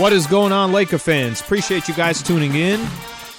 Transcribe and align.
What 0.00 0.14
is 0.14 0.26
going 0.26 0.50
on, 0.50 0.72
Laker 0.72 0.96
fans? 0.96 1.42
Appreciate 1.42 1.86
you 1.86 1.92
guys 1.92 2.22
tuning 2.22 2.54
in. 2.54 2.82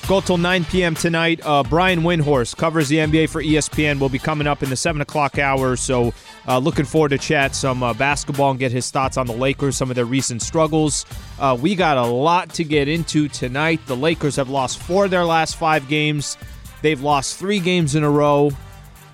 Go 0.07 0.21
till 0.21 0.37
9 0.37 0.63
p.m. 0.65 0.93
tonight. 0.93 1.41
Uh, 1.43 1.63
Brian 1.63 2.01
Windhorst 2.01 2.55
covers 2.55 2.87
the 2.87 2.97
NBA 2.97 3.29
for 3.29 3.41
ESPN. 3.41 3.99
Will 3.99 4.09
be 4.09 4.19
coming 4.19 4.45
up 4.45 4.61
in 4.61 4.69
the 4.69 4.75
7 4.75 5.01
o'clock 5.01 5.39
hour. 5.39 5.75
So, 5.75 6.13
uh, 6.47 6.59
looking 6.59 6.85
forward 6.85 7.09
to 7.09 7.17
chat 7.17 7.55
some 7.55 7.81
uh, 7.81 7.95
basketball 7.95 8.51
and 8.51 8.59
get 8.59 8.71
his 8.71 8.91
thoughts 8.91 9.17
on 9.17 9.25
the 9.25 9.33
Lakers, 9.33 9.75
some 9.75 9.89
of 9.89 9.95
their 9.95 10.05
recent 10.05 10.43
struggles. 10.43 11.03
Uh, 11.39 11.57
we 11.59 11.73
got 11.73 11.97
a 11.97 12.05
lot 12.05 12.53
to 12.53 12.63
get 12.63 12.87
into 12.87 13.27
tonight. 13.27 13.79
The 13.87 13.97
Lakers 13.97 14.35
have 14.35 14.51
lost 14.51 14.77
four 14.77 15.05
of 15.05 15.11
their 15.11 15.25
last 15.25 15.55
five 15.55 15.87
games, 15.87 16.37
they've 16.83 17.01
lost 17.01 17.39
three 17.39 17.59
games 17.59 17.95
in 17.95 18.03
a 18.03 18.09
row. 18.09 18.51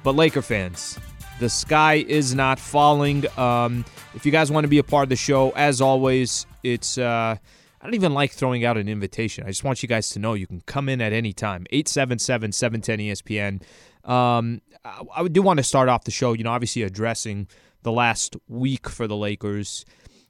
But, 0.03 0.15
Laker 0.15 0.41
fans, 0.41 0.99
the 1.39 1.49
sky 1.49 2.05
is 2.07 2.33
not 2.33 2.59
falling. 2.59 3.25
Um, 3.37 3.85
if 4.15 4.25
you 4.25 4.31
guys 4.31 4.51
want 4.51 4.63
to 4.63 4.69
be 4.69 4.79
a 4.79 4.83
part 4.83 5.03
of 5.03 5.09
the 5.09 5.15
show, 5.15 5.51
as 5.51 5.81
always, 5.81 6.45
it's. 6.63 6.97
Uh, 6.97 7.35
I 7.79 7.85
don't 7.85 7.93
even 7.93 8.13
like 8.13 8.31
throwing 8.31 8.65
out 8.65 8.75
an 8.77 8.89
invitation. 8.89 9.43
I 9.45 9.49
just 9.49 9.63
want 9.63 9.83
you 9.83 9.87
guys 9.87 10.09
to 10.09 10.19
know 10.19 10.33
you 10.33 10.47
can 10.47 10.61
come 10.61 10.89
in 10.89 10.99
at 10.99 11.13
any 11.13 11.31
time. 11.31 11.67
877 11.69 12.51
710 12.51 12.99
ESPN. 12.99 13.61
Um, 14.09 14.61
I, 14.83 15.03
I 15.15 15.27
do 15.27 15.43
want 15.43 15.57
to 15.57 15.63
start 15.63 15.87
off 15.87 16.03
the 16.03 16.11
show, 16.11 16.33
you 16.33 16.43
know, 16.43 16.51
obviously 16.51 16.81
addressing 16.81 17.47
the 17.83 17.91
last 17.91 18.35
week 18.47 18.89
for 18.89 19.07
the 19.07 19.15
Lakers. 19.15 19.85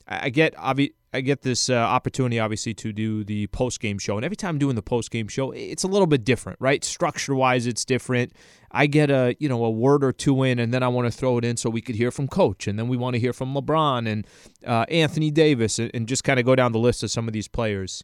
I, 0.07 0.25
I 0.25 0.29
get 0.29 0.55
obvi- 0.55 0.93
I 1.13 1.21
get 1.21 1.41
this 1.41 1.69
uh, 1.69 1.75
opportunity, 1.75 2.39
obviously, 2.39 2.73
to 2.75 2.91
do 2.91 3.23
the 3.23 3.47
post 3.47 3.79
game 3.79 3.97
show, 3.97 4.17
and 4.17 4.25
every 4.25 4.35
time 4.35 4.49
I'm 4.49 4.59
doing 4.59 4.75
the 4.75 4.81
post 4.81 5.09
game 5.09 5.27
show, 5.27 5.51
it's 5.51 5.83
a 5.83 5.87
little 5.87 6.05
bit 6.05 6.25
different, 6.25 6.59
right? 6.59 6.83
Structure 6.83 7.33
wise, 7.33 7.65
it's 7.65 7.85
different. 7.85 8.33
I 8.71 8.87
get 8.87 9.09
a 9.09 9.35
you 9.39 9.49
know 9.49 9.63
a 9.65 9.69
word 9.69 10.03
or 10.03 10.11
two 10.11 10.43
in, 10.43 10.59
and 10.59 10.73
then 10.73 10.83
I 10.83 10.87
want 10.87 11.11
to 11.11 11.17
throw 11.17 11.37
it 11.37 11.45
in 11.45 11.57
so 11.57 11.69
we 11.69 11.81
could 11.81 11.95
hear 11.95 12.11
from 12.11 12.27
Coach, 12.27 12.67
and 12.67 12.77
then 12.77 12.87
we 12.87 12.97
want 12.97 13.15
to 13.15 13.19
hear 13.19 13.33
from 13.33 13.53
LeBron 13.53 14.07
and 14.07 14.27
uh, 14.65 14.85
Anthony 14.89 15.31
Davis, 15.31 15.79
and, 15.79 15.91
and 15.93 16.07
just 16.07 16.23
kind 16.23 16.39
of 16.39 16.45
go 16.45 16.55
down 16.55 16.71
the 16.71 16.79
list 16.79 17.03
of 17.03 17.11
some 17.11 17.27
of 17.27 17.33
these 17.33 17.47
players. 17.47 18.03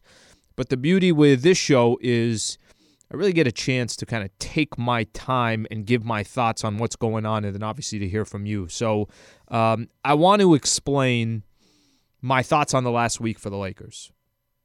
But 0.56 0.68
the 0.68 0.76
beauty 0.76 1.12
with 1.12 1.42
this 1.42 1.58
show 1.58 1.98
is. 2.00 2.58
I 3.12 3.16
really 3.16 3.34
get 3.34 3.46
a 3.46 3.52
chance 3.52 3.94
to 3.96 4.06
kind 4.06 4.24
of 4.24 4.36
take 4.38 4.76
my 4.78 5.04
time 5.12 5.66
and 5.70 5.86
give 5.86 6.04
my 6.04 6.24
thoughts 6.24 6.64
on 6.64 6.78
what's 6.78 6.96
going 6.96 7.26
on, 7.26 7.44
and 7.44 7.54
then 7.54 7.62
obviously 7.62 7.98
to 8.00 8.08
hear 8.08 8.24
from 8.24 8.44
you. 8.44 8.66
So, 8.66 9.08
um, 9.48 9.88
I 10.04 10.14
want 10.14 10.40
to 10.40 10.54
explain 10.54 11.44
my 12.22 12.42
thoughts 12.42 12.72
on 12.72 12.82
the 12.82 12.90
last 12.90 13.20
week 13.20 13.38
for 13.38 13.50
the 13.50 13.58
Lakers. 13.58 14.10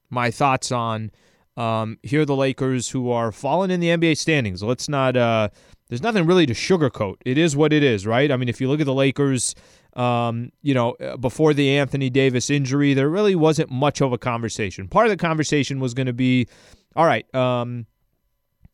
My 0.10 0.32
thoughts 0.32 0.72
on 0.72 1.12
um, 1.58 1.98
here 2.04 2.22
are 2.22 2.26
the 2.26 2.36
Lakers 2.36 2.90
who 2.90 3.12
are 3.12 3.34
falling 3.34 3.70
in 3.70 3.82
the 3.82 3.90
NBA 3.90 4.18
standings. 4.18 4.64
Let's 4.64 4.88
not. 4.88 5.18
Uh, 5.18 5.50
there's 5.90 6.02
nothing 6.02 6.26
really 6.26 6.46
to 6.46 6.54
sugarcoat. 6.54 7.16
It 7.26 7.38
is 7.38 7.56
what 7.56 7.74
it 7.74 7.84
is, 7.84 8.06
right? 8.06 8.32
I 8.32 8.38
mean, 8.38 8.50
if 8.50 8.62
you 8.62 8.70
look 8.70 8.80
at 8.80 8.86
the 8.86 8.94
Lakers, 8.94 9.56
um, 9.96 10.52
you 10.62 10.74
know, 10.74 10.92
uh, 10.94 11.18
before 11.18 11.54
the 11.54 11.78
Anthony 11.78 12.10
Davis 12.10 12.50
injury, 12.50 12.94
there 12.94 13.10
really 13.10 13.36
wasn't 13.36 13.70
much 13.70 14.02
of 14.02 14.14
a 14.14 14.18
conversation. 14.18 14.88
Part 14.88 15.08
of 15.08 15.10
the 15.12 15.18
conversation 15.18 15.80
was 15.80 15.94
going 15.94 16.08
to 16.08 16.14
be, 16.14 16.48
all 16.96 17.06
right, 17.06 17.34
um, 17.36 17.88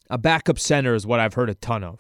a 0.10 0.18
backup 0.18 0.60
center 0.60 0.94
is 0.94 1.08
what 1.08 1.20
I've 1.20 1.34
heard 1.34 1.50
a 1.50 1.56
ton 1.56 1.84
of. 1.84 2.00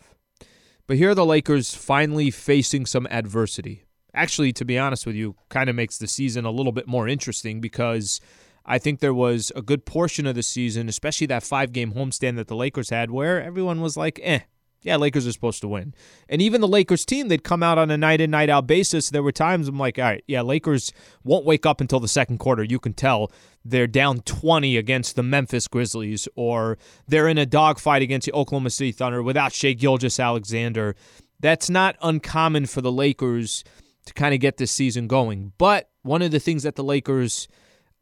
But 0.88 0.98
here 0.98 1.10
are 1.10 1.16
the 1.16 1.26
Lakers 1.26 1.74
finally 1.74 2.30
facing 2.30 2.86
some 2.86 3.08
adversity 3.10 3.86
actually, 4.16 4.54
to 4.54 4.66
be 4.66 4.80
honest 4.80 5.06
with 5.06 5.16
you, 5.16 5.36
kind 5.50 5.70
of 5.70 5.76
makes 5.76 5.98
the 5.98 6.08
season 6.08 6.46
a 6.46 6.52
little 6.52 6.72
bit 6.72 6.88
more 6.88 7.08
interesting 7.08 7.62
because 7.62 8.20
I 8.66 8.80
think 8.80 9.00
there 9.00 9.14
was 9.14 9.52
a 9.56 9.62
good 9.62 9.86
portion 9.86 10.26
of 10.26 10.36
the 10.36 10.44
season, 10.44 10.90
especially 10.90 11.28
that 11.28 11.44
five 11.44 11.72
game 11.72 11.94
homestand 11.94 12.38
that 12.38 12.48
the 12.48 12.56
Lakers 12.56 12.90
had, 12.90 13.12
where 13.12 13.44
everyone 13.44 13.82
was 13.82 13.96
like, 13.96 14.20
eh, 14.24 14.40
yeah, 14.86 14.98
Lakers 14.98 15.26
are 15.26 15.32
supposed 15.32 15.62
to 15.62 15.68
win. 15.68 15.96
And 16.30 16.44
even 16.44 16.62
the 16.62 16.68
Lakers 16.68 17.06
team, 17.06 17.28
they'd 17.28 17.44
come 17.44 17.64
out 17.64 17.80
on 17.80 17.90
a 17.90 17.98
night 17.98 18.22
in, 18.22 18.30
night 18.30 18.52
out 18.52 18.68
basis. 18.68 19.10
There 19.10 19.24
were 19.24 19.32
times 19.32 19.68
I'm 19.68 19.80
like, 19.80 19.98
all 19.98 20.06
right, 20.06 20.24
yeah, 20.28 20.44
Lakers 20.44 20.94
won't 21.24 21.44
wake 21.44 21.66
up 21.66 21.82
until 21.82 22.00
the 22.00 22.08
second 22.08 22.38
quarter. 22.38 22.64
You 22.64 22.78
can 22.78 22.94
tell 22.94 23.32
they're 23.66 23.88
down 23.88 24.20
20 24.20 24.78
against 24.78 25.16
the 25.16 25.24
Memphis 25.24 25.68
Grizzlies, 25.68 26.28
or 26.36 26.78
they're 27.08 27.28
in 27.28 27.40
a 27.40 27.48
dogfight 27.48 28.04
against 28.04 28.26
the 28.26 28.34
Oklahoma 28.34 28.70
City 28.70 28.92
Thunder 28.92 29.24
without 29.24 29.54
Shai 29.54 29.74
Gilgeous-Alexander. 29.74 30.96
That's 31.40 31.68
not 31.68 31.96
uncommon 32.04 32.68
for 32.68 32.82
the 32.82 32.92
Lakers 32.92 33.64
to 34.06 34.14
kind 34.14 34.36
of 34.36 34.40
get 34.40 34.58
this 34.58 34.72
season 34.72 35.08
going. 35.08 35.52
But 35.58 35.90
one 36.04 36.22
of 36.22 36.30
the 36.30 36.40
things 36.40 36.62
that 36.62 36.76
the 36.76 36.84
Lakers 36.84 37.48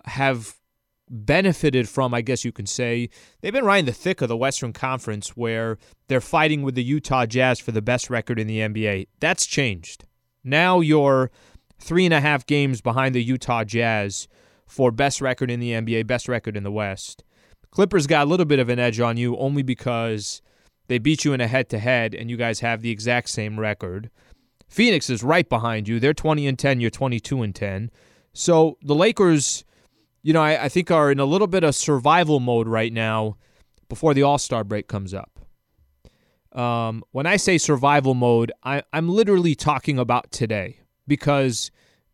have 0.04 0.56
benefited 1.14 1.88
from, 1.88 2.14
I 2.14 2.22
guess 2.22 2.44
you 2.44 2.52
can 2.52 2.66
say, 2.66 3.10
they've 3.42 3.54
been 3.54 3.66
right 3.66 3.78
in 3.78 3.86
the 3.86 3.92
thick 3.92 4.22
of 4.22 4.30
the 4.30 4.38
Western 4.38 4.74
Conference 4.74 5.38
where 5.38 5.78
they're 6.08 6.22
fighting 6.22 6.64
with 6.64 6.76
the 6.76 6.84
Utah 6.84 7.26
Jazz 7.26 7.60
for 7.60 7.72
the 7.72 7.82
best 7.82 8.10
record 8.10 8.40
in 8.40 8.48
the 8.48 8.60
NBA. 8.60 9.08
That's 9.20 9.46
changed. 9.46 10.06
Now 10.44 10.80
you're 10.80 11.32
three 11.80 12.06
and 12.06 12.14
a 12.14 12.22
half 12.22 12.46
games 12.46 12.82
behind 12.82 13.14
the 13.14 13.24
Utah 13.24 13.64
Jazz 13.64 14.28
for 14.66 14.92
best 14.92 15.22
record 15.22 15.52
in 15.52 15.60
the 15.60 15.72
NBA, 15.72 16.08
best 16.08 16.28
record 16.28 16.58
in 16.58 16.64
the 16.64 16.72
West. 16.72 17.24
Clippers 17.72 18.08
got 18.08 18.28
a 18.28 18.30
little 18.30 18.46
bit 18.46 18.60
of 18.60 18.70
an 18.70 18.80
edge 18.80 19.00
on 19.00 19.18
you 19.18 19.38
only 19.38 19.64
because 19.64 20.42
they 20.88 20.98
beat 20.98 21.26
you 21.26 21.34
in 21.34 21.42
a 21.42 21.48
head 21.48 21.70
to 21.70 21.80
head 21.80 22.14
and 22.14 22.30
you 22.30 22.38
guys 22.38 22.60
have 22.60 22.82
the 22.82 22.92
exact 22.92 23.30
same 23.30 23.60
record. 23.60 24.10
Phoenix 24.68 25.10
is 25.10 25.24
right 25.24 25.48
behind 25.48 25.88
you. 25.88 26.00
They're 26.00 26.14
20 26.14 26.48
and 26.48 26.58
10. 26.58 26.80
You're 26.80 26.90
22 26.90 27.42
and 27.44 27.54
10. 27.54 27.92
So 28.34 28.78
the 28.82 28.96
Lakers, 28.96 29.64
you 30.24 30.34
know, 30.34 30.42
I, 30.42 30.66
I 30.66 30.70
think 30.70 30.90
are 30.90 31.12
in 31.12 31.20
a 31.20 31.26
little 31.26 31.48
bit 31.48 31.64
of 31.64 31.76
survival 31.76 32.40
mode 32.40 32.68
right 32.68 32.92
now 32.92 33.38
before 33.90 34.14
the 34.14 34.24
All 34.24 34.38
Star 34.38 34.64
break 34.64 34.88
comes 34.88 35.14
up. 35.14 35.30
Um, 36.58 37.04
when 37.12 37.26
I 37.26 37.36
say 37.36 37.58
survival 37.58 38.14
mode, 38.14 38.52
I, 38.64 38.84
I'm 38.94 39.10
literally 39.10 39.54
talking 39.54 40.00
about 40.00 40.32
today 40.32 40.80
because 41.08 41.72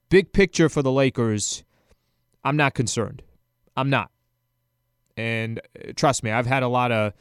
big 0.09 0.34
picture 0.34 0.69
for 0.69 0.81
the 0.81 0.92
Lakers, 0.92 1.64
I'm 2.44 2.58
not 2.58 2.74
concerned. 2.74 3.22
I'm 3.78 3.90
not. 3.90 4.12
And 5.16 5.59
uh, 5.59 5.92
trust 5.96 6.24
me, 6.24 6.31
I've 6.31 6.48
had 6.48 6.64
a 6.64 6.68
lot 6.68 6.92
of 6.92 7.14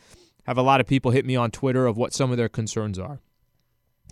have 0.47 0.57
a 0.57 0.63
lot 0.63 0.81
of 0.81 0.87
people 0.87 1.11
hit 1.11 1.27
me 1.27 1.37
on 1.37 1.51
Twitter 1.51 1.87
of 1.87 1.99
what 1.99 2.15
some 2.15 2.31
of 2.31 2.39
their 2.39 2.49
concerns 2.49 2.99
are. 2.99 3.21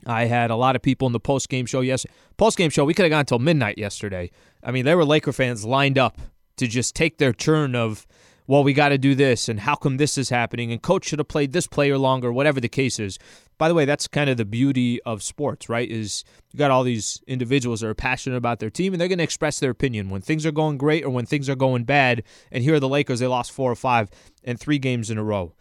I 0.04 0.26
had 0.26 0.50
a 0.50 0.56
lot 0.56 0.76
of 0.76 0.82
people 0.82 1.06
in 1.06 1.12
the 1.12 1.20
post 1.20 1.48
game 1.48 1.64
show. 1.64 1.80
Yes, 1.80 2.04
post 2.36 2.58
game 2.58 2.68
show. 2.68 2.84
We 2.84 2.92
could 2.92 3.04
have 3.04 3.10
gone 3.10 3.20
until 3.20 3.38
midnight 3.38 3.78
yesterday. 3.78 4.30
I 4.62 4.70
mean, 4.70 4.84
there 4.84 4.98
were 4.98 5.04
Laker 5.04 5.32
fans 5.32 5.64
lined 5.64 5.96
up 5.96 6.18
to 6.56 6.66
just 6.66 6.94
take 6.94 7.18
their 7.18 7.32
turn 7.32 7.74
of, 7.74 8.06
well, 8.46 8.62
we 8.62 8.72
got 8.72 8.90
to 8.90 8.98
do 8.98 9.14
this, 9.14 9.48
and 9.48 9.60
how 9.60 9.74
come 9.74 9.96
this 9.96 10.16
is 10.16 10.30
happening, 10.30 10.70
and 10.70 10.80
coach 10.82 11.06
should 11.06 11.18
have 11.18 11.28
played 11.28 11.52
this 11.52 11.66
player 11.66 11.98
longer, 11.98 12.32
whatever 12.32 12.60
the 12.60 12.68
case 12.68 12.98
is. 12.98 13.18
By 13.58 13.68
the 13.68 13.74
way, 13.74 13.84
that's 13.84 14.06
kind 14.06 14.28
of 14.30 14.36
the 14.36 14.44
beauty 14.44 15.00
of 15.02 15.22
sports, 15.22 15.68
right? 15.68 15.90
Is 15.90 16.24
you 16.52 16.58
got 16.58 16.70
all 16.70 16.84
these 16.84 17.22
individuals 17.26 17.80
that 17.80 17.88
are 17.88 17.94
passionate 17.94 18.36
about 18.36 18.60
their 18.60 18.70
team, 18.70 18.92
and 18.92 19.00
they're 19.00 19.08
going 19.08 19.18
to 19.18 19.24
express 19.24 19.58
their 19.58 19.70
opinion 19.70 20.10
when 20.10 20.20
things 20.20 20.44
are 20.46 20.52
going 20.52 20.78
great 20.78 21.04
or 21.04 21.10
when 21.10 21.26
things 21.26 21.48
are 21.48 21.56
going 21.56 21.84
bad. 21.84 22.22
And 22.52 22.62
here 22.62 22.74
are 22.74 22.80
the 22.80 22.88
Lakers; 22.88 23.20
they 23.20 23.26
lost 23.26 23.52
four 23.52 23.70
or 23.70 23.76
five 23.76 24.10
and 24.44 24.60
three 24.60 24.78
games 24.78 25.10
in 25.10 25.18
a 25.18 25.24
row. 25.24 25.54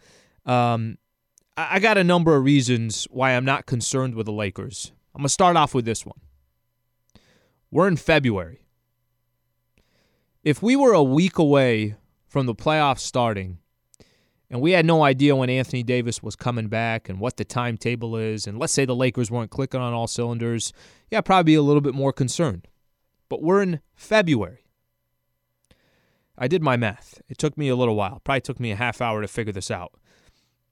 Um, 0.44 0.98
I 1.56 1.78
got 1.78 1.96
a 1.96 2.04
number 2.04 2.36
of 2.36 2.44
reasons 2.44 3.08
why 3.10 3.32
I'm 3.32 3.44
not 3.44 3.64
concerned 3.64 4.14
with 4.14 4.26
the 4.26 4.32
Lakers. 4.32 4.92
I'm 5.14 5.20
going 5.20 5.28
to 5.28 5.32
start 5.32 5.56
off 5.56 5.74
with 5.74 5.86
this 5.86 6.04
one. 6.04 6.20
We're 7.70 7.88
in 7.88 7.96
February. 7.96 8.65
If 10.46 10.62
we 10.62 10.76
were 10.76 10.92
a 10.92 11.02
week 11.02 11.38
away 11.38 11.96
from 12.28 12.46
the 12.46 12.54
playoffs 12.54 13.00
starting, 13.00 13.58
and 14.48 14.60
we 14.60 14.70
had 14.70 14.86
no 14.86 15.02
idea 15.02 15.34
when 15.34 15.50
Anthony 15.50 15.82
Davis 15.82 16.22
was 16.22 16.36
coming 16.36 16.68
back 16.68 17.08
and 17.08 17.18
what 17.18 17.36
the 17.36 17.44
timetable 17.44 18.16
is, 18.16 18.46
and 18.46 18.56
let's 18.56 18.72
say 18.72 18.84
the 18.84 18.94
Lakers 18.94 19.28
weren't 19.28 19.50
clicking 19.50 19.80
on 19.80 19.92
all 19.92 20.06
cylinders, 20.06 20.72
yeah, 21.10 21.18
I'd 21.18 21.24
probably 21.24 21.50
be 21.50 21.56
a 21.56 21.62
little 21.62 21.80
bit 21.80 21.96
more 21.96 22.12
concerned. 22.12 22.68
But 23.28 23.42
we're 23.42 23.60
in 23.60 23.80
February. 23.96 24.60
I 26.38 26.46
did 26.46 26.62
my 26.62 26.76
math. 26.76 27.20
It 27.28 27.38
took 27.38 27.58
me 27.58 27.68
a 27.68 27.74
little 27.74 27.96
while. 27.96 28.20
Probably 28.22 28.40
took 28.40 28.60
me 28.60 28.70
a 28.70 28.76
half 28.76 29.00
hour 29.00 29.22
to 29.22 29.26
figure 29.26 29.52
this 29.52 29.72
out. 29.72 29.94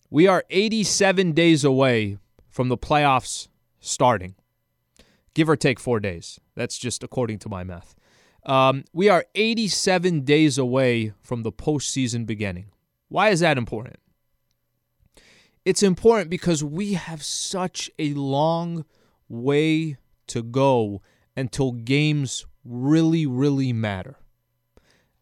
We 0.08 0.28
are 0.28 0.44
87 0.50 1.32
days 1.32 1.64
away 1.64 2.18
from 2.48 2.68
the 2.68 2.78
playoffs 2.78 3.48
starting, 3.80 4.36
give 5.34 5.48
or 5.48 5.56
take 5.56 5.80
four 5.80 5.98
days. 5.98 6.38
That's 6.54 6.78
just 6.78 7.02
according 7.02 7.40
to 7.40 7.48
my 7.48 7.64
math. 7.64 7.96
Um, 8.46 8.84
we 8.92 9.08
are 9.08 9.24
87 9.34 10.20
days 10.22 10.58
away 10.58 11.12
from 11.22 11.42
the 11.42 11.52
postseason 11.52 12.26
beginning. 12.26 12.66
Why 13.08 13.30
is 13.30 13.40
that 13.40 13.56
important? 13.56 13.96
It's 15.64 15.82
important 15.82 16.28
because 16.28 16.62
we 16.62 16.92
have 16.92 17.22
such 17.22 17.90
a 17.98 18.12
long 18.14 18.84
way 19.28 19.96
to 20.26 20.42
go 20.42 21.00
until 21.36 21.72
games 21.72 22.44
really, 22.64 23.26
really 23.26 23.72
matter. 23.72 24.16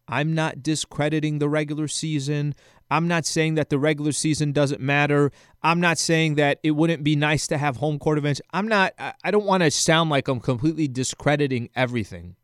I'm 0.07 0.33
not 0.33 0.61
discrediting 0.61 1.39
the 1.39 1.47
regular 1.47 1.87
season. 1.87 2.55
I'm 2.91 3.07
not 3.07 3.25
saying 3.25 3.55
that 3.55 3.69
the 3.69 3.79
regular 3.79 4.11
season 4.11 4.51
doesn't 4.51 4.81
matter. 4.81 5.31
I'm 5.63 5.79
not 5.79 5.97
saying 5.97 6.35
that 6.35 6.59
it 6.61 6.71
wouldn't 6.71 7.03
be 7.03 7.15
nice 7.15 7.47
to 7.47 7.57
have 7.57 7.77
home 7.77 7.97
court 7.97 8.17
events. 8.17 8.41
I'm 8.51 8.67
not, 8.67 8.93
I 8.99 9.31
don't 9.31 9.45
want 9.45 9.63
to 9.63 9.71
sound 9.71 10.09
like 10.09 10.27
I'm 10.27 10.41
completely 10.41 10.89
discrediting 10.89 11.69
everything. 11.73 12.35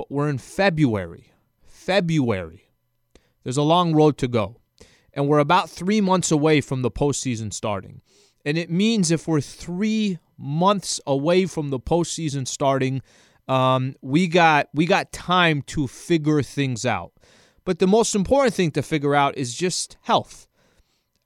But 0.00 0.10
we're 0.10 0.30
in 0.30 0.38
February. 0.38 1.30
February. 1.62 2.70
There's 3.44 3.58
a 3.58 3.62
long 3.62 3.94
road 3.94 4.16
to 4.16 4.28
go. 4.28 4.56
And 5.12 5.28
we're 5.28 5.40
about 5.40 5.68
three 5.68 6.00
months 6.00 6.30
away 6.30 6.62
from 6.62 6.80
the 6.80 6.90
postseason 6.90 7.52
starting. 7.52 8.00
And 8.46 8.56
it 8.56 8.70
means 8.70 9.10
if 9.10 9.28
we're 9.28 9.42
three 9.42 10.18
months 10.38 11.02
away 11.06 11.44
from 11.44 11.68
the 11.68 11.78
postseason 11.78 12.48
starting, 12.48 13.02
Um, 13.46 13.94
we 14.00 14.26
got 14.26 14.68
we 14.72 14.86
got 14.86 15.12
time 15.12 15.60
to 15.74 15.86
figure 15.86 16.40
things 16.40 16.86
out. 16.86 17.12
But 17.66 17.78
the 17.78 17.86
most 17.86 18.14
important 18.14 18.54
thing 18.54 18.70
to 18.70 18.82
figure 18.82 19.14
out 19.14 19.36
is 19.36 19.54
just 19.54 19.98
health. 20.02 20.46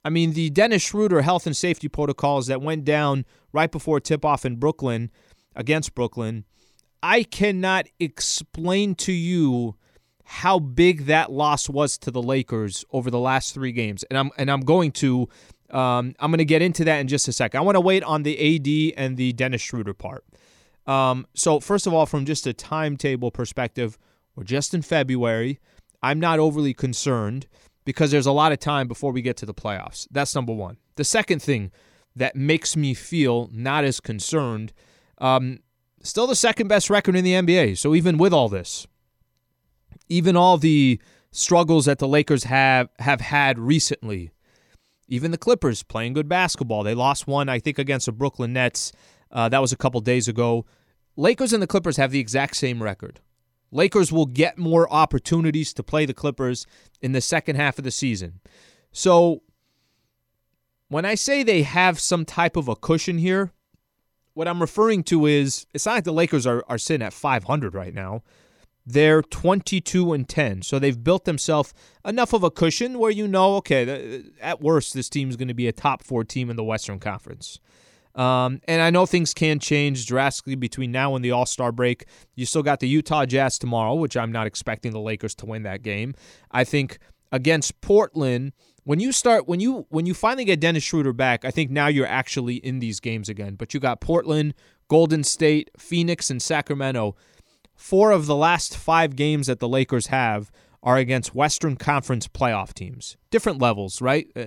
I 0.03 0.09
mean, 0.09 0.33
the 0.33 0.49
Dennis 0.49 0.81
Schroeder 0.81 1.21
health 1.21 1.47
and 1.47 1.55
safety 1.55 1.87
protocols 1.87 2.47
that 2.47 2.61
went 2.61 2.83
down 2.83 3.23
right 3.53 3.71
before 3.71 4.01
tip 4.01 4.25
off 4.25 4.45
in 4.45 4.57
Brooklyn 4.57 5.11
against 5.55 5.95
Brooklyn, 5.95 6.43
I 7.05 7.21
cannot 7.21 7.85
explain 7.99 8.95
to 8.95 9.11
you 9.11 9.75
how 10.23 10.57
big 10.57 11.05
that 11.05 11.31
loss 11.31 11.69
was 11.69 11.99
to 11.99 12.09
the 12.09 12.21
Lakers 12.21 12.83
over 12.91 13.11
the 13.11 13.19
last 13.19 13.53
three 13.53 13.71
games. 13.71 14.03
And 14.09 14.17
I'm 14.17 14.31
and 14.39 14.49
I'm 14.49 14.61
going 14.61 14.91
to 14.93 15.29
um, 15.69 16.15
I'm 16.19 16.31
going 16.31 16.39
to 16.39 16.45
get 16.45 16.63
into 16.63 16.83
that 16.85 16.97
in 16.97 17.07
just 17.07 17.27
a 17.27 17.31
second. 17.31 17.59
I 17.59 17.61
want 17.61 17.75
to 17.75 17.81
wait 17.81 18.01
on 18.01 18.23
the 18.23 18.33
AD 18.55 18.97
and 18.97 19.17
the 19.17 19.33
Dennis 19.33 19.61
Schroeder 19.61 19.93
part. 19.93 20.25
Um, 20.87 21.27
so 21.35 21.59
first 21.59 21.85
of 21.85 21.93
all, 21.93 22.07
from 22.07 22.25
just 22.25 22.47
a 22.47 22.53
timetable 22.53 23.29
perspective, 23.29 23.99
we're 24.35 24.43
just 24.43 24.73
in 24.73 24.81
February. 24.81 25.59
I'm 26.01 26.19
not 26.19 26.39
overly 26.39 26.73
concerned 26.73 27.45
because 27.85 28.09
there's 28.09 28.25
a 28.25 28.31
lot 28.31 28.51
of 28.51 28.57
time 28.57 28.87
before 28.87 29.11
we 29.11 29.21
get 29.21 29.37
to 29.37 29.45
the 29.45 29.53
playoffs. 29.53 30.07
That's 30.09 30.33
number 30.33 30.53
one. 30.53 30.77
The 30.95 31.03
second 31.03 31.43
thing 31.43 31.71
that 32.15 32.35
makes 32.35 32.75
me 32.75 32.95
feel 32.95 33.47
not 33.53 33.83
as 33.83 33.99
concerned, 33.99 34.73
um, 35.19 35.59
still 36.05 36.27
the 36.27 36.35
second 36.35 36.67
best 36.67 36.89
record 36.89 37.15
in 37.15 37.23
the 37.23 37.33
NBA. 37.33 37.77
So 37.77 37.95
even 37.95 38.17
with 38.17 38.33
all 38.33 38.49
this, 38.49 38.87
even 40.07 40.35
all 40.35 40.57
the 40.57 40.99
struggles 41.31 41.85
that 41.85 41.99
the 41.99 42.07
Lakers 42.07 42.45
have 42.45 42.89
have 42.99 43.21
had 43.21 43.59
recently, 43.59 44.31
even 45.07 45.31
the 45.31 45.37
Clippers 45.37 45.83
playing 45.83 46.13
good 46.13 46.29
basketball. 46.29 46.83
They 46.83 46.95
lost 46.95 47.27
one, 47.27 47.49
I 47.49 47.59
think, 47.59 47.77
against 47.77 48.05
the 48.05 48.11
Brooklyn 48.11 48.53
Nets. 48.53 48.91
Uh, 49.31 49.49
that 49.49 49.61
was 49.61 49.71
a 49.71 49.77
couple 49.77 49.99
days 50.01 50.27
ago. 50.27 50.65
Lakers 51.15 51.53
and 51.53 51.61
the 51.61 51.67
Clippers 51.67 51.97
have 51.97 52.11
the 52.11 52.19
exact 52.19 52.55
same 52.55 52.81
record. 52.81 53.19
Lakers 53.71 54.11
will 54.11 54.25
get 54.25 54.57
more 54.57 54.91
opportunities 54.91 55.73
to 55.73 55.83
play 55.83 56.05
the 56.05 56.13
Clippers 56.13 56.65
in 57.01 57.11
the 57.11 57.21
second 57.21 57.55
half 57.55 57.77
of 57.77 57.83
the 57.83 57.91
season. 57.91 58.39
So 58.91 59.41
when 60.87 61.03
I 61.03 61.15
say 61.15 61.43
they 61.43 61.63
have 61.63 61.99
some 61.99 62.25
type 62.25 62.55
of 62.55 62.67
a 62.67 62.75
cushion 62.75 63.17
here, 63.17 63.51
what 64.35 64.47
I'm 64.47 64.61
referring 64.61 65.03
to 65.05 65.25
is 65.25 65.65
it's 65.73 65.85
not 65.85 65.93
like 65.93 66.03
the 66.03 66.13
Lakers 66.13 66.45
are, 66.45 66.63
are 66.67 66.77
sitting 66.77 67.05
at 67.05 67.13
500 67.13 67.73
right 67.73 67.93
now. 67.93 68.21
They're 68.85 69.23
22 69.23 70.13
and 70.13 70.29
10. 70.29 70.61
So 70.61 70.77
they've 70.77 71.01
built 71.01 71.25
themselves 71.25 71.73
enough 72.05 72.33
of 72.33 72.43
a 72.43 72.51
cushion 72.51 72.99
where 72.99 73.09
you 73.09 73.27
know, 73.27 73.55
okay, 73.55 74.23
at 74.39 74.61
worst, 74.61 74.93
this 74.93 75.09
team's 75.09 75.37
going 75.37 75.47
to 75.47 75.55
be 75.55 75.67
a 75.67 75.71
top 75.71 76.03
four 76.03 76.23
team 76.23 76.51
in 76.51 76.55
the 76.55 76.63
Western 76.63 76.99
Conference. 76.99 77.59
Um, 78.13 78.61
and 78.67 78.81
I 78.81 78.91
know 78.91 79.05
things 79.05 79.33
can 79.33 79.59
change 79.59 80.05
drastically 80.05 80.55
between 80.55 80.91
now 80.91 81.15
and 81.15 81.25
the 81.25 81.31
All 81.31 81.45
Star 81.45 81.71
break. 81.71 82.05
You 82.35 82.45
still 82.45 82.63
got 82.63 82.79
the 82.79 82.87
Utah 82.87 83.25
Jazz 83.25 83.57
tomorrow, 83.57 83.95
which 83.95 84.15
I'm 84.15 84.31
not 84.31 84.47
expecting 84.47 84.91
the 84.91 84.99
Lakers 84.99 85.33
to 85.35 85.45
win 85.45 85.63
that 85.63 85.81
game. 85.81 86.13
I 86.51 86.63
think 86.63 86.99
against 87.31 87.81
Portland, 87.81 88.53
when 88.85 88.99
you 88.99 89.11
start 89.11 89.47
when 89.47 89.59
you 89.59 89.85
when 89.89 90.05
you 90.05 90.13
finally 90.13 90.45
get 90.45 90.61
Dennis 90.61 90.83
Schroeder 90.83 91.11
back, 91.11 91.43
I 91.43 91.51
think 91.51 91.69
now 91.69 91.87
you're 91.87 92.07
actually 92.07 92.55
in 92.55 92.79
these 92.79 92.99
games 92.99 93.27
again. 93.27 93.55
But 93.55 93.73
you 93.73 93.79
got 93.79 93.99
Portland, 93.99 94.53
Golden 94.87 95.23
State, 95.23 95.69
Phoenix, 95.77 96.29
and 96.29 96.41
Sacramento. 96.41 97.15
Four 97.75 98.11
of 98.11 98.25
the 98.25 98.35
last 98.35 98.77
five 98.77 99.17
games 99.17 99.47
that 99.47 99.59
the 99.59 99.67
Lakers 99.67 100.07
have 100.07 100.51
are 100.81 100.97
against 100.97 101.35
Western 101.35 101.75
Conference 101.75 102.27
playoff 102.27 102.73
teams. 102.73 103.17
Different 103.31 103.59
levels, 103.59 104.01
right? 104.01 104.27
Uh, 104.35 104.45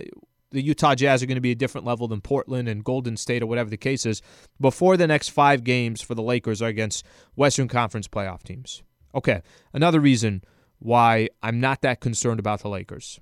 the 0.51 0.63
Utah 0.63 0.95
Jazz 0.95 1.23
are 1.23 1.27
going 1.27 1.35
to 1.35 1.43
be 1.43 1.51
a 1.51 1.57
different 1.57 1.87
level 1.87 2.09
than 2.09 2.23
Portland 2.23 2.69
and 2.69 2.83
Golden 2.83 3.19
State 3.19 3.43
or 3.43 3.47
whatever 3.47 3.69
the 3.69 3.77
case 3.77 4.07
is 4.07 4.23
before 4.59 4.97
the 4.97 5.07
next 5.07 5.29
five 5.29 5.63
games 5.63 6.01
for 6.01 6.15
the 6.15 6.23
Lakers 6.23 6.63
are 6.63 6.69
against 6.69 7.05
Western 7.35 7.69
Conference 7.69 8.09
playoff 8.09 8.45
teams. 8.45 8.83
Okay, 9.15 9.43
another 9.75 10.01
reason 10.01 10.43
why 10.79 11.29
I'm 11.43 11.61
not 11.61 11.83
that 11.83 12.01
concerned 12.01 12.41
about 12.41 12.61
the 12.61 12.69
Lakers. 12.69 13.21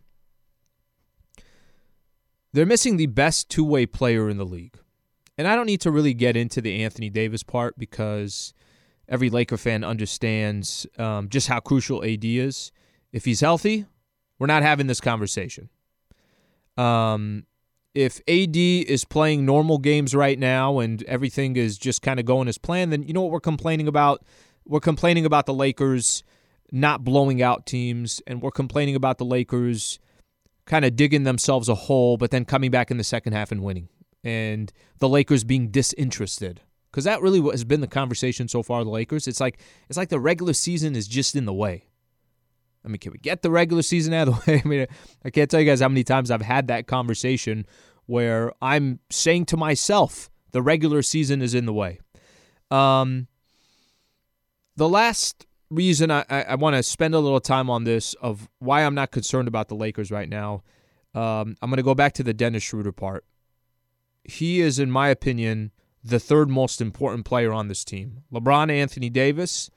They're 2.56 2.64
missing 2.64 2.96
the 2.96 3.04
best 3.04 3.50
two 3.50 3.64
way 3.64 3.84
player 3.84 4.30
in 4.30 4.38
the 4.38 4.46
league. 4.46 4.78
And 5.36 5.46
I 5.46 5.54
don't 5.54 5.66
need 5.66 5.82
to 5.82 5.90
really 5.90 6.14
get 6.14 6.38
into 6.38 6.62
the 6.62 6.82
Anthony 6.82 7.10
Davis 7.10 7.42
part 7.42 7.78
because 7.78 8.54
every 9.10 9.28
Laker 9.28 9.58
fan 9.58 9.84
understands 9.84 10.86
um, 10.96 11.28
just 11.28 11.48
how 11.48 11.60
crucial 11.60 12.02
AD 12.02 12.24
is. 12.24 12.72
If 13.12 13.26
he's 13.26 13.40
healthy, 13.40 13.84
we're 14.38 14.46
not 14.46 14.62
having 14.62 14.86
this 14.86 15.02
conversation. 15.02 15.68
Um, 16.78 17.44
if 17.94 18.20
AD 18.26 18.56
is 18.56 19.04
playing 19.04 19.44
normal 19.44 19.76
games 19.76 20.14
right 20.14 20.38
now 20.38 20.78
and 20.78 21.02
everything 21.02 21.56
is 21.56 21.76
just 21.76 22.00
kind 22.00 22.18
of 22.18 22.24
going 22.24 22.48
as 22.48 22.56
planned, 22.56 22.90
then 22.90 23.02
you 23.02 23.12
know 23.12 23.20
what 23.20 23.32
we're 23.32 23.40
complaining 23.40 23.86
about? 23.86 24.24
We're 24.64 24.80
complaining 24.80 25.26
about 25.26 25.44
the 25.44 25.52
Lakers 25.52 26.24
not 26.72 27.04
blowing 27.04 27.42
out 27.42 27.66
teams, 27.66 28.22
and 28.26 28.40
we're 28.40 28.50
complaining 28.50 28.96
about 28.96 29.18
the 29.18 29.26
Lakers 29.26 29.98
kind 30.66 30.84
of 30.84 30.96
digging 30.96 31.22
themselves 31.22 31.68
a 31.68 31.74
hole, 31.74 32.16
but 32.16 32.30
then 32.30 32.44
coming 32.44 32.70
back 32.70 32.90
in 32.90 32.98
the 32.98 33.04
second 33.04 33.32
half 33.32 33.50
and 33.50 33.62
winning, 33.62 33.88
and 34.22 34.72
the 34.98 35.08
Lakers 35.08 35.44
being 35.44 35.68
disinterested. 35.68 36.60
Because 36.90 37.04
that 37.04 37.20
really 37.20 37.40
has 37.50 37.64
been 37.64 37.82
the 37.82 37.86
conversation 37.86 38.48
so 38.48 38.62
far. 38.62 38.82
The 38.82 38.90
Lakers, 38.90 39.28
it's 39.28 39.40
like 39.40 39.58
it's 39.88 39.98
like 39.98 40.08
the 40.08 40.20
regular 40.20 40.52
season 40.52 40.96
is 40.96 41.06
just 41.06 41.36
in 41.36 41.44
the 41.44 41.52
way. 41.52 41.88
I 42.84 42.88
mean, 42.88 42.98
can 42.98 43.12
we 43.12 43.18
get 43.18 43.42
the 43.42 43.50
regular 43.50 43.82
season 43.82 44.14
out 44.14 44.28
of 44.28 44.44
the 44.44 44.52
way? 44.52 44.62
I 44.64 44.68
mean, 44.68 44.86
I 45.24 45.30
can't 45.30 45.50
tell 45.50 45.60
you 45.60 45.66
guys 45.66 45.80
how 45.80 45.88
many 45.88 46.04
times 46.04 46.30
I've 46.30 46.42
had 46.42 46.68
that 46.68 46.86
conversation 46.86 47.66
where 48.06 48.52
I'm 48.62 49.00
saying 49.10 49.46
to 49.46 49.56
myself, 49.56 50.30
the 50.52 50.62
regular 50.62 51.02
season 51.02 51.42
is 51.42 51.54
in 51.54 51.66
the 51.66 51.72
way. 51.72 51.98
Um, 52.70 53.26
the 54.76 54.88
last 54.88 55.45
reason 55.70 56.10
I, 56.10 56.24
I, 56.28 56.42
I 56.42 56.54
want 56.54 56.76
to 56.76 56.82
spend 56.82 57.14
a 57.14 57.18
little 57.18 57.40
time 57.40 57.70
on 57.70 57.84
this 57.84 58.14
of 58.14 58.48
why 58.58 58.84
I'm 58.84 58.94
not 58.94 59.10
concerned 59.10 59.48
about 59.48 59.68
the 59.68 59.74
Lakers 59.74 60.10
right 60.10 60.28
now, 60.28 60.62
um, 61.14 61.56
I'm 61.62 61.70
going 61.70 61.76
to 61.76 61.82
go 61.82 61.94
back 61.94 62.12
to 62.14 62.22
the 62.22 62.34
Dennis 62.34 62.62
Schroeder 62.62 62.92
part. 62.92 63.24
He 64.24 64.60
is, 64.60 64.78
in 64.78 64.90
my 64.90 65.08
opinion, 65.08 65.72
the 66.02 66.20
third 66.20 66.48
most 66.48 66.80
important 66.80 67.24
player 67.24 67.52
on 67.52 67.68
this 67.68 67.84
team. 67.84 68.22
LeBron 68.32 68.70
Anthony 68.70 69.10
Davis 69.10 69.70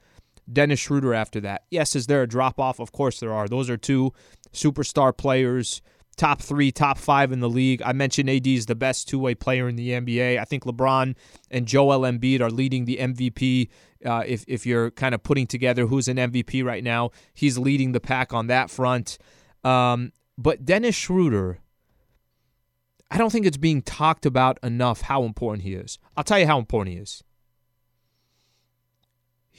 Dennis 0.51 0.79
Schroeder 0.79 1.13
after 1.13 1.39
that. 1.41 1.63
Yes, 1.69 1.95
is 1.95 2.07
there 2.07 2.21
a 2.23 2.27
drop 2.27 2.59
off? 2.59 2.79
Of 2.79 2.91
course 2.91 3.19
there 3.19 3.33
are. 3.33 3.47
Those 3.47 3.69
are 3.69 3.77
two 3.77 4.13
superstar 4.53 5.15
players, 5.15 5.81
top 6.19 6.41
three, 6.41 6.71
top 6.71 6.97
five 6.97 7.31
in 7.31 7.39
the 7.39 7.49
league. 7.49 7.81
I 7.83 7.93
mentioned 7.93 8.29
AD 8.29 8.45
is 8.45 8.67
the 8.67 8.75
best 8.75 9.07
two 9.07 9.17
way 9.17 9.33
player 9.33 9.67
in 9.67 9.75
the 9.75 9.89
NBA. 9.91 10.39
I 10.39 10.43
think 10.43 10.65
LeBron 10.65 11.15
and 11.49 11.65
Joel 11.65 12.01
Embiid 12.01 12.41
are 12.41 12.51
leading 12.51 12.85
the 12.85 12.97
MVP. 12.97 13.69
Uh, 14.05 14.23
if 14.25 14.45
if 14.47 14.65
you're 14.65 14.91
kind 14.91 15.15
of 15.15 15.23
putting 15.23 15.47
together 15.47 15.87
who's 15.87 16.07
an 16.07 16.17
MVP 16.17 16.63
right 16.63 16.83
now, 16.83 17.11
he's 17.33 17.57
leading 17.57 17.93
the 17.93 17.99
pack 17.99 18.33
on 18.33 18.47
that 18.47 18.69
front. 18.69 19.17
Um, 19.63 20.11
but 20.37 20.63
Dennis 20.63 20.95
Schroeder, 20.95 21.59
I 23.09 23.17
don't 23.17 23.31
think 23.31 23.45
it's 23.45 23.57
being 23.57 23.81
talked 23.81 24.25
about 24.25 24.59
enough 24.61 25.01
how 25.01 25.23
important 25.23 25.63
he 25.63 25.73
is. 25.73 25.97
I'll 26.15 26.23
tell 26.23 26.39
you 26.39 26.47
how 26.47 26.59
important 26.59 26.95
he 26.95 27.01
is 27.01 27.23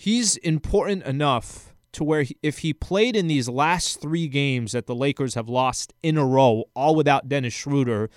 he's 0.00 0.36
important 0.38 1.02
enough 1.02 1.69
to 1.92 2.04
where 2.04 2.22
he, 2.22 2.36
if 2.42 2.58
he 2.58 2.72
played 2.72 3.16
in 3.16 3.26
these 3.26 3.48
last 3.48 4.00
three 4.00 4.28
games 4.28 4.72
that 4.72 4.86
the 4.86 4.94
Lakers 4.94 5.34
have 5.34 5.48
lost 5.48 5.92
in 6.02 6.16
a 6.16 6.24
row, 6.24 6.64
all 6.74 6.94
without 6.94 7.28
Dennis 7.28 7.54
Schroeder, 7.54 8.10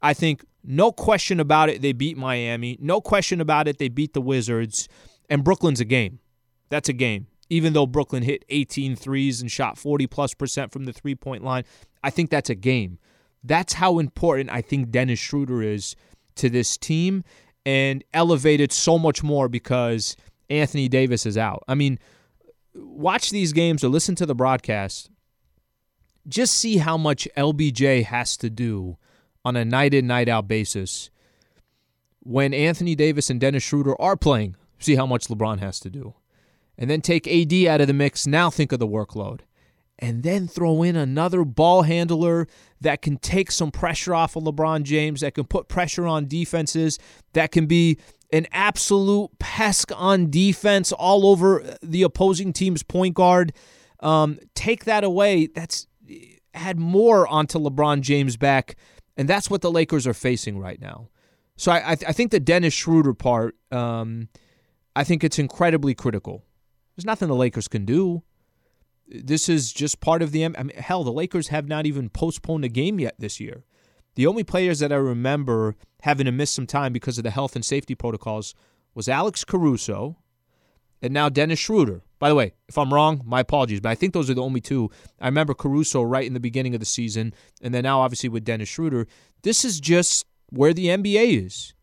I 0.00 0.14
think 0.14 0.44
no 0.64 0.92
question 0.92 1.40
about 1.40 1.68
it, 1.68 1.82
they 1.82 1.92
beat 1.92 2.16
Miami. 2.16 2.76
No 2.80 3.00
question 3.00 3.40
about 3.40 3.68
it, 3.68 3.78
they 3.78 3.88
beat 3.88 4.14
the 4.14 4.20
Wizards. 4.20 4.88
And 5.28 5.44
Brooklyn's 5.44 5.80
a 5.80 5.84
game. 5.84 6.20
That's 6.68 6.88
a 6.88 6.94
game. 6.94 7.26
Even 7.50 7.72
though 7.72 7.86
Brooklyn 7.86 8.22
hit 8.22 8.44
18 8.48 8.96
threes 8.96 9.40
and 9.40 9.50
shot 9.50 9.78
40 9.78 10.06
plus 10.06 10.34
percent 10.34 10.72
from 10.72 10.84
the 10.84 10.92
three 10.92 11.14
point 11.14 11.42
line, 11.42 11.64
I 12.02 12.10
think 12.10 12.30
that's 12.30 12.50
a 12.50 12.54
game. 12.54 12.98
That's 13.42 13.74
how 13.74 13.98
important 13.98 14.50
I 14.50 14.60
think 14.60 14.90
Dennis 14.90 15.18
Schroeder 15.18 15.62
is 15.62 15.96
to 16.36 16.50
this 16.50 16.76
team 16.76 17.24
and 17.64 18.04
elevated 18.12 18.72
so 18.72 18.98
much 18.98 19.22
more 19.22 19.48
because 19.48 20.16
Anthony 20.50 20.88
Davis 20.88 21.26
is 21.26 21.38
out. 21.38 21.64
I 21.68 21.74
mean, 21.74 21.98
watch 22.74 23.30
these 23.30 23.52
games 23.52 23.82
or 23.82 23.88
listen 23.88 24.14
to 24.16 24.26
the 24.26 24.34
broadcast. 24.34 25.10
Just 26.26 26.54
see 26.54 26.78
how 26.78 26.96
much 26.96 27.26
LBJ 27.36 28.04
has 28.04 28.36
to 28.38 28.50
do 28.50 28.98
on 29.44 29.56
a 29.56 29.64
night 29.64 29.94
in, 29.94 30.06
night 30.06 30.28
out 30.28 30.46
basis 30.46 31.10
when 32.20 32.52
Anthony 32.52 32.94
Davis 32.94 33.30
and 33.30 33.40
Dennis 33.40 33.62
Schroeder 33.62 34.00
are 34.00 34.16
playing. 34.16 34.56
See 34.78 34.96
how 34.96 35.06
much 35.06 35.28
LeBron 35.28 35.60
has 35.60 35.80
to 35.80 35.90
do. 35.90 36.14
And 36.76 36.90
then 36.90 37.00
take 37.00 37.26
AD 37.26 37.52
out 37.66 37.80
of 37.80 37.86
the 37.86 37.94
mix. 37.94 38.26
Now 38.26 38.50
think 38.50 38.70
of 38.72 38.78
the 38.78 38.86
workload. 38.86 39.40
And 39.98 40.22
then 40.22 40.46
throw 40.46 40.82
in 40.84 40.94
another 40.94 41.44
ball 41.44 41.82
handler 41.82 42.46
that 42.80 43.02
can 43.02 43.16
take 43.16 43.50
some 43.50 43.72
pressure 43.72 44.14
off 44.14 44.36
of 44.36 44.44
LeBron 44.44 44.84
James, 44.84 45.22
that 45.22 45.34
can 45.34 45.44
put 45.44 45.66
pressure 45.66 46.06
on 46.06 46.28
defenses, 46.28 46.98
that 47.32 47.50
can 47.50 47.66
be 47.66 47.98
an 48.32 48.46
absolute 48.52 49.30
pest 49.38 49.90
on 49.92 50.30
defense 50.30 50.92
all 50.92 51.26
over 51.26 51.76
the 51.82 52.02
opposing 52.02 52.52
team's 52.52 52.82
point 52.82 53.14
guard. 53.14 53.52
Um, 54.00 54.38
take 54.54 54.84
that 54.84 55.04
away. 55.04 55.46
That's 55.46 55.86
had 56.54 56.78
more 56.78 57.26
onto 57.26 57.58
LeBron 57.58 58.00
James 58.00 58.36
back, 58.36 58.76
and 59.16 59.28
that's 59.28 59.50
what 59.50 59.62
the 59.62 59.70
Lakers 59.70 60.06
are 60.06 60.14
facing 60.14 60.58
right 60.58 60.80
now. 60.80 61.08
So 61.56 61.72
I, 61.72 61.92
I, 61.92 61.94
th- 61.94 62.08
I 62.08 62.12
think 62.12 62.30
the 62.30 62.40
Dennis 62.40 62.74
Schroeder 62.74 63.14
part, 63.14 63.56
um, 63.72 64.28
I 64.94 65.04
think 65.04 65.24
it's 65.24 65.38
incredibly 65.38 65.94
critical. 65.94 66.44
There's 66.96 67.06
nothing 67.06 67.28
the 67.28 67.34
Lakers 67.34 67.68
can 67.68 67.84
do. 67.84 68.22
This 69.08 69.48
is 69.48 69.72
just 69.72 70.00
part 70.00 70.22
of 70.22 70.32
the. 70.32 70.44
I 70.44 70.48
mean, 70.48 70.70
hell, 70.76 71.02
the 71.02 71.12
Lakers 71.12 71.48
have 71.48 71.66
not 71.66 71.86
even 71.86 72.10
postponed 72.10 72.64
a 72.64 72.68
game 72.68 73.00
yet 73.00 73.14
this 73.18 73.40
year. 73.40 73.64
The 74.18 74.26
only 74.26 74.42
players 74.42 74.80
that 74.80 74.90
I 74.90 74.96
remember 74.96 75.76
having 76.00 76.26
to 76.26 76.32
miss 76.32 76.50
some 76.50 76.66
time 76.66 76.92
because 76.92 77.18
of 77.18 77.22
the 77.22 77.30
health 77.30 77.54
and 77.54 77.64
safety 77.64 77.94
protocols 77.94 78.52
was 78.92 79.08
Alex 79.08 79.44
Caruso 79.44 80.16
and 81.00 81.14
now 81.14 81.28
Dennis 81.28 81.60
Schroeder. 81.60 82.02
By 82.18 82.28
the 82.28 82.34
way, 82.34 82.54
if 82.68 82.76
I'm 82.76 82.92
wrong, 82.92 83.22
my 83.24 83.38
apologies, 83.38 83.78
but 83.78 83.90
I 83.90 83.94
think 83.94 84.14
those 84.14 84.28
are 84.28 84.34
the 84.34 84.42
only 84.42 84.60
two. 84.60 84.90
I 85.20 85.26
remember 85.26 85.54
Caruso 85.54 86.02
right 86.02 86.26
in 86.26 86.34
the 86.34 86.40
beginning 86.40 86.74
of 86.74 86.80
the 86.80 86.84
season, 86.84 87.32
and 87.62 87.72
then 87.72 87.84
now 87.84 88.00
obviously 88.00 88.28
with 88.28 88.42
Dennis 88.42 88.68
Schroeder. 88.68 89.06
This 89.42 89.64
is 89.64 89.78
just 89.78 90.26
where 90.50 90.74
the 90.74 90.86
NBA 90.86 91.46
is. 91.46 91.74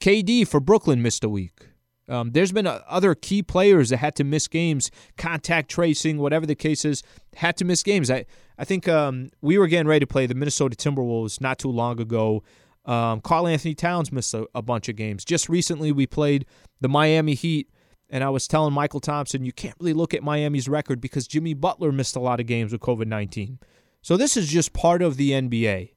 KD 0.00 0.46
for 0.46 0.60
Brooklyn 0.60 1.02
missed 1.02 1.24
a 1.24 1.28
week. 1.28 1.70
Um, 2.08 2.30
there's 2.32 2.52
been 2.52 2.66
uh, 2.66 2.80
other 2.88 3.14
key 3.14 3.42
players 3.42 3.90
that 3.90 3.98
had 3.98 4.14
to 4.16 4.24
miss 4.24 4.48
games, 4.48 4.90
contact 5.16 5.70
tracing, 5.70 6.18
whatever 6.18 6.46
the 6.46 6.54
case 6.54 6.84
is, 6.84 7.02
had 7.36 7.56
to 7.58 7.64
miss 7.64 7.82
games. 7.82 8.10
I 8.10 8.26
I 8.58 8.64
think 8.64 8.88
um, 8.88 9.30
we 9.40 9.56
were 9.56 9.68
getting 9.68 9.86
ready 9.86 10.00
to 10.00 10.06
play 10.06 10.26
the 10.26 10.34
Minnesota 10.34 10.76
Timberwolves 10.76 11.40
not 11.40 11.58
too 11.58 11.70
long 11.70 12.00
ago. 12.00 12.42
Um, 12.84 13.20
Karl-Anthony 13.20 13.74
Towns 13.74 14.10
missed 14.10 14.34
a, 14.34 14.46
a 14.54 14.62
bunch 14.62 14.88
of 14.88 14.96
games. 14.96 15.24
Just 15.24 15.48
recently, 15.48 15.92
we 15.92 16.06
played 16.06 16.46
the 16.80 16.88
Miami 16.88 17.34
Heat, 17.34 17.70
and 18.10 18.24
I 18.24 18.30
was 18.30 18.48
telling 18.48 18.72
Michael 18.72 19.00
Thompson, 19.00 19.44
you 19.44 19.52
can't 19.52 19.76
really 19.78 19.92
look 19.92 20.14
at 20.14 20.22
Miami's 20.22 20.68
record 20.68 21.00
because 21.00 21.28
Jimmy 21.28 21.54
Butler 21.54 21.92
missed 21.92 22.16
a 22.16 22.20
lot 22.20 22.40
of 22.40 22.46
games 22.46 22.72
with 22.72 22.80
COVID 22.80 23.06
19. 23.06 23.58
So 24.02 24.16
this 24.16 24.36
is 24.36 24.48
just 24.48 24.72
part 24.72 25.02
of 25.02 25.16
the 25.16 25.32
NBA. 25.32 25.90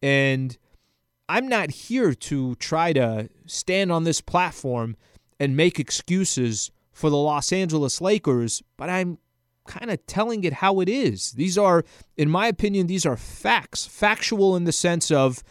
And 0.00 0.56
I'm 1.28 1.48
not 1.48 1.70
here 1.70 2.14
to 2.14 2.54
try 2.54 2.92
to 2.92 3.28
stand 3.46 3.92
on 3.92 4.04
this 4.04 4.20
platform 4.20 4.96
and 5.40 5.56
make 5.56 5.78
excuses 5.78 6.70
for 6.92 7.10
the 7.10 7.16
Los 7.16 7.52
Angeles 7.52 8.00
Lakers, 8.00 8.62
but 8.76 8.90
I'm 8.90 9.18
kind 9.66 9.90
of 9.90 10.04
telling 10.06 10.42
it 10.44 10.54
how 10.54 10.80
it 10.80 10.88
is. 10.88 11.32
These 11.32 11.56
are, 11.56 11.84
in 12.16 12.28
my 12.28 12.48
opinion, 12.48 12.86
these 12.86 13.06
are 13.06 13.16
facts, 13.16 13.86
factual 13.86 14.56
in 14.56 14.64
the 14.64 14.72
sense 14.72 15.10
of 15.10 15.44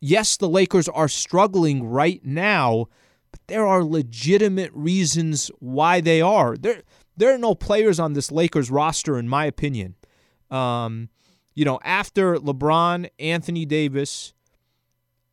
yes, 0.00 0.36
the 0.36 0.48
Lakers 0.48 0.88
are 0.88 1.08
struggling 1.08 1.84
right 1.84 2.24
now, 2.24 2.86
but 3.30 3.40
there 3.46 3.66
are 3.66 3.84
legitimate 3.84 4.72
reasons 4.74 5.50
why 5.60 6.00
they 6.00 6.20
are. 6.20 6.56
There, 6.56 6.82
there 7.16 7.32
are 7.32 7.38
no 7.38 7.54
players 7.54 8.00
on 8.00 8.14
this 8.14 8.32
Lakers 8.32 8.70
roster, 8.70 9.18
in 9.18 9.28
my 9.28 9.44
opinion. 9.44 9.94
Um, 10.50 11.10
you 11.54 11.64
know, 11.64 11.78
after 11.84 12.36
LeBron, 12.36 13.10
Anthony 13.18 13.66
Davis, 13.66 14.32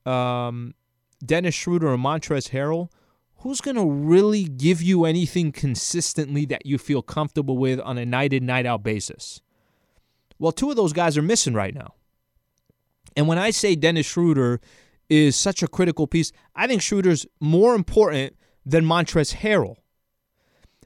um, 0.06 0.76
Dennis 1.26 1.56
Schroeder, 1.56 1.94
and 1.94 2.04
Montrezl 2.04 2.52
Harrell, 2.52 2.92
who's 3.48 3.62
going 3.62 3.78
to 3.78 3.86
really 3.86 4.44
give 4.44 4.82
you 4.82 5.06
anything 5.06 5.54
consistently 5.54 6.44
that 6.46 6.66
you 6.66 6.78
feel 6.78 7.02
comfortable 7.02 7.58
with 7.58 7.80
on 7.80 7.98
a 7.98 8.06
night 8.06 8.34
in, 8.34 8.46
night 8.46 8.66
out 8.66 8.84
basis? 8.84 9.42
Well, 10.38 10.52
two 10.52 10.70
of 10.70 10.76
those 10.76 10.92
guys 10.92 11.18
are 11.18 11.22
missing 11.22 11.54
right 11.54 11.74
now. 11.74 11.94
And 13.16 13.26
when 13.26 13.38
I 13.38 13.52
say 13.52 13.76
Dennis 13.76 14.06
Schroeder 14.06 14.60
is 15.10 15.38
such 15.38 15.64
a 15.64 15.68
critical 15.70 16.08
piece, 16.08 16.34
I 16.58 16.68
think 16.68 16.82
Schroeder's 16.82 17.26
more 17.40 17.74
important 17.74 18.36
than 18.66 18.84
Montrezl 18.84 19.38
Harrell. 19.38 19.78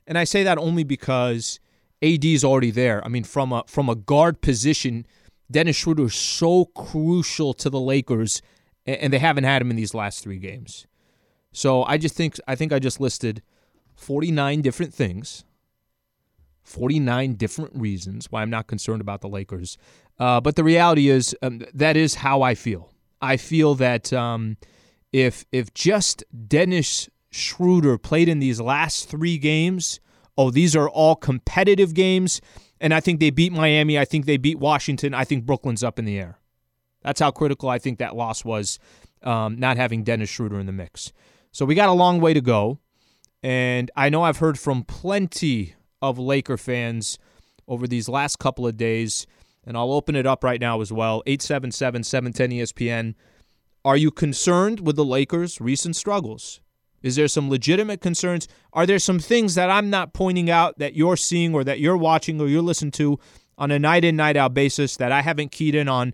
And 0.06 0.16
I 0.16 0.24
say 0.24 0.44
that 0.44 0.60
only 0.60 0.84
because 0.84 1.60
AD 2.04 2.24
is 2.24 2.44
already 2.44 2.70
there. 2.70 3.04
I 3.04 3.08
mean, 3.08 3.24
from 3.24 3.52
a 3.52 3.64
from 3.66 3.90
a 3.90 3.96
guard 3.96 4.42
position, 4.42 5.08
Dennis 5.50 5.78
Schroeder 5.78 6.06
is 6.06 6.14
so 6.14 6.66
crucial 6.66 7.56
to 7.56 7.72
the 7.72 7.80
Lakers, 7.80 8.44
and 8.86 9.12
they 9.12 9.20
haven't 9.20 9.46
had 9.46 9.64
him 9.64 9.72
in 9.72 9.78
these 9.78 9.96
last 9.96 10.24
three 10.24 10.38
games. 10.38 10.86
So 11.52 11.84
I 11.84 11.98
just 11.98 12.16
think 12.16 12.36
I 12.48 12.56
think 12.56 12.72
I 12.72 12.80
just 12.80 13.00
listed 13.00 13.42
49 13.96 14.62
different 14.62 14.94
things, 14.94 15.44
49 16.64 17.34
different 17.34 17.76
reasons 17.76 18.32
why 18.32 18.42
I'm 18.42 18.50
not 18.50 18.68
concerned 18.68 19.02
about 19.02 19.22
the 19.22 19.30
Lakers. 19.30 19.78
Uh, 20.18 20.40
but 20.40 20.56
the 20.56 20.64
reality 20.64 21.10
is 21.10 21.36
um, 21.42 21.62
that 21.74 21.98
is 21.98 22.16
how 22.16 22.42
I 22.42 22.56
feel. 22.56 22.94
I 23.22 23.38
feel 23.38 23.76
that 23.76 24.12
um, 24.14 24.58
if 25.12 25.46
if 25.52 25.74
just 25.74 26.24
Dennis 26.48 27.10
Schroeder 27.30 27.98
played 27.98 28.30
in 28.30 28.40
these 28.40 28.60
last 28.62 29.10
three 29.10 29.38
games, 29.38 30.00
oh, 30.38 30.52
these 30.52 30.76
are 30.76 30.90
all 30.90 31.16
competitive 31.16 31.94
games, 31.94 32.42
and 32.80 32.94
I 32.94 33.00
think 33.00 33.20
they 33.20 33.30
beat 33.30 33.52
Miami. 33.52 34.00
I 34.00 34.06
think 34.06 34.26
they 34.26 34.38
beat 34.38 34.60
Washington. 34.60 35.14
I 35.14 35.24
think 35.24 35.46
Brooklyn's 35.46 35.84
up 35.84 36.00
in 36.00 36.06
the 36.06 36.18
air. 36.20 36.40
That's 37.04 37.20
how 37.20 37.32
critical 37.32 37.70
I 37.70 37.80
think 37.80 38.00
that 38.00 38.16
loss 38.16 38.46
was, 38.46 38.80
um, 39.24 39.58
not 39.58 39.78
having 39.78 40.04
Dennis 40.04 40.30
Schroeder 40.30 40.60
in 40.60 40.66
the 40.66 40.72
mix. 40.72 41.12
So 41.52 41.66
we 41.66 41.76
got 41.76 41.90
a 41.90 41.94
long 41.94 42.22
way 42.22 42.34
to 42.34 42.42
go. 42.42 42.80
And 43.44 43.92
I 43.96 44.10
know 44.10 44.24
I've 44.24 44.38
heard 44.38 44.58
from 44.58 44.84
plenty 44.84 45.76
of 46.02 46.18
Laker 46.18 46.58
fans 46.58 47.18
over 47.68 47.88
these 47.88 48.08
last 48.08 48.40
couple 48.40 48.68
of 48.68 48.78
days, 48.78 49.26
and 49.66 49.76
I'll 49.78 49.92
open 49.92 50.16
it 50.16 50.26
up 50.26 50.44
right 50.44 50.60
now 50.60 50.82
as 50.82 50.92
well 50.92 51.24
877 51.26 52.04
710 52.04 52.58
ESPN. 52.58 53.16
Are 53.84 53.98
you 53.98 54.12
concerned 54.12 54.86
with 54.86 54.96
the 54.96 55.06
Lakers' 55.06 55.60
recent 55.60 55.96
struggles? 55.96 56.62
Is 57.02 57.16
there 57.16 57.28
some 57.28 57.50
legitimate 57.50 58.00
concerns? 58.00 58.48
Are 58.74 58.86
there 58.86 59.00
some 59.00 59.18
things 59.18 59.56
that 59.56 59.72
I'm 59.72 59.90
not 59.90 60.14
pointing 60.14 60.52
out 60.52 60.78
that 60.78 60.96
you're 60.96 61.18
seeing 61.18 61.54
or 61.56 61.64
that 61.64 61.80
you're 61.80 61.98
watching 61.98 62.40
or 62.40 62.48
you're 62.48 62.62
listening 62.62 62.92
to 62.92 63.20
on 63.58 63.72
a 63.72 63.80
night 63.80 64.06
in, 64.06 64.16
night 64.16 64.38
out 64.38 64.54
basis 64.54 64.98
that 64.98 65.12
I 65.12 65.22
haven't 65.22 65.52
keyed 65.52 65.74
in 65.74 65.88
on 65.88 66.14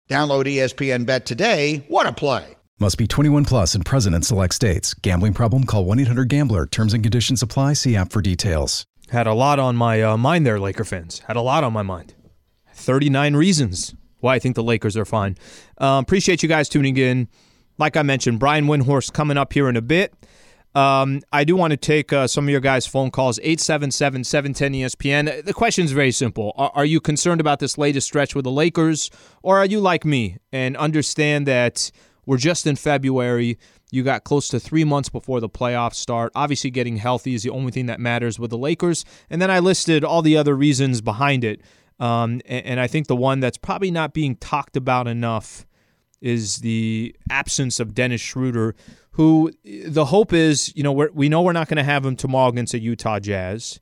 Download 0.11 0.43
ESPN 0.43 1.05
Bet 1.05 1.25
today. 1.25 1.85
What 1.87 2.05
a 2.05 2.11
play! 2.11 2.57
Must 2.81 2.97
be 2.97 3.07
21 3.07 3.45
plus 3.45 3.75
and 3.75 3.85
present 3.85 4.13
in 4.13 4.21
select 4.23 4.53
states. 4.53 4.93
Gambling 4.93 5.33
problem? 5.33 5.63
Call 5.63 5.85
1 5.85 6.01
800 6.01 6.27
GAMBLER. 6.27 6.65
Terms 6.65 6.93
and 6.93 7.01
conditions 7.01 7.41
apply. 7.41 7.71
See 7.73 7.95
app 7.95 8.11
for 8.11 8.21
details. 8.21 8.85
Had 9.07 9.25
a 9.25 9.33
lot 9.33 9.57
on 9.57 9.77
my 9.77 10.01
uh, 10.01 10.17
mind 10.17 10.45
there, 10.45 10.59
Laker 10.59 10.83
fans. 10.83 11.19
Had 11.19 11.37
a 11.37 11.41
lot 11.41 11.63
on 11.63 11.71
my 11.71 11.81
mind. 11.81 12.13
39 12.73 13.37
reasons 13.37 13.95
why 14.19 14.35
I 14.35 14.39
think 14.39 14.57
the 14.57 14.63
Lakers 14.63 14.97
are 14.97 15.05
fine. 15.05 15.37
Um, 15.77 16.03
appreciate 16.03 16.43
you 16.43 16.49
guys 16.49 16.67
tuning 16.67 16.97
in. 16.97 17.29
Like 17.77 17.95
I 17.95 18.01
mentioned, 18.01 18.37
Brian 18.37 18.65
Windhorst 18.65 19.13
coming 19.13 19.37
up 19.37 19.53
here 19.53 19.69
in 19.69 19.77
a 19.77 19.81
bit. 19.81 20.13
Um, 20.73 21.21
I 21.33 21.43
do 21.43 21.55
want 21.55 21.71
to 21.71 21.77
take 21.77 22.13
uh, 22.13 22.27
some 22.27 22.45
of 22.45 22.49
your 22.49 22.61
guys' 22.61 22.87
phone 22.87 23.11
calls, 23.11 23.39
877 23.39 24.23
710 24.23 24.73
ESPN. 24.73 25.43
The 25.43 25.53
question 25.53 25.83
is 25.83 25.91
very 25.91 26.11
simple. 26.11 26.53
Are, 26.55 26.71
are, 26.73 26.85
you 26.85 27.01
concerned 27.01 27.41
about 27.41 27.59
this 27.59 27.77
latest 27.77 28.07
stretch 28.07 28.35
with 28.35 28.45
the 28.45 28.51
Lakers, 28.51 29.09
or 29.43 29.57
are 29.57 29.65
you 29.65 29.81
like 29.81 30.05
me 30.05 30.37
and 30.51 30.77
understand 30.77 31.45
that 31.47 31.91
we're 32.25 32.37
just 32.37 32.65
in 32.65 32.77
February? 32.77 33.57
You 33.91 34.03
got 34.03 34.23
close 34.23 34.47
to 34.49 34.59
three 34.61 34.85
months 34.85 35.09
before 35.09 35.41
the 35.41 35.49
playoffs 35.49 35.95
start. 35.95 36.31
Obviously, 36.35 36.69
getting 36.69 36.95
healthy 36.95 37.33
is 37.33 37.43
the 37.43 37.49
only 37.49 37.73
thing 37.73 37.87
that 37.87 37.99
matters 37.99 38.39
with 38.39 38.49
the 38.49 38.57
Lakers. 38.57 39.03
And 39.29 39.41
then 39.41 39.51
I 39.51 39.59
listed 39.59 40.05
all 40.05 40.21
the 40.21 40.37
other 40.37 40.55
reasons 40.55 41.01
behind 41.01 41.43
it. 41.43 41.61
Um, 41.99 42.41
and, 42.45 42.65
and 42.65 42.79
I 42.79 42.87
think 42.87 43.07
the 43.07 43.15
one 43.17 43.41
that's 43.41 43.57
probably 43.57 43.91
not 43.91 44.13
being 44.13 44.37
talked 44.37 44.77
about 44.77 45.09
enough 45.09 45.65
is 46.21 46.57
the 46.57 47.15
absence 47.29 47.79
of 47.79 47.93
Dennis 47.93 48.21
Schroeder, 48.21 48.75
who 49.13 49.51
the 49.63 50.05
hope 50.05 50.33
is, 50.33 50.73
you 50.75 50.83
know, 50.83 50.91
we're, 50.91 51.11
we 51.11 51.29
know 51.29 51.41
we're 51.41 51.51
not 51.53 51.67
going 51.67 51.77
to 51.77 51.83
have 51.83 52.05
him 52.05 52.15
tomorrow 52.15 52.49
against 52.49 52.71
the 52.71 52.79
Utah 52.79 53.19
Jazz. 53.19 53.79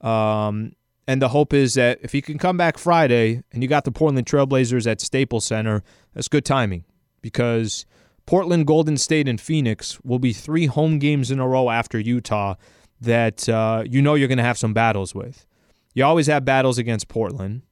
Um, 0.00 0.72
and 1.06 1.20
the 1.20 1.28
hope 1.28 1.52
is 1.52 1.74
that 1.74 1.98
if 2.02 2.12
he 2.12 2.22
can 2.22 2.38
come 2.38 2.56
back 2.56 2.78
Friday 2.78 3.42
and 3.52 3.62
you 3.62 3.68
got 3.68 3.84
the 3.84 3.90
Portland 3.90 4.26
Trailblazers 4.26 4.88
at 4.88 5.00
Staples 5.00 5.44
Center, 5.44 5.82
that's 6.14 6.28
good 6.28 6.44
timing 6.44 6.84
because 7.20 7.84
Portland, 8.26 8.66
Golden 8.66 8.96
State, 8.96 9.26
and 9.26 9.40
Phoenix 9.40 10.00
will 10.02 10.20
be 10.20 10.32
three 10.32 10.66
home 10.66 11.00
games 11.00 11.32
in 11.32 11.40
a 11.40 11.48
row 11.48 11.68
after 11.68 11.98
Utah 11.98 12.54
that 13.00 13.48
uh, 13.48 13.82
you 13.88 14.00
know 14.00 14.14
you're 14.14 14.28
going 14.28 14.38
to 14.38 14.44
have 14.44 14.58
some 14.58 14.72
battles 14.72 15.14
with. 15.14 15.46
You 15.94 16.04
always 16.04 16.28
have 16.28 16.44
battles 16.44 16.78
against 16.78 17.08
Portland. 17.08 17.62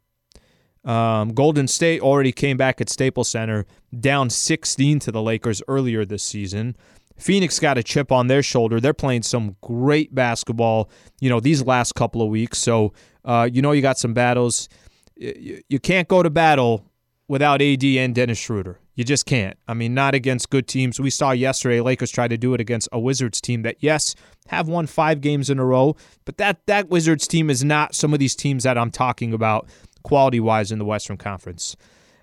Um, 0.89 1.35
Golden 1.35 1.69
State 1.69 2.01
already 2.01 2.33
came 2.33 2.57
back 2.57 2.81
at 2.81 2.89
Staples 2.89 3.29
Center 3.29 3.67
down 4.01 4.31
16 4.31 4.99
to 5.01 5.13
the 5.13 5.21
Lakers 5.21 5.63
earlier 5.69 6.07
this 6.07 6.23
season. 6.23 6.77
Phoenix 7.19 7.59
got 7.59 7.77
a 7.77 7.83
chip 7.83 8.11
on 8.11 8.29
their 8.29 8.43
shoulder. 8.43 8.81
They're 8.81 8.95
playing 8.95 9.23
some 9.23 9.57
great 9.61 10.15
basketball, 10.15 10.89
you 11.21 11.29
know, 11.29 11.41
these 11.41 11.63
last 11.63 11.95
couple 11.95 12.23
of 12.23 12.29
weeks. 12.29 12.59
So, 12.59 12.95
uh, 13.25 13.49
you 13.53 13.61
know, 13.61 13.73
you 13.73 13.83
got 13.83 13.99
some 13.99 14.15
battles. 14.15 14.71
You, 15.17 15.61
you 15.69 15.79
can't 15.79 16.09
go 16.09 16.23
to 16.23 16.31
battle 16.31 16.87
without 17.27 17.61
AD 17.61 17.85
and 17.85 18.15
Dennis 18.15 18.39
Schroeder. 18.39 18.79
You 18.95 19.05
just 19.05 19.27
can't. 19.27 19.57
I 19.69 19.75
mean, 19.75 19.95
not 19.95 20.15
against 20.15 20.51
good 20.51 20.67
teams. 20.67 20.99
We 20.99 21.11
saw 21.11 21.31
yesterday 21.33 21.81
Lakers 21.81 22.11
try 22.11 22.27
to 22.27 22.37
do 22.37 22.55
it 22.55 22.61
against 22.61 22.89
a 22.91 22.99
Wizards 22.99 23.41
team 23.41 23.63
that, 23.63 23.77
yes, 23.79 24.15
have 24.49 24.67
won 24.67 24.87
five 24.87 25.21
games 25.21 25.51
in 25.51 25.59
a 25.59 25.65
row, 25.65 25.95
but 26.25 26.39
that 26.39 26.67
that 26.67 26.89
Wizards 26.89 27.29
team 27.29 27.49
is 27.49 27.63
not 27.63 27.95
some 27.95 28.13
of 28.13 28.19
these 28.19 28.35
teams 28.35 28.65
that 28.65 28.77
I'm 28.77 28.91
talking 28.91 29.33
about 29.33 29.69
quality 30.03 30.41
wise 30.41 30.73
in 30.73 30.79
the 30.79 30.85
Western 30.85 31.17
Conference. 31.17 31.77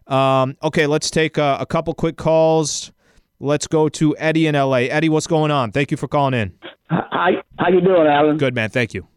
Um, 0.07 0.55
okay, 0.63 0.87
let's 0.87 1.09
take 1.09 1.37
a, 1.37 1.57
a 1.59 1.65
couple 1.65 1.93
quick 1.93 2.17
calls. 2.17 2.91
Let's 3.39 3.67
go 3.67 3.89
to 3.89 4.15
Eddie 4.17 4.47
in 4.47 4.55
LA. 4.55 4.87
Eddie, 4.89 5.09
what's 5.09 5.27
going 5.27 5.51
on? 5.51 5.71
Thank 5.71 5.91
you 5.91 5.97
for 5.97 6.07
calling 6.07 6.33
in. 6.33 6.57
How 6.89 7.29
how 7.57 7.69
you 7.69 7.81
doing, 7.81 8.07
Alan? 8.07 8.37
Good 8.37 8.53
man, 8.55 8.69
thank 8.69 8.93
you. 8.93 9.07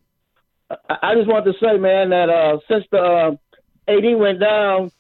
I 0.71 1.15
just 1.15 1.29
want 1.29 1.45
to 1.47 1.53
say, 1.62 1.79
man, 1.79 2.11
that 2.11 2.29
uh, 2.29 2.59
since 2.69 2.85
the 2.91 2.99
uh, 2.99 3.31
AD 3.88 4.19
went 4.19 4.41
down, 4.41 4.91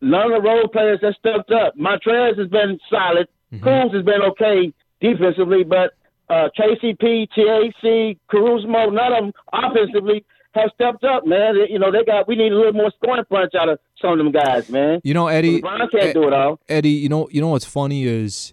none 0.00 0.32
of 0.32 0.42
the 0.42 0.48
role 0.48 0.68
players 0.68 1.00
have 1.02 1.14
stepped 1.18 1.50
up. 1.50 1.76
Montrez 1.76 2.38
has 2.38 2.48
been 2.48 2.78
solid. 2.90 3.28
mm 3.52 3.60
hmm 3.60 3.96
has 3.96 4.04
been 4.04 4.22
okay 4.22 4.72
defensively, 5.00 5.64
but 5.64 5.94
uh, 6.28 6.48
KCP, 6.58 7.28
TAC, 7.30 8.18
Caruso, 8.28 8.66
none 8.66 9.12
of 9.12 9.24
them 9.24 9.32
offensively 9.52 10.24
have 10.60 10.70
stepped 10.74 11.04
up, 11.04 11.26
man. 11.26 11.56
You 11.68 11.78
know, 11.78 11.90
they 11.90 12.04
got 12.04 12.28
we 12.28 12.36
need 12.36 12.52
a 12.52 12.56
little 12.56 12.72
more 12.72 12.92
scoring 13.02 13.24
punch 13.28 13.54
out 13.54 13.68
of 13.68 13.78
some 14.00 14.12
of 14.12 14.18
them 14.18 14.32
guys, 14.32 14.68
man. 14.68 15.00
You 15.04 15.14
know, 15.14 15.28
Eddie, 15.28 15.60
LeBron 15.60 15.90
can't 15.90 16.14
do 16.14 16.26
it 16.28 16.32
all. 16.32 16.60
Eddie, 16.68 16.90
you 16.90 17.08
know, 17.08 17.28
you 17.30 17.40
know 17.40 17.48
what's 17.48 17.64
funny 17.64 18.04
is 18.04 18.52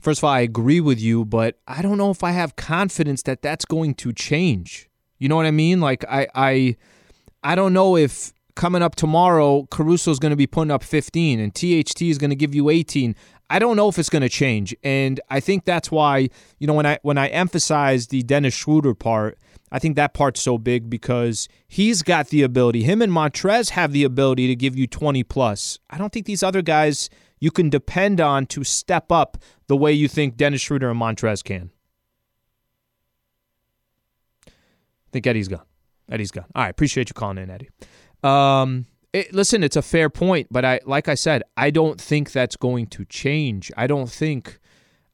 first 0.00 0.20
of 0.20 0.24
all, 0.24 0.30
I 0.30 0.40
agree 0.40 0.80
with 0.80 1.00
you, 1.00 1.24
but 1.24 1.58
I 1.66 1.82
don't 1.82 1.98
know 1.98 2.10
if 2.10 2.24
I 2.24 2.32
have 2.32 2.56
confidence 2.56 3.22
that 3.22 3.42
that's 3.42 3.64
going 3.64 3.94
to 3.96 4.12
change. 4.12 4.88
You 5.18 5.28
know 5.28 5.36
what 5.36 5.46
I 5.46 5.50
mean? 5.50 5.80
Like 5.80 6.04
I 6.08 6.26
I 6.34 6.76
I 7.42 7.54
don't 7.54 7.72
know 7.72 7.96
if 7.96 8.32
coming 8.54 8.82
up 8.82 8.94
tomorrow 8.94 9.66
Caruso 9.70 10.10
is 10.10 10.18
going 10.18 10.30
to 10.30 10.36
be 10.36 10.46
putting 10.46 10.70
up 10.70 10.82
15 10.82 11.40
and 11.40 11.54
THT 11.54 12.02
is 12.02 12.18
going 12.18 12.30
to 12.30 12.36
give 12.36 12.54
you 12.54 12.68
18. 12.68 13.14
I 13.50 13.58
don't 13.58 13.76
know 13.76 13.88
if 13.88 13.98
it's 13.98 14.08
going 14.08 14.22
to 14.22 14.28
change, 14.28 14.74
and 14.84 15.20
I 15.28 15.40
think 15.40 15.64
that's 15.64 15.90
why 15.90 16.30
you 16.58 16.66
know 16.66 16.74
when 16.74 16.86
I 16.86 16.98
when 17.02 17.18
I 17.18 17.28
emphasize 17.28 18.06
the 18.06 18.22
Dennis 18.22 18.54
Schroeder 18.54 18.94
part, 18.94 19.38
I 19.72 19.78
think 19.78 19.96
that 19.96 20.14
part's 20.14 20.40
so 20.40 20.56
big 20.56 20.88
because 20.88 21.48
he's 21.68 22.02
got 22.02 22.28
the 22.28 22.42
ability. 22.42 22.84
Him 22.84 23.02
and 23.02 23.12
Montrez 23.12 23.70
have 23.70 23.92
the 23.92 24.04
ability 24.04 24.46
to 24.46 24.56
give 24.56 24.76
you 24.76 24.86
20 24.86 25.22
plus. 25.24 25.78
I 25.90 25.98
don't 25.98 26.12
think 26.12 26.26
these 26.26 26.42
other 26.42 26.62
guys 26.62 27.10
you 27.40 27.50
can 27.50 27.70
depend 27.70 28.20
on 28.20 28.46
to 28.46 28.64
step 28.64 29.10
up 29.10 29.38
the 29.66 29.76
way 29.76 29.92
you 29.92 30.08
think 30.08 30.36
Dennis 30.36 30.60
Schroeder 30.60 30.90
and 30.90 31.00
Montrez 31.00 31.42
can. 31.42 31.70
I 34.46 35.10
think 35.12 35.26
Eddie's 35.26 35.48
gone. 35.48 35.64
Eddie's 36.08 36.30
gone. 36.30 36.46
All 36.54 36.62
right, 36.62 36.70
appreciate 36.70 37.08
you 37.08 37.14
calling 37.14 37.38
in, 37.38 37.50
Eddie. 37.50 37.70
Um, 38.22 38.86
it, 39.12 39.34
listen, 39.34 39.62
it's 39.62 39.76
a 39.76 39.82
fair 39.82 40.08
point, 40.10 40.48
but 40.50 40.64
I, 40.64 40.80
like 40.84 41.08
I 41.08 41.14
said, 41.14 41.42
I 41.56 41.70
don't 41.70 42.00
think 42.00 42.32
that's 42.32 42.56
going 42.56 42.86
to 42.88 43.04
change. 43.04 43.70
I 43.76 43.86
don't 43.86 44.10
think, 44.10 44.58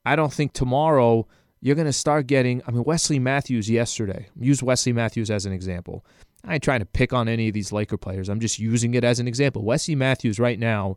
I 0.05 0.17
don't 0.17 0.33
think 0.33 0.53
tomorrow 0.53 1.27
you're 1.61 1.75
going 1.75 1.87
to 1.87 1.93
start 1.93 2.27
getting. 2.27 2.63
I 2.67 2.71
mean, 2.71 2.85
Wesley 2.85 3.19
Matthews 3.19 3.71
yesterday. 3.71 4.29
Use 4.39 4.63
Wesley 4.63 4.93
Matthews 4.93 5.31
as 5.31 5.47
an 5.47 5.53
example. 5.53 6.05
I 6.45 6.55
ain't 6.55 6.63
trying 6.63 6.81
to 6.81 6.87
pick 6.87 7.13
on 7.13 7.29
any 7.29 7.49
of 7.49 7.55
these 7.55 7.73
Laker 7.73 7.97
players. 7.97 8.29
I'm 8.29 8.41
just 8.41 8.59
using 8.59 8.95
it 8.95 9.03
as 9.03 9.19
an 9.19 9.27
example. 9.27 9.65
Wesley 9.65 9.95
Matthews 9.95 10.39
right 10.39 10.59
now 10.59 10.97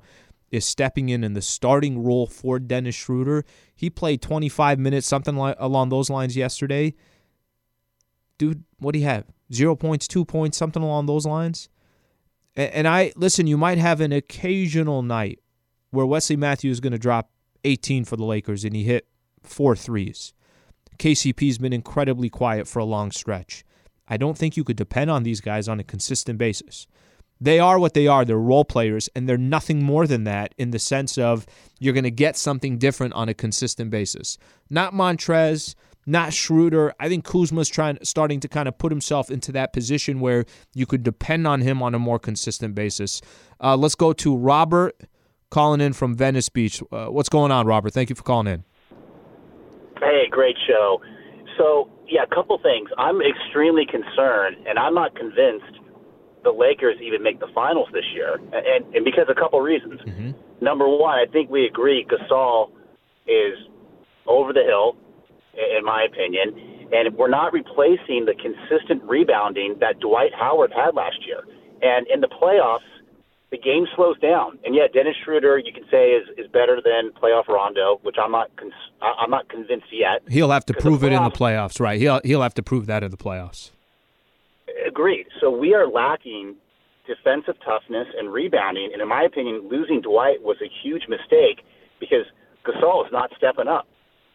is 0.51 0.65
stepping 0.65 1.09
in 1.09 1.23
in 1.23 1.33
the 1.33 1.41
starting 1.41 2.03
role 2.03 2.27
for 2.27 2.59
Dennis 2.59 2.95
Schroeder. 2.95 3.45
He 3.75 3.89
played 3.89 4.21
25 4.21 4.77
minutes, 4.79 5.07
something 5.07 5.35
like 5.35 5.55
along 5.59 5.89
those 5.89 6.09
lines 6.09 6.35
yesterday 6.35 6.95
dude, 8.39 8.63
what 8.79 8.93
do 8.93 8.99
you 8.99 9.05
have? 9.05 9.25
Zero 9.53 9.75
points, 9.75 10.07
two 10.07 10.25
points, 10.25 10.57
something 10.57 10.81
along 10.81 11.05
those 11.05 11.27
lines. 11.27 11.69
And, 12.55 12.87
I 12.87 13.13
listen. 13.15 13.47
You 13.47 13.57
might 13.57 13.77
have 13.77 14.01
an 14.01 14.11
occasional 14.11 15.01
night 15.01 15.39
where 15.91 16.05
Wesley 16.05 16.35
Matthews 16.35 16.77
is 16.77 16.79
going 16.79 16.93
to 16.93 16.99
drop 16.99 17.29
18 17.63 18.05
for 18.05 18.17
the 18.17 18.25
Lakers 18.25 18.63
and 18.63 18.75
he 18.75 18.83
hit 18.83 19.07
four 19.43 19.75
threes. 19.75 20.33
KCP's 20.97 21.57
been 21.57 21.73
incredibly 21.73 22.29
quiet 22.29 22.67
for 22.67 22.79
a 22.79 22.85
long 22.85 23.11
stretch. 23.11 23.63
I 24.07 24.17
don't 24.17 24.37
think 24.37 24.57
you 24.57 24.63
could 24.63 24.75
depend 24.75 25.09
on 25.09 25.23
these 25.23 25.39
guys 25.39 25.69
on 25.69 25.79
a 25.79 25.83
consistent 25.83 26.37
basis. 26.37 26.87
They 27.41 27.59
are 27.59 27.79
what 27.79 27.93
they 27.93 28.07
are. 28.07 28.25
They're 28.25 28.37
role 28.37 28.65
players, 28.65 29.07
and 29.15 29.29
they're 29.29 29.37
nothing 29.37 29.81
more 29.81 30.05
than 30.05 30.25
that 30.25 30.53
in 30.57 30.71
the 30.71 30.79
sense 30.79 31.17
of 31.17 31.45
you're 31.79 31.93
going 31.93 32.03
to 32.03 32.11
get 32.11 32.35
something 32.35 32.77
different 32.77 33.13
on 33.13 33.29
a 33.29 33.33
consistent 33.33 33.91
basis. 33.91 34.37
Not 34.69 34.93
Montrez, 34.93 35.75
not 36.09 36.33
Schroeder. 36.33 36.93
I 36.99 37.07
think 37.07 37.23
Kuzma's 37.23 37.69
trying 37.69 37.99
starting 38.03 38.39
to 38.39 38.47
kind 38.47 38.67
of 38.67 38.77
put 38.77 38.91
himself 38.91 39.29
into 39.29 39.51
that 39.51 39.73
position 39.73 40.19
where 40.19 40.45
you 40.73 40.85
could 40.85 41.03
depend 41.03 41.47
on 41.47 41.61
him 41.61 41.83
on 41.83 41.93
a 41.93 41.99
more 41.99 42.17
consistent 42.17 42.73
basis. 42.73 43.21
Uh, 43.61 43.77
let's 43.77 43.95
go 43.95 44.11
to 44.13 44.35
Robert 44.35 44.99
calling 45.51 45.81
in 45.81 45.93
from 45.93 46.15
Venice 46.15 46.49
Beach. 46.49 46.81
Uh, 46.91 47.07
what's 47.07 47.29
going 47.29 47.51
on, 47.51 47.67
Robert? 47.67 47.93
Thank 47.93 48.09
you 48.09 48.15
for 48.15 48.23
calling 48.23 48.47
in. 48.47 48.63
Hey, 49.99 50.27
great 50.29 50.57
show. 50.67 51.01
So, 51.57 51.89
yeah, 52.07 52.23
a 52.23 52.35
couple 52.35 52.57
things. 52.57 52.89
I'm 52.97 53.19
extremely 53.21 53.85
concerned, 53.85 54.57
and 54.67 54.79
I'm 54.79 54.95
not 54.95 55.15
convinced 55.15 55.79
the 56.43 56.51
Lakers 56.51 56.95
even 57.03 57.21
make 57.21 57.39
the 57.39 57.49
finals 57.53 57.89
this 57.93 58.05
year, 58.15 58.35
and, 58.53 58.95
and 58.95 59.05
because 59.05 59.25
a 59.29 59.35
couple 59.35 59.59
reasons. 59.59 59.99
Mm-hmm. 60.01 60.31
Number 60.61 60.87
one, 60.87 61.19
I 61.19 61.25
think 61.31 61.49
we 61.49 61.65
agree 61.65 62.05
Gasol 62.09 62.71
is 63.27 63.57
over 64.25 64.53
the 64.53 64.63
hill 64.63 64.95
in 65.53 65.85
my 65.85 66.03
opinion. 66.03 66.53
And 66.91 67.15
we're 67.15 67.29
not 67.29 67.53
replacing 67.53 68.25
the 68.25 68.33
consistent 68.33 69.03
rebounding 69.03 69.77
that 69.79 69.99
Dwight 69.99 70.33
Howard 70.33 70.71
had 70.75 70.95
last 70.95 71.25
year. 71.25 71.43
And 71.81 72.07
in 72.07 72.21
the 72.21 72.27
playoffs, 72.27 72.87
the 73.51 73.57
game 73.57 73.85
slows 73.95 74.19
down. 74.19 74.59
And 74.63 74.75
yet, 74.75 74.93
Dennis 74.93 75.15
Schroeder, 75.23 75.57
you 75.57 75.73
can 75.73 75.83
say, 75.89 76.11
is, 76.11 76.27
is 76.37 76.47
better 76.51 76.81
than 76.83 77.11
playoff 77.11 77.47
Rondo, 77.47 77.99
which 78.03 78.15
I'm 78.21 78.31
not 78.31 78.55
cons- 78.57 78.73
I'm 79.01 79.29
not 79.29 79.49
convinced 79.49 79.87
yet. 79.91 80.21
He'll 80.27 80.51
have 80.51 80.65
to 80.65 80.73
prove 80.73 81.03
it 81.03 81.11
in 81.11 81.23
the 81.23 81.31
playoffs, 81.31 81.79
right? 81.79 81.99
He'll 81.99 82.21
he'll 82.23 82.41
have 82.41 82.53
to 82.55 82.63
prove 82.63 82.85
that 82.87 83.03
in 83.03 83.11
the 83.11 83.17
playoffs. 83.17 83.71
Agreed. 84.85 85.27
So 85.41 85.49
we 85.49 85.73
are 85.73 85.87
lacking 85.87 86.55
defensive 87.07 87.55
toughness 87.65 88.07
and 88.17 88.31
rebounding. 88.31 88.91
And 88.93 89.01
in 89.01 89.07
my 89.07 89.23
opinion, 89.23 89.67
losing 89.67 90.01
Dwight 90.01 90.43
was 90.43 90.57
a 90.61 90.69
huge 90.83 91.07
mistake 91.09 91.65
because 91.99 92.25
Gasol 92.65 93.05
is 93.05 93.11
not 93.11 93.31
stepping 93.35 93.67
up. 93.67 93.87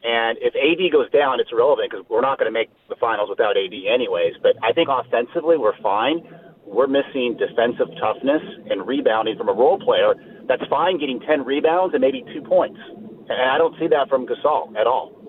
And 0.04 0.36
if 0.40 0.52
AD 0.52 0.92
goes 0.92 1.10
down, 1.10 1.40
it's 1.40 1.50
irrelevant 1.50 1.90
because 1.90 2.04
we're 2.10 2.20
not 2.20 2.38
going 2.38 2.46
to 2.46 2.52
make 2.52 2.68
the 2.90 2.96
finals 2.96 3.30
without 3.30 3.56
AD 3.56 3.72
anyways. 3.72 4.34
But 4.42 4.52
I 4.62 4.72
think 4.72 4.88
offensively, 4.92 5.56
we're 5.56 5.76
fine. 5.80 6.20
We're 6.66 6.86
missing 6.86 7.36
defensive 7.40 7.88
toughness 7.98 8.42
and 8.68 8.86
rebounding 8.86 9.38
from 9.38 9.48
a 9.48 9.52
role 9.52 9.78
player. 9.78 10.14
That's 10.46 10.64
fine 10.68 10.98
getting 10.98 11.20
10 11.20 11.44
rebounds 11.44 11.94
and 11.94 12.02
maybe 12.02 12.22
two 12.34 12.42
points. 12.42 12.78
And 12.86 13.50
I 13.50 13.56
don't 13.56 13.74
see 13.78 13.88
that 13.88 14.10
from 14.10 14.26
Gasol 14.26 14.76
at 14.76 14.86
all. 14.86 15.24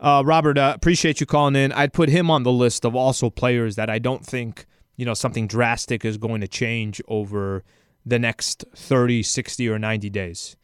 Uh, 0.00 0.22
Robert, 0.26 0.58
uh, 0.58 0.72
appreciate 0.74 1.20
you 1.20 1.26
calling 1.26 1.54
in. 1.54 1.72
I'd 1.72 1.92
put 1.92 2.08
him 2.08 2.28
on 2.28 2.42
the 2.42 2.52
list 2.52 2.84
of 2.84 2.96
also 2.96 3.30
players 3.30 3.76
that 3.76 3.88
I 3.88 4.00
don't 4.00 4.26
think, 4.26 4.66
you 4.96 5.06
know, 5.06 5.14
something 5.14 5.46
drastic 5.46 6.04
is 6.04 6.18
going 6.18 6.40
to 6.40 6.48
change 6.48 7.00
over 7.06 7.62
the 8.04 8.18
next 8.18 8.64
30, 8.74 9.22
60, 9.22 9.68
or 9.68 9.78
90 9.78 10.10
days. 10.10 10.56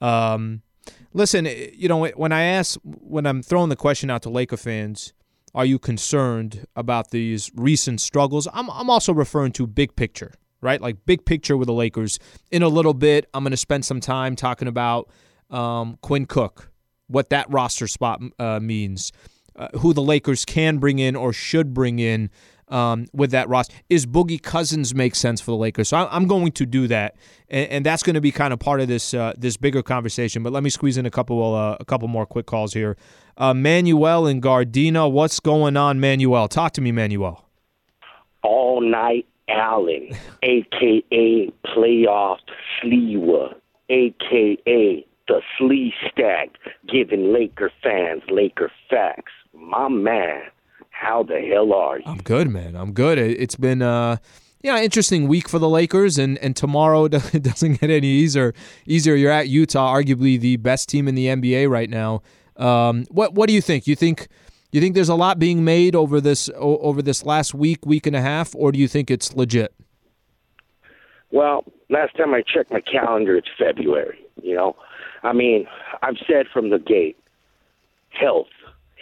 Um, 0.00 0.62
Listen, 1.16 1.46
eh, 1.46 1.70
you 1.72 1.88
know, 1.88 2.06
when 2.08 2.30
I 2.30 2.42
ask, 2.42 2.78
when 2.84 3.24
I'm 3.24 3.42
throwing 3.42 3.70
the 3.70 3.76
question 3.76 4.10
out 4.10 4.20
to 4.22 4.30
Laker 4.30 4.58
fans, 4.58 5.14
are 5.54 5.64
you 5.64 5.78
concerned 5.78 6.66
about 6.76 7.10
these 7.10 7.50
recent 7.54 8.02
struggles? 8.02 8.46
I'm, 8.52 8.70
I'm 8.70 8.90
also 8.90 9.14
referring 9.14 9.52
to 9.52 9.66
big 9.66 9.96
picture, 9.96 10.34
right? 10.60 10.78
Like 10.78 11.06
big 11.06 11.24
picture 11.24 11.56
with 11.56 11.68
the 11.68 11.72
Lakers. 11.72 12.18
In 12.50 12.62
a 12.62 12.68
little 12.68 12.92
bit, 12.92 13.30
I'm 13.32 13.44
going 13.44 13.52
to 13.52 13.56
spend 13.56 13.86
some 13.86 13.98
time 13.98 14.36
talking 14.36 14.68
about 14.68 15.08
um, 15.48 15.96
Quinn 16.02 16.26
Cook, 16.26 16.70
what 17.06 17.30
that 17.30 17.50
roster 17.50 17.86
spot 17.86 18.20
uh, 18.38 18.60
means, 18.60 19.10
uh, 19.56 19.68
who 19.78 19.94
the 19.94 20.02
Lakers 20.02 20.44
can 20.44 20.76
bring 20.76 20.98
in 20.98 21.16
or 21.16 21.32
should 21.32 21.72
bring 21.72 21.98
in 21.98 22.28
um, 22.68 23.06
with 23.12 23.30
that 23.30 23.48
roster. 23.48 23.74
Is 23.88 24.06
Boogie 24.06 24.42
Cousins 24.42 24.94
make 24.94 25.14
sense 25.14 25.40
for 25.40 25.50
the 25.52 25.56
Lakers? 25.56 25.88
So 25.88 25.96
I'm 26.10 26.26
going 26.26 26.52
to 26.52 26.66
do 26.66 26.86
that, 26.88 27.16
and, 27.48 27.70
and 27.70 27.86
that's 27.86 28.02
going 28.02 28.14
to 28.14 28.20
be 28.20 28.32
kind 28.32 28.52
of 28.52 28.58
part 28.58 28.80
of 28.80 28.88
this 28.88 29.14
uh, 29.14 29.32
this 29.36 29.56
bigger 29.56 29.82
conversation. 29.82 30.42
But 30.42 30.52
let 30.52 30.62
me 30.62 30.70
squeeze 30.70 30.96
in 30.96 31.06
a 31.06 31.10
couple 31.10 31.54
uh, 31.54 31.76
a 31.78 31.84
couple 31.84 32.08
more 32.08 32.26
quick 32.26 32.46
calls 32.46 32.74
here. 32.74 32.96
Uh, 33.36 33.52
Manuel 33.52 34.26
and 34.26 34.42
Gardena, 34.42 35.10
what's 35.10 35.40
going 35.40 35.76
on, 35.76 36.00
Manuel? 36.00 36.48
Talk 36.48 36.72
to 36.72 36.80
me, 36.80 36.92
Manuel. 36.92 37.44
All 38.42 38.80
night 38.80 39.26
Allen, 39.48 40.10
aka 40.42 41.52
playoff 41.64 42.38
Sleewa, 42.82 43.54
aka 43.88 45.06
the 45.28 45.42
Slee 45.58 45.92
Stack, 46.08 46.50
giving 46.88 47.32
Laker 47.32 47.70
fans 47.82 48.22
Laker 48.30 48.70
facts. 48.88 49.32
My 49.52 49.88
man, 49.88 50.42
how 50.98 51.22
the 51.22 51.40
hell 51.40 51.72
are 51.72 51.98
you? 51.98 52.04
I'm 52.06 52.18
good, 52.18 52.48
man. 52.48 52.74
I'm 52.74 52.92
good. 52.92 53.18
It's 53.18 53.56
been 53.56 53.82
uh 53.82 54.16
yeah, 54.62 54.80
interesting 54.82 55.28
week 55.28 55.48
for 55.48 55.58
the 55.58 55.68
Lakers, 55.68 56.18
and 56.18 56.38
and 56.38 56.56
tomorrow 56.56 57.04
it 57.12 57.42
doesn't 57.42 57.80
get 57.80 57.90
any 57.90 58.06
easier. 58.06 58.54
Easier. 58.86 59.14
You're 59.14 59.30
at 59.30 59.48
Utah, 59.48 59.94
arguably 59.94 60.40
the 60.40 60.56
best 60.56 60.88
team 60.88 61.06
in 61.08 61.14
the 61.14 61.26
NBA 61.26 61.68
right 61.70 61.90
now. 61.90 62.22
Um, 62.56 63.04
what 63.10 63.34
what 63.34 63.48
do 63.48 63.54
you 63.54 63.60
think? 63.60 63.86
You 63.86 63.94
think 63.94 64.28
you 64.72 64.80
think 64.80 64.94
there's 64.94 65.08
a 65.08 65.14
lot 65.14 65.38
being 65.38 65.64
made 65.64 65.94
over 65.94 66.20
this 66.20 66.50
over 66.56 67.02
this 67.02 67.24
last 67.24 67.54
week, 67.54 67.84
week 67.84 68.06
and 68.06 68.16
a 68.16 68.22
half, 68.22 68.54
or 68.54 68.72
do 68.72 68.78
you 68.78 68.88
think 68.88 69.10
it's 69.10 69.34
legit? 69.34 69.72
Well, 71.30 71.64
last 71.90 72.16
time 72.16 72.32
I 72.32 72.42
checked 72.42 72.72
my 72.72 72.80
calendar, 72.80 73.36
it's 73.36 73.48
February. 73.58 74.18
You 74.42 74.54
know, 74.54 74.76
I 75.22 75.32
mean, 75.32 75.66
I've 76.02 76.16
said 76.26 76.46
from 76.52 76.70
the 76.70 76.78
gate, 76.78 77.18
health, 78.08 78.48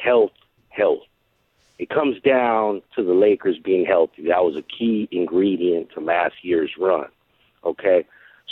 health, 0.03 0.33
health. 0.71 1.03
It 1.85 1.91
comes 1.91 2.19
down 2.23 2.81
to 2.97 3.05
the 3.05 3.13
Lakers 3.13 3.59
being 3.63 3.85
healthy. 3.85 4.23
That 4.23 4.43
was 4.43 4.57
a 4.57 4.63
key 4.63 5.07
ingredient 5.13 5.89
to 5.93 6.01
last 6.01 6.37
year's 6.41 6.71
run. 6.81 7.09
Okay, 7.63 8.07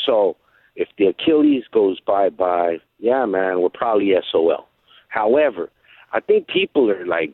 so 0.05 0.37
if 0.77 0.88
the 0.99 1.07
Achilles 1.07 1.64
goes 1.73 1.99
bye 1.99 2.29
bye, 2.29 2.77
yeah, 2.99 3.25
man, 3.25 3.62
we're 3.62 3.71
probably 3.71 4.12
SOL. 4.31 4.68
However, 5.09 5.71
I 6.12 6.21
think 6.21 6.47
people 6.47 6.90
are 6.90 7.07
like 7.07 7.33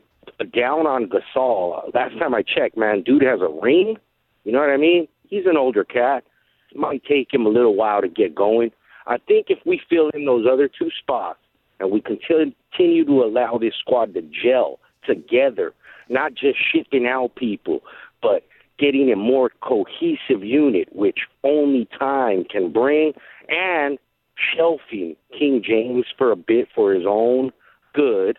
down 0.54 0.86
on 0.86 1.10
Gasol. 1.10 1.92
Last 1.92 2.16
time 2.16 2.32
I 2.32 2.42
checked, 2.42 2.76
man, 2.76 3.02
dude 3.02 3.24
has 3.24 3.40
a 3.40 3.48
ring. 3.60 3.96
You 4.44 4.52
know 4.52 4.60
what 4.60 4.70
I 4.70 4.76
mean? 4.76 5.08
He's 5.28 5.46
an 5.46 5.56
older 5.56 5.82
cat. 5.82 6.22
It 6.70 6.78
might 6.78 7.02
take 7.06 7.34
him 7.34 7.44
a 7.44 7.48
little 7.48 7.74
while 7.74 8.02
to 8.02 8.08
get 8.08 8.36
going. 8.36 8.70
I 9.08 9.16
think 9.18 9.46
if 9.48 9.58
we 9.66 9.80
fill 9.90 10.10
in 10.10 10.26
those 10.26 10.46
other 10.48 10.68
two 10.68 10.90
spots 10.96 11.40
and 11.80 11.90
we 11.90 12.00
continue 12.00 13.04
to 13.04 13.24
allow 13.24 13.58
this 13.58 13.74
squad 13.80 14.14
to 14.14 14.22
gel 14.22 14.78
together, 15.04 15.74
not 16.08 16.34
just 16.34 16.58
shipping 16.72 17.06
out 17.06 17.34
people, 17.34 17.80
but 18.22 18.44
getting 18.78 19.10
a 19.12 19.16
more 19.16 19.50
cohesive 19.60 20.44
unit, 20.44 20.88
which 20.92 21.20
only 21.44 21.88
time 21.98 22.44
can 22.44 22.72
bring, 22.72 23.12
and 23.48 23.98
shelving 24.36 25.16
King 25.36 25.62
James 25.64 26.06
for 26.16 26.30
a 26.30 26.36
bit 26.36 26.68
for 26.74 26.92
his 26.92 27.04
own 27.06 27.52
good, 27.92 28.38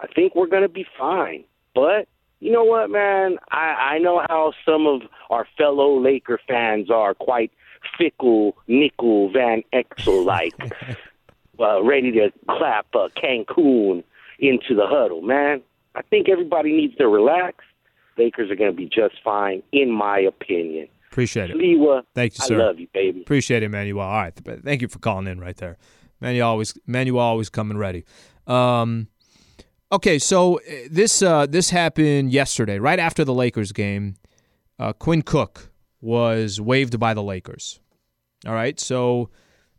I 0.00 0.06
think 0.08 0.34
we're 0.34 0.46
going 0.46 0.62
to 0.62 0.68
be 0.68 0.86
fine. 0.98 1.44
But 1.74 2.08
you 2.40 2.50
know 2.50 2.64
what, 2.64 2.90
man? 2.90 3.36
I, 3.50 3.94
I 3.94 3.98
know 3.98 4.22
how 4.28 4.52
some 4.64 4.86
of 4.86 5.02
our 5.28 5.46
fellow 5.56 6.00
Laker 6.00 6.40
fans 6.48 6.90
are 6.90 7.14
quite 7.14 7.52
fickle, 7.96 8.56
nickel 8.66 9.30
Van 9.30 9.62
Exel 9.72 10.24
like, 10.24 10.54
uh, 11.58 11.82
ready 11.84 12.10
to 12.12 12.32
clap 12.48 12.86
uh, 12.94 13.08
Cancun 13.16 14.02
into 14.38 14.74
the 14.74 14.86
huddle, 14.86 15.22
man. 15.22 15.62
I 15.94 16.02
think 16.02 16.28
everybody 16.28 16.72
needs 16.72 16.96
to 16.96 17.08
relax. 17.08 17.64
Lakers 18.16 18.50
are 18.50 18.56
going 18.56 18.70
to 18.70 18.76
be 18.76 18.86
just 18.86 19.14
fine, 19.24 19.62
in 19.72 19.90
my 19.90 20.18
opinion. 20.18 20.88
Appreciate 21.10 21.50
it. 21.50 21.56
Sliwa, 21.56 22.02
Thank 22.14 22.38
you, 22.38 22.44
sir. 22.44 22.60
I 22.60 22.66
love 22.66 22.78
you, 22.78 22.86
baby. 22.92 23.22
Appreciate 23.22 23.62
it, 23.62 23.68
Manuel. 23.68 24.06
All 24.06 24.12
right, 24.12 24.34
thank 24.64 24.82
you 24.82 24.88
for 24.88 24.98
calling 25.00 25.26
in 25.26 25.40
right 25.40 25.56
there. 25.56 25.76
Manuel 26.20 26.50
always, 26.50 26.78
Manuel 26.86 27.24
always 27.24 27.48
coming 27.48 27.78
ready. 27.78 28.04
Um, 28.46 29.08
okay, 29.90 30.18
so 30.18 30.58
uh, 30.58 30.88
this 30.90 31.22
uh, 31.22 31.46
this 31.46 31.70
happened 31.70 32.32
yesterday, 32.32 32.78
right 32.78 32.98
after 32.98 33.24
the 33.24 33.34
Lakers 33.34 33.72
game. 33.72 34.16
Uh, 34.78 34.92
Quinn 34.92 35.22
Cook 35.22 35.72
was 36.00 36.60
waived 36.60 36.98
by 37.00 37.12
the 37.12 37.22
Lakers. 37.22 37.80
All 38.46 38.54
right, 38.54 38.78
so 38.78 39.30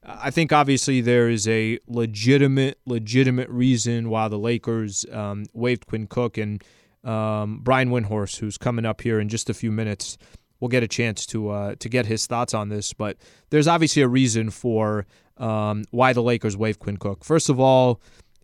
I 0.03 0.31
think 0.31 0.51
obviously 0.51 1.01
there 1.01 1.29
is 1.29 1.47
a 1.47 1.79
legitimate, 1.87 2.79
legitimate 2.85 3.49
reason 3.49 4.09
why 4.09 4.27
the 4.27 4.39
Lakers 4.39 5.05
um, 5.11 5.45
waived 5.53 5.85
Quinn 5.85 6.07
Cook 6.07 6.37
and 6.37 6.63
um, 7.03 7.59
Brian 7.61 7.89
Windhorst, 7.89 8.39
who's 8.39 8.57
coming 8.57 8.85
up 8.85 9.01
here 9.01 9.19
in 9.19 9.29
just 9.29 9.49
a 9.49 9.53
few 9.53 9.71
minutes. 9.71 10.17
We'll 10.59 10.69
get 10.69 10.83
a 10.83 10.87
chance 10.87 11.25
to 11.27 11.49
uh, 11.49 11.75
to 11.79 11.89
get 11.89 12.05
his 12.05 12.27
thoughts 12.27 12.53
on 12.53 12.69
this, 12.69 12.93
but 12.93 13.17
there's 13.49 13.67
obviously 13.67 14.03
a 14.03 14.07
reason 14.07 14.51
for 14.51 15.07
um, 15.37 15.85
why 15.89 16.13
the 16.13 16.21
Lakers 16.21 16.55
waived 16.55 16.79
Quinn 16.79 16.97
Cook. 16.97 17.23
First 17.23 17.49
of 17.49 17.59
all, 17.59 17.99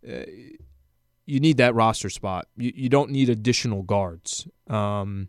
uh, 0.07 0.23
you 1.27 1.39
need 1.39 1.57
that 1.57 1.75
roster 1.75 2.09
spot. 2.09 2.47
You, 2.55 2.71
you 2.75 2.89
don't 2.89 3.11
need 3.11 3.29
additional 3.29 3.83
guards. 3.83 4.47
Um, 4.67 5.27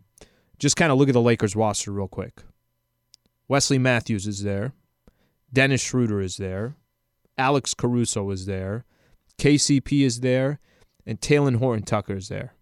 just 0.57 0.77
kind 0.77 0.91
of 0.91 0.97
look 0.97 1.09
at 1.09 1.13
the 1.13 1.21
Lakers 1.21 1.55
roster 1.55 1.91
real 1.91 2.07
quick. 2.07 2.41
Wesley 3.47 3.77
Matthews 3.77 4.25
is 4.25 4.43
there. 4.43 4.73
Dennis 5.51 5.81
Schroeder 5.81 6.21
is 6.21 6.37
there. 6.37 6.75
Alex 7.37 7.73
Caruso 7.73 8.29
is 8.31 8.45
there. 8.45 8.85
KCP 9.37 10.05
is 10.05 10.19
there. 10.19 10.59
And 11.05 11.19
Talen 11.19 11.57
Horton 11.57 11.83
Tucker 11.83 12.15
is 12.15 12.27
there. 12.27 12.53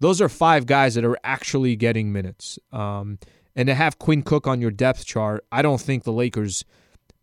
Those 0.00 0.20
are 0.20 0.28
five 0.28 0.66
guys 0.66 0.94
that 0.94 1.04
are 1.04 1.18
actually 1.22 1.76
getting 1.76 2.10
minutes. 2.10 2.58
Um, 2.72 3.18
and 3.54 3.66
to 3.66 3.74
have 3.74 3.98
Quinn 3.98 4.22
Cook 4.22 4.46
on 4.46 4.60
your 4.60 4.70
depth 4.70 5.04
chart, 5.04 5.44
I 5.52 5.62
don't 5.62 5.80
think 5.80 6.04
the 6.04 6.12
Lakers, 6.12 6.64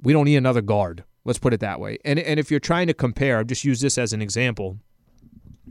we 0.02 0.13
don't 0.13 0.26
need 0.26 0.36
another 0.36 0.62
guard. 0.62 1.04
Let's 1.26 1.39
put 1.39 1.54
it 1.54 1.60
that 1.60 1.80
way. 1.80 1.97
And, 2.06 2.19
and 2.19 2.39
if 2.39 2.52
you're 2.52 2.60
trying 2.60 2.88
to 2.88 2.93
compare, 2.93 3.39
I'll 3.39 3.43
just 3.43 3.65
use 3.65 3.82
this 3.82 3.97
as 3.97 4.13
an 4.13 4.21
example. 4.21 4.78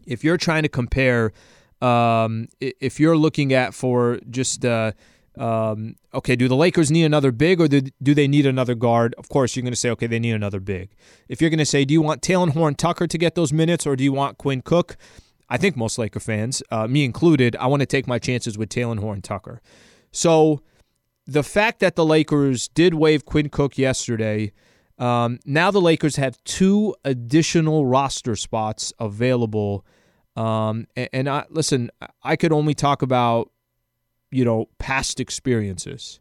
If 0.05 0.25
you're 0.25 0.37
trying 0.37 0.65
to 0.65 0.69
compare, 0.69 1.33
um, 1.81 2.49
if 2.61 3.01
you're 3.01 3.17
looking 3.17 3.53
at 3.53 3.73
for 3.73 4.19
just 4.29 4.65
uh, 4.65 4.93
um, 5.37 5.97
okay, 6.15 6.35
do 6.35 6.49
the 6.49 6.57
Lakers 6.57 6.91
need 6.91 7.05
another 7.05 7.31
big 7.31 7.61
or 7.61 7.69
do, 7.69 7.83
they 8.01 8.27
need 8.27 8.47
another 8.47 8.75
guard? 8.75 9.15
Of 9.19 9.29
course, 9.29 9.55
you're 9.55 9.63
going 9.63 9.73
to 9.73 9.79
say, 9.79 9.91
okay, 9.91 10.07
they 10.07 10.19
need 10.19 10.33
another 10.33 10.61
big. 10.61 10.91
If 11.29 11.41
you're 11.41 11.51
going 11.51 11.59
to 11.59 11.67
say, 11.67 11.85
do 11.85 11.93
you 11.93 12.01
want 12.01 12.23
Talen 12.23 12.51
Horton 12.51 12.75
Tucker 12.75 13.07
to 13.07 13.19
get 13.19 13.35
those 13.35 13.53
minutes 13.53 13.87
or 13.87 13.97
do 13.97 14.05
you 14.05 14.13
want 14.13 14.39
Quinn 14.39 14.63
Cook? 14.63 14.97
I 15.49 15.59
think 15.59 15.77
most 15.77 15.99
Laker 15.99 16.21
fans, 16.21 16.63
uh, 16.71 16.89
me 16.89 17.05
included, 17.05 17.55
I 17.57 17.67
want 17.67 17.81
to 17.81 17.87
take 17.87 18.07
my 18.07 18.19
chances 18.19 18.59
with 18.59 18.69
Talen 18.69 18.99
Horton 18.99 19.23
Tucker. 19.23 19.61
So 20.11 20.63
the 21.27 21.43
fact 21.43 21.81
that 21.81 21.97
the 21.97 22.05
Lakers 22.05 22.69
did 22.69 22.95
waive 22.95 23.27
Quinn 23.27 23.49
Cook 23.49 23.77
yesterday, 23.77 24.53
um, 24.99 25.39
now 25.45 25.71
the 25.71 25.81
Lakers 25.81 26.17
have 26.17 26.43
two 26.45 26.95
additional 27.05 27.87
roster 27.87 28.35
spots 28.35 28.93
available. 28.99 29.85
Um, 30.35 30.87
and, 30.97 31.09
and 31.13 31.29
I, 31.29 31.45
listen, 31.51 31.91
I 32.23 32.37
could 32.37 32.53
only 32.53 32.75
talk 32.75 33.03
about 33.03 33.51
you 34.31 34.45
know, 34.45 34.69
past 34.79 35.21
experiences. 35.21 36.21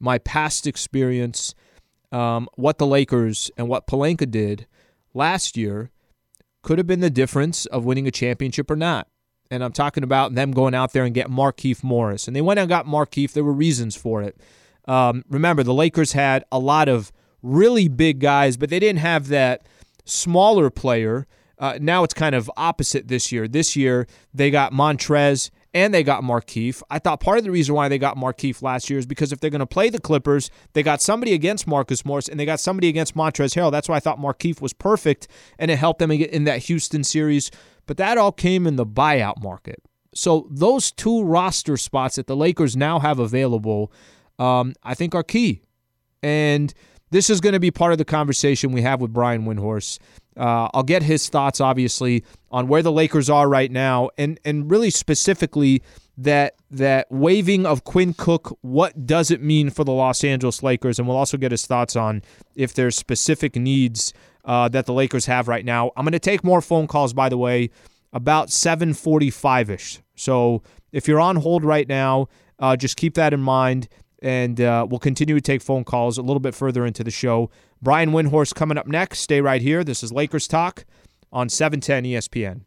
My 0.00 0.18
past 0.18 0.66
experience, 0.66 1.54
um, 2.12 2.48
what 2.54 2.78
the 2.78 2.86
Lakers 2.86 3.50
and 3.56 3.68
what 3.68 3.86
Pelinka 3.86 4.30
did 4.30 4.66
last 5.14 5.56
year 5.56 5.90
could 6.62 6.78
have 6.78 6.86
been 6.86 7.00
the 7.00 7.10
difference 7.10 7.66
of 7.66 7.84
winning 7.84 8.06
a 8.06 8.10
championship 8.10 8.70
or 8.70 8.76
not. 8.76 9.08
And 9.50 9.64
I'm 9.64 9.72
talking 9.72 10.02
about 10.02 10.34
them 10.34 10.52
going 10.52 10.74
out 10.74 10.92
there 10.92 11.04
and 11.04 11.14
get 11.14 11.28
Markieff 11.28 11.82
Morris. 11.82 12.26
And 12.26 12.36
they 12.36 12.40
went 12.40 12.60
and 12.60 12.68
got 12.68 12.86
Markieff. 12.86 13.32
There 13.32 13.44
were 13.44 13.52
reasons 13.52 13.96
for 13.96 14.22
it. 14.22 14.38
Um, 14.86 15.24
remember, 15.28 15.62
the 15.62 15.74
Lakers 15.74 16.12
had 16.12 16.44
a 16.52 16.58
lot 16.58 16.88
of 16.88 17.12
really 17.42 17.88
big 17.88 18.20
guys, 18.20 18.56
but 18.56 18.68
they 18.68 18.78
didn't 18.78 19.00
have 19.00 19.28
that 19.28 19.66
smaller 20.04 20.70
player. 20.70 21.26
Uh, 21.58 21.78
now 21.80 22.04
it's 22.04 22.14
kind 22.14 22.34
of 22.34 22.50
opposite 22.56 23.08
this 23.08 23.32
year. 23.32 23.48
This 23.48 23.76
year, 23.76 24.06
they 24.32 24.50
got 24.50 24.72
Montrez 24.72 25.50
and 25.74 25.92
they 25.92 26.02
got 26.02 26.22
Markieff. 26.22 26.82
I 26.90 26.98
thought 26.98 27.20
part 27.20 27.38
of 27.38 27.44
the 27.44 27.50
reason 27.50 27.74
why 27.74 27.88
they 27.88 27.98
got 27.98 28.16
Markieff 28.16 28.62
last 28.62 28.88
year 28.88 28.98
is 28.98 29.06
because 29.06 29.32
if 29.32 29.40
they're 29.40 29.50
going 29.50 29.60
to 29.60 29.66
play 29.66 29.90
the 29.90 30.00
Clippers, 30.00 30.50
they 30.72 30.82
got 30.82 31.02
somebody 31.02 31.34
against 31.34 31.66
Marcus 31.66 32.04
Morris 32.04 32.28
and 32.28 32.40
they 32.40 32.46
got 32.46 32.60
somebody 32.60 32.88
against 32.88 33.14
Montrezl 33.14 33.54
Harrell. 33.54 33.70
That's 33.70 33.88
why 33.88 33.96
I 33.96 34.00
thought 34.00 34.18
Markieff 34.18 34.60
was 34.60 34.72
perfect 34.72 35.28
and 35.58 35.70
it 35.70 35.76
helped 35.76 35.98
them 35.98 36.10
in 36.10 36.44
that 36.44 36.58
Houston 36.64 37.04
series. 37.04 37.50
But 37.86 37.96
that 37.98 38.18
all 38.18 38.32
came 38.32 38.66
in 38.66 38.76
the 38.76 38.86
buyout 38.86 39.42
market. 39.42 39.82
So 40.14 40.46
those 40.50 40.90
two 40.90 41.22
roster 41.22 41.76
spots 41.76 42.16
that 42.16 42.26
the 42.26 42.36
Lakers 42.36 42.76
now 42.76 42.98
have 42.98 43.18
available, 43.18 43.92
um, 44.38 44.74
I 44.82 44.94
think 44.94 45.14
are 45.14 45.22
key. 45.22 45.62
And 46.22 46.72
this 47.10 47.30
is 47.30 47.40
going 47.40 47.52
to 47.52 47.60
be 47.60 47.70
part 47.70 47.92
of 47.92 47.98
the 47.98 48.04
conversation 48.04 48.72
we 48.72 48.82
have 48.82 49.00
with 49.00 49.12
Brian 49.12 49.44
Windhorst. 49.44 49.98
Uh, 50.38 50.68
I'll 50.72 50.82
get 50.82 51.02
his 51.02 51.28
thoughts, 51.28 51.60
obviously, 51.60 52.24
on 52.50 52.68
where 52.68 52.82
the 52.82 52.92
Lakers 52.92 53.28
are 53.28 53.48
right 53.48 53.70
now, 53.70 54.10
and 54.16 54.38
and 54.44 54.70
really 54.70 54.90
specifically 54.90 55.82
that 56.16 56.54
that 56.70 57.10
waiving 57.10 57.66
of 57.66 57.84
Quinn 57.84 58.14
Cook. 58.14 58.56
What 58.62 59.06
does 59.06 59.30
it 59.30 59.42
mean 59.42 59.70
for 59.70 59.84
the 59.84 59.92
Los 59.92 60.22
Angeles 60.24 60.62
Lakers? 60.62 60.98
And 60.98 61.08
we'll 61.08 61.16
also 61.16 61.36
get 61.36 61.50
his 61.50 61.66
thoughts 61.66 61.96
on 61.96 62.22
if 62.54 62.74
there's 62.74 62.96
specific 62.96 63.56
needs 63.56 64.12
uh, 64.44 64.68
that 64.68 64.86
the 64.86 64.92
Lakers 64.92 65.26
have 65.26 65.48
right 65.48 65.64
now. 65.64 65.90
I'm 65.96 66.04
going 66.04 66.12
to 66.12 66.18
take 66.18 66.44
more 66.44 66.60
phone 66.60 66.86
calls, 66.86 67.12
by 67.12 67.28
the 67.28 67.38
way, 67.38 67.70
about 68.12 68.48
7:45 68.48 69.70
ish. 69.70 70.00
So 70.14 70.62
if 70.92 71.06
you're 71.06 71.20
on 71.20 71.36
hold 71.36 71.64
right 71.64 71.88
now, 71.88 72.28
uh, 72.58 72.76
just 72.76 72.96
keep 72.96 73.14
that 73.14 73.32
in 73.32 73.40
mind 73.40 73.88
and 74.20 74.60
uh, 74.60 74.86
we'll 74.88 74.98
continue 74.98 75.34
to 75.34 75.40
take 75.40 75.62
phone 75.62 75.84
calls 75.84 76.18
a 76.18 76.22
little 76.22 76.40
bit 76.40 76.54
further 76.54 76.84
into 76.84 77.04
the 77.04 77.10
show. 77.10 77.50
Brian 77.80 78.10
Windhorst 78.10 78.54
coming 78.54 78.78
up 78.78 78.86
next. 78.86 79.20
Stay 79.20 79.40
right 79.40 79.62
here. 79.62 79.84
This 79.84 80.02
is 80.02 80.12
Lakers 80.12 80.48
Talk 80.48 80.84
on 81.32 81.48
710 81.48 82.04
ESPN. 82.04 82.60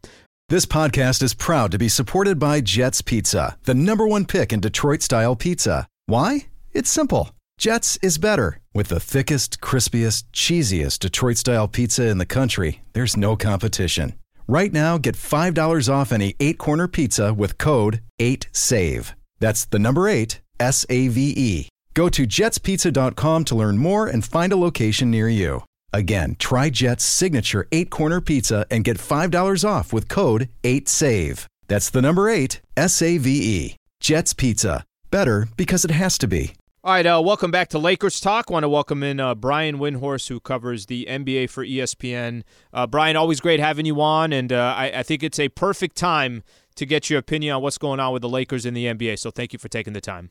This 0.48 0.66
podcast 0.66 1.22
is 1.22 1.34
proud 1.34 1.70
to 1.70 1.78
be 1.78 1.88
supported 1.88 2.38
by 2.38 2.60
Jets 2.60 3.00
Pizza, 3.00 3.56
the 3.64 3.74
number 3.74 4.06
one 4.06 4.26
pick 4.26 4.52
in 4.52 4.60
Detroit 4.60 5.02
style 5.02 5.34
pizza. 5.34 5.86
Why? 6.06 6.46
It's 6.72 6.90
simple. 6.90 7.30
Jets 7.58 7.96
is 8.02 8.18
better. 8.18 8.60
With 8.74 8.88
the 8.88 9.00
thickest, 9.00 9.60
crispiest, 9.60 10.24
cheesiest 10.32 10.98
Detroit 10.98 11.36
style 11.36 11.68
pizza 11.68 12.06
in 12.06 12.18
the 12.18 12.26
country, 12.26 12.82
there's 12.92 13.16
no 13.16 13.36
competition. 13.36 14.14
Right 14.48 14.72
now, 14.72 14.98
get 14.98 15.14
$5 15.14 15.92
off 15.92 16.12
any 16.12 16.34
eight 16.40 16.58
corner 16.58 16.88
pizza 16.88 17.32
with 17.32 17.58
code 17.58 18.02
8SAVE. 18.20 19.14
That's 19.38 19.64
the 19.64 19.78
number 19.78 20.08
eight 20.08 20.40
S 20.60 20.86
A 20.88 21.08
V 21.08 21.34
E. 21.36 21.68
Go 21.94 22.08
to 22.08 22.26
jetspizza.com 22.26 23.44
to 23.44 23.54
learn 23.54 23.78
more 23.78 24.06
and 24.06 24.24
find 24.24 24.52
a 24.52 24.56
location 24.56 25.10
near 25.10 25.28
you. 25.28 25.64
Again, 25.92 26.36
try 26.38 26.70
Jet's 26.70 27.04
signature 27.04 27.68
eight 27.70 27.90
corner 27.90 28.20
pizza 28.20 28.66
and 28.70 28.84
get 28.84 28.96
$5 28.96 29.68
off 29.68 29.92
with 29.92 30.08
code 30.08 30.48
8SAVE. 30.62 31.46
That's 31.68 31.90
the 31.90 32.02
number 32.02 32.28
eight, 32.28 32.60
S 32.76 33.02
A 33.02 33.18
V 33.18 33.30
E. 33.30 33.76
Jet's 34.00 34.32
Pizza. 34.32 34.84
Better 35.10 35.48
because 35.56 35.84
it 35.84 35.90
has 35.90 36.18
to 36.18 36.26
be. 36.26 36.54
All 36.84 36.92
right, 36.92 37.06
uh, 37.06 37.22
welcome 37.24 37.52
back 37.52 37.68
to 37.68 37.78
Lakers 37.78 38.18
Talk. 38.18 38.50
Want 38.50 38.64
to 38.64 38.68
welcome 38.68 39.04
in 39.04 39.20
uh, 39.20 39.36
Brian 39.36 39.78
Windhorst, 39.78 40.28
who 40.28 40.40
covers 40.40 40.86
the 40.86 41.06
NBA 41.08 41.48
for 41.48 41.64
ESPN. 41.64 42.42
Uh, 42.72 42.88
Brian, 42.88 43.14
always 43.14 43.40
great 43.40 43.60
having 43.60 43.86
you 43.86 44.00
on, 44.00 44.32
and 44.32 44.52
uh, 44.52 44.74
I, 44.76 44.86
I, 44.96 45.02
think 45.04 45.22
it's 45.22 45.38
a 45.38 45.48
perfect 45.48 45.96
time 45.96 46.42
to 46.74 46.84
get 46.84 47.08
your 47.08 47.20
opinion 47.20 47.54
on 47.54 47.62
what's 47.62 47.78
going 47.78 48.00
on 48.00 48.12
with 48.12 48.22
the 48.22 48.28
Lakers 48.28 48.66
in 48.66 48.74
the 48.74 48.86
NBA. 48.86 49.20
So 49.20 49.30
thank 49.30 49.52
you 49.52 49.60
for 49.60 49.68
taking 49.68 49.92
the 49.92 50.00
time. 50.00 50.30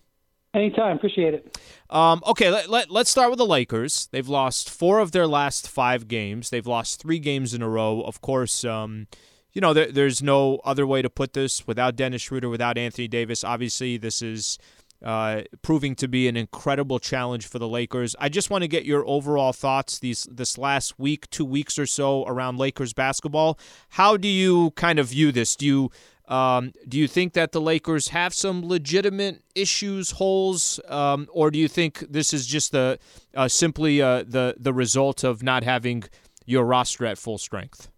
Anytime, 0.53 0.97
appreciate 0.97 1.33
it. 1.33 1.57
Um, 1.89 2.21
okay, 2.27 2.49
let, 2.49 2.69
let, 2.69 2.91
let's 2.91 3.09
start 3.09 3.29
with 3.29 3.37
the 3.37 3.45
Lakers. 3.45 4.09
They've 4.11 4.27
lost 4.27 4.69
four 4.69 4.99
of 4.99 5.13
their 5.13 5.25
last 5.25 5.69
five 5.69 6.09
games. 6.09 6.49
They've 6.49 6.67
lost 6.67 7.01
three 7.01 7.19
games 7.19 7.53
in 7.53 7.61
a 7.61 7.69
row. 7.69 8.01
Of 8.01 8.19
course, 8.19 8.65
um, 8.65 9.07
you 9.53 9.61
know 9.61 9.73
there, 9.73 9.91
there's 9.91 10.21
no 10.21 10.57
other 10.65 10.85
way 10.85 11.01
to 11.01 11.09
put 11.09 11.33
this 11.33 11.65
without 11.67 11.95
Dennis 11.95 12.21
Schroeder, 12.23 12.49
without 12.49 12.77
Anthony 12.77 13.07
Davis. 13.07 13.45
Obviously, 13.45 13.95
this 13.95 14.21
is 14.21 14.57
uh, 15.03 15.41
proving 15.61 15.95
to 15.95 16.07
be 16.07 16.27
an 16.27 16.37
incredible 16.37 16.99
challenge 16.99 17.47
for 17.47 17.57
the 17.57 17.67
Lakers. 17.67 18.15
I 18.19 18.29
just 18.29 18.49
want 18.49 18.63
to 18.63 18.67
get 18.67 18.85
your 18.85 19.07
overall 19.07 19.53
thoughts 19.53 19.99
these 19.99 20.27
this 20.29 20.57
last 20.57 20.99
week, 20.99 21.29
two 21.29 21.45
weeks 21.45 21.79
or 21.79 21.85
so 21.85 22.25
around 22.25 22.57
Lakers 22.57 22.93
basketball. 22.93 23.57
How 23.89 24.17
do 24.17 24.27
you 24.27 24.71
kind 24.71 24.99
of 24.99 25.07
view 25.07 25.31
this? 25.31 25.55
Do 25.55 25.65
you 25.65 25.91
um, 26.31 26.71
do 26.87 26.97
you 26.97 27.09
think 27.09 27.33
that 27.33 27.51
the 27.51 27.59
Lakers 27.59 28.07
have 28.07 28.33
some 28.33 28.65
legitimate 28.65 29.43
issues, 29.53 30.11
holes, 30.11 30.79
um, 30.87 31.27
or 31.33 31.51
do 31.51 31.59
you 31.59 31.67
think 31.67 31.99
this 32.09 32.33
is 32.33 32.47
just 32.47 32.71
the 32.71 32.99
uh, 33.35 33.49
simply 33.49 34.01
uh, 34.01 34.23
the 34.25 34.55
the 34.57 34.73
result 34.73 35.25
of 35.25 35.43
not 35.43 35.65
having 35.65 36.05
your 36.45 36.63
roster 36.63 37.05
at 37.05 37.17
full 37.17 37.37
strength? 37.37 37.89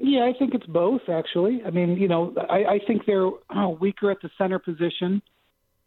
Yeah, 0.00 0.24
I 0.24 0.36
think 0.36 0.52
it's 0.54 0.66
both. 0.66 1.02
Actually, 1.08 1.62
I 1.64 1.70
mean, 1.70 1.96
you 1.96 2.08
know, 2.08 2.34
I, 2.50 2.64
I 2.64 2.78
think 2.88 3.06
they're 3.06 3.28
uh, 3.28 3.68
weaker 3.68 4.10
at 4.10 4.20
the 4.20 4.30
center 4.36 4.58
position 4.58 5.22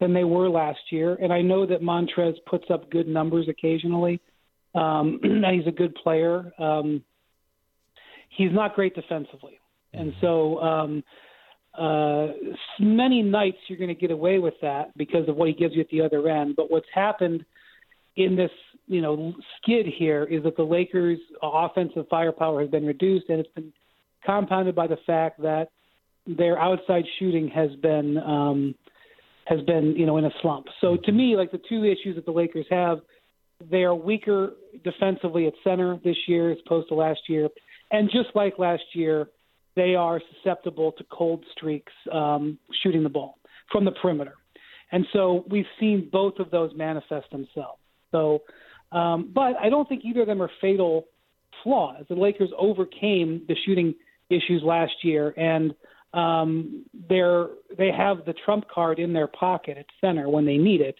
than 0.00 0.14
they 0.14 0.24
were 0.24 0.48
last 0.48 0.80
year, 0.90 1.18
and 1.20 1.34
I 1.34 1.42
know 1.42 1.66
that 1.66 1.82
Montrez 1.82 2.34
puts 2.46 2.64
up 2.70 2.90
good 2.90 3.08
numbers 3.08 3.46
occasionally. 3.46 4.22
Um, 4.74 5.20
he's 5.52 5.66
a 5.66 5.70
good 5.70 5.94
player. 5.96 6.50
Um, 6.58 7.04
he's 8.30 8.52
not 8.52 8.74
great 8.74 8.94
defensively, 8.94 9.60
and 9.92 10.12
mm-hmm. 10.12 10.20
so. 10.22 10.60
Um, 10.60 11.04
uh, 11.78 12.28
many 12.78 13.22
nights 13.22 13.56
you're 13.66 13.78
going 13.78 13.88
to 13.88 13.94
get 13.94 14.10
away 14.10 14.38
with 14.38 14.54
that 14.62 14.96
because 14.96 15.28
of 15.28 15.36
what 15.36 15.48
he 15.48 15.54
gives 15.54 15.74
you 15.74 15.80
at 15.80 15.88
the 15.90 16.00
other 16.00 16.28
end. 16.28 16.54
But 16.56 16.70
what's 16.70 16.86
happened 16.94 17.44
in 18.16 18.36
this, 18.36 18.50
you 18.86 19.00
know, 19.00 19.34
skid 19.60 19.86
here 19.86 20.24
is 20.24 20.44
that 20.44 20.56
the 20.56 20.62
Lakers' 20.62 21.18
offensive 21.42 22.06
firepower 22.08 22.60
has 22.60 22.70
been 22.70 22.86
reduced, 22.86 23.28
and 23.28 23.40
it's 23.40 23.52
been 23.54 23.72
compounded 24.24 24.74
by 24.74 24.86
the 24.86 24.98
fact 25.06 25.42
that 25.42 25.68
their 26.26 26.58
outside 26.58 27.04
shooting 27.18 27.48
has 27.48 27.70
been 27.82 28.16
um, 28.18 28.74
has 29.46 29.60
been, 29.62 29.94
you 29.96 30.06
know, 30.06 30.16
in 30.16 30.24
a 30.24 30.30
slump. 30.40 30.66
So 30.80 30.96
to 31.04 31.12
me, 31.12 31.36
like 31.36 31.50
the 31.52 31.60
two 31.68 31.84
issues 31.84 32.14
that 32.16 32.24
the 32.24 32.32
Lakers 32.32 32.64
have, 32.70 33.00
they 33.70 33.82
are 33.82 33.94
weaker 33.94 34.52
defensively 34.84 35.46
at 35.46 35.52
center 35.62 35.98
this 36.02 36.16
year 36.26 36.50
as 36.50 36.58
opposed 36.64 36.88
to 36.88 36.94
last 36.94 37.20
year, 37.28 37.48
and 37.90 38.10
just 38.10 38.34
like 38.34 38.58
last 38.58 38.84
year 38.94 39.28
they 39.76 39.94
are 39.94 40.20
susceptible 40.34 40.92
to 40.92 41.04
cold 41.10 41.44
streaks 41.52 41.92
um, 42.12 42.58
shooting 42.82 43.02
the 43.02 43.08
ball 43.08 43.38
from 43.72 43.84
the 43.84 43.92
perimeter. 43.92 44.34
And 44.92 45.06
so 45.12 45.44
we've 45.48 45.66
seen 45.80 46.08
both 46.12 46.38
of 46.38 46.50
those 46.50 46.70
manifest 46.76 47.30
themselves. 47.30 47.80
So, 48.12 48.42
um, 48.92 49.32
but 49.34 49.56
I 49.60 49.68
don't 49.68 49.88
think 49.88 50.04
either 50.04 50.20
of 50.20 50.26
them 50.28 50.40
are 50.40 50.50
fatal 50.60 51.06
flaws. 51.62 52.04
The 52.08 52.14
Lakers 52.14 52.50
overcame 52.56 53.42
the 53.48 53.56
shooting 53.66 53.94
issues 54.30 54.62
last 54.64 54.92
year, 55.02 55.34
and 55.36 55.74
um, 56.12 56.84
they're 57.08 57.48
they 57.76 57.90
have 57.90 58.24
the 58.24 58.34
trump 58.44 58.66
card 58.72 59.00
in 59.00 59.12
their 59.12 59.26
pocket 59.26 59.78
at 59.78 59.86
center 60.00 60.28
when 60.28 60.46
they 60.46 60.58
need 60.58 60.80
it, 60.80 60.96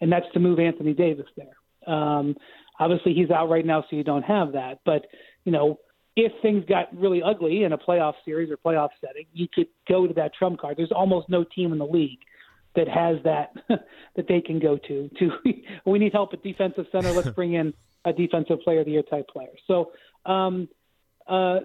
and 0.00 0.10
that's 0.10 0.26
to 0.32 0.40
move 0.40 0.58
Anthony 0.58 0.94
Davis 0.94 1.26
there. 1.36 1.94
Um, 1.94 2.36
obviously, 2.80 3.12
he's 3.12 3.30
out 3.30 3.50
right 3.50 3.66
now, 3.66 3.82
so 3.82 3.96
you 3.96 4.04
don't 4.04 4.22
have 4.22 4.52
that. 4.52 4.80
But 4.86 5.06
you 5.44 5.52
know, 5.52 5.78
if 6.16 6.32
things 6.42 6.64
got 6.68 6.96
really 6.96 7.22
ugly 7.22 7.64
in 7.64 7.72
a 7.72 7.78
playoff 7.78 8.14
series 8.24 8.50
or 8.50 8.56
playoff 8.56 8.90
setting, 9.00 9.26
you 9.32 9.48
could 9.52 9.66
go 9.88 10.06
to 10.06 10.14
that 10.14 10.32
trump 10.34 10.60
card. 10.60 10.76
There's 10.76 10.92
almost 10.92 11.28
no 11.28 11.44
team 11.44 11.72
in 11.72 11.78
the 11.78 11.86
league 11.86 12.20
that 12.76 12.88
has 12.88 13.16
that 13.24 13.52
that 14.16 14.28
they 14.28 14.40
can 14.40 14.58
go 14.58 14.76
to. 14.76 15.10
To 15.18 15.30
we 15.84 15.98
need 15.98 16.12
help 16.12 16.32
at 16.32 16.42
defensive 16.42 16.86
center. 16.92 17.12
Let's 17.12 17.28
bring 17.36 17.54
in 17.54 17.74
a 18.04 18.12
defensive 18.12 18.60
player 18.60 18.80
of 18.80 18.86
the 18.86 18.92
year 18.92 19.02
type 19.02 19.28
player. 19.28 19.52
So, 19.66 19.92
um, 20.26 20.68
uh, 21.26 21.60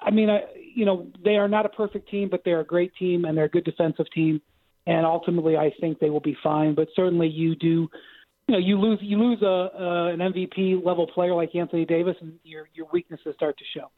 I 0.00 0.10
mean, 0.10 0.30
I, 0.30 0.42
you 0.74 0.84
know, 0.84 1.08
they 1.24 1.36
are 1.36 1.48
not 1.48 1.66
a 1.66 1.70
perfect 1.70 2.08
team, 2.08 2.28
but 2.28 2.42
they're 2.44 2.60
a 2.60 2.66
great 2.66 2.94
team 2.96 3.24
and 3.24 3.36
they're 3.36 3.46
a 3.46 3.50
good 3.50 3.64
defensive 3.64 4.06
team. 4.14 4.40
And 4.86 5.04
ultimately, 5.04 5.56
I 5.56 5.72
think 5.80 5.98
they 5.98 6.10
will 6.10 6.20
be 6.20 6.36
fine. 6.42 6.74
But 6.74 6.88
certainly, 6.94 7.28
you 7.28 7.56
do 7.56 7.90
you 8.48 8.54
know 8.54 8.58
you 8.58 8.80
lose 8.80 8.98
you 9.02 9.18
lose 9.18 9.42
a, 9.42 9.46
a 9.46 10.06
an 10.08 10.20
MVP 10.20 10.84
level 10.84 11.06
player 11.06 11.34
like 11.34 11.54
Anthony 11.54 11.84
Davis, 11.84 12.16
and 12.20 12.38
your 12.42 12.68
your 12.74 12.86
weaknesses 12.92 13.34
start 13.34 13.56
to 13.58 13.64
show. 13.76 13.90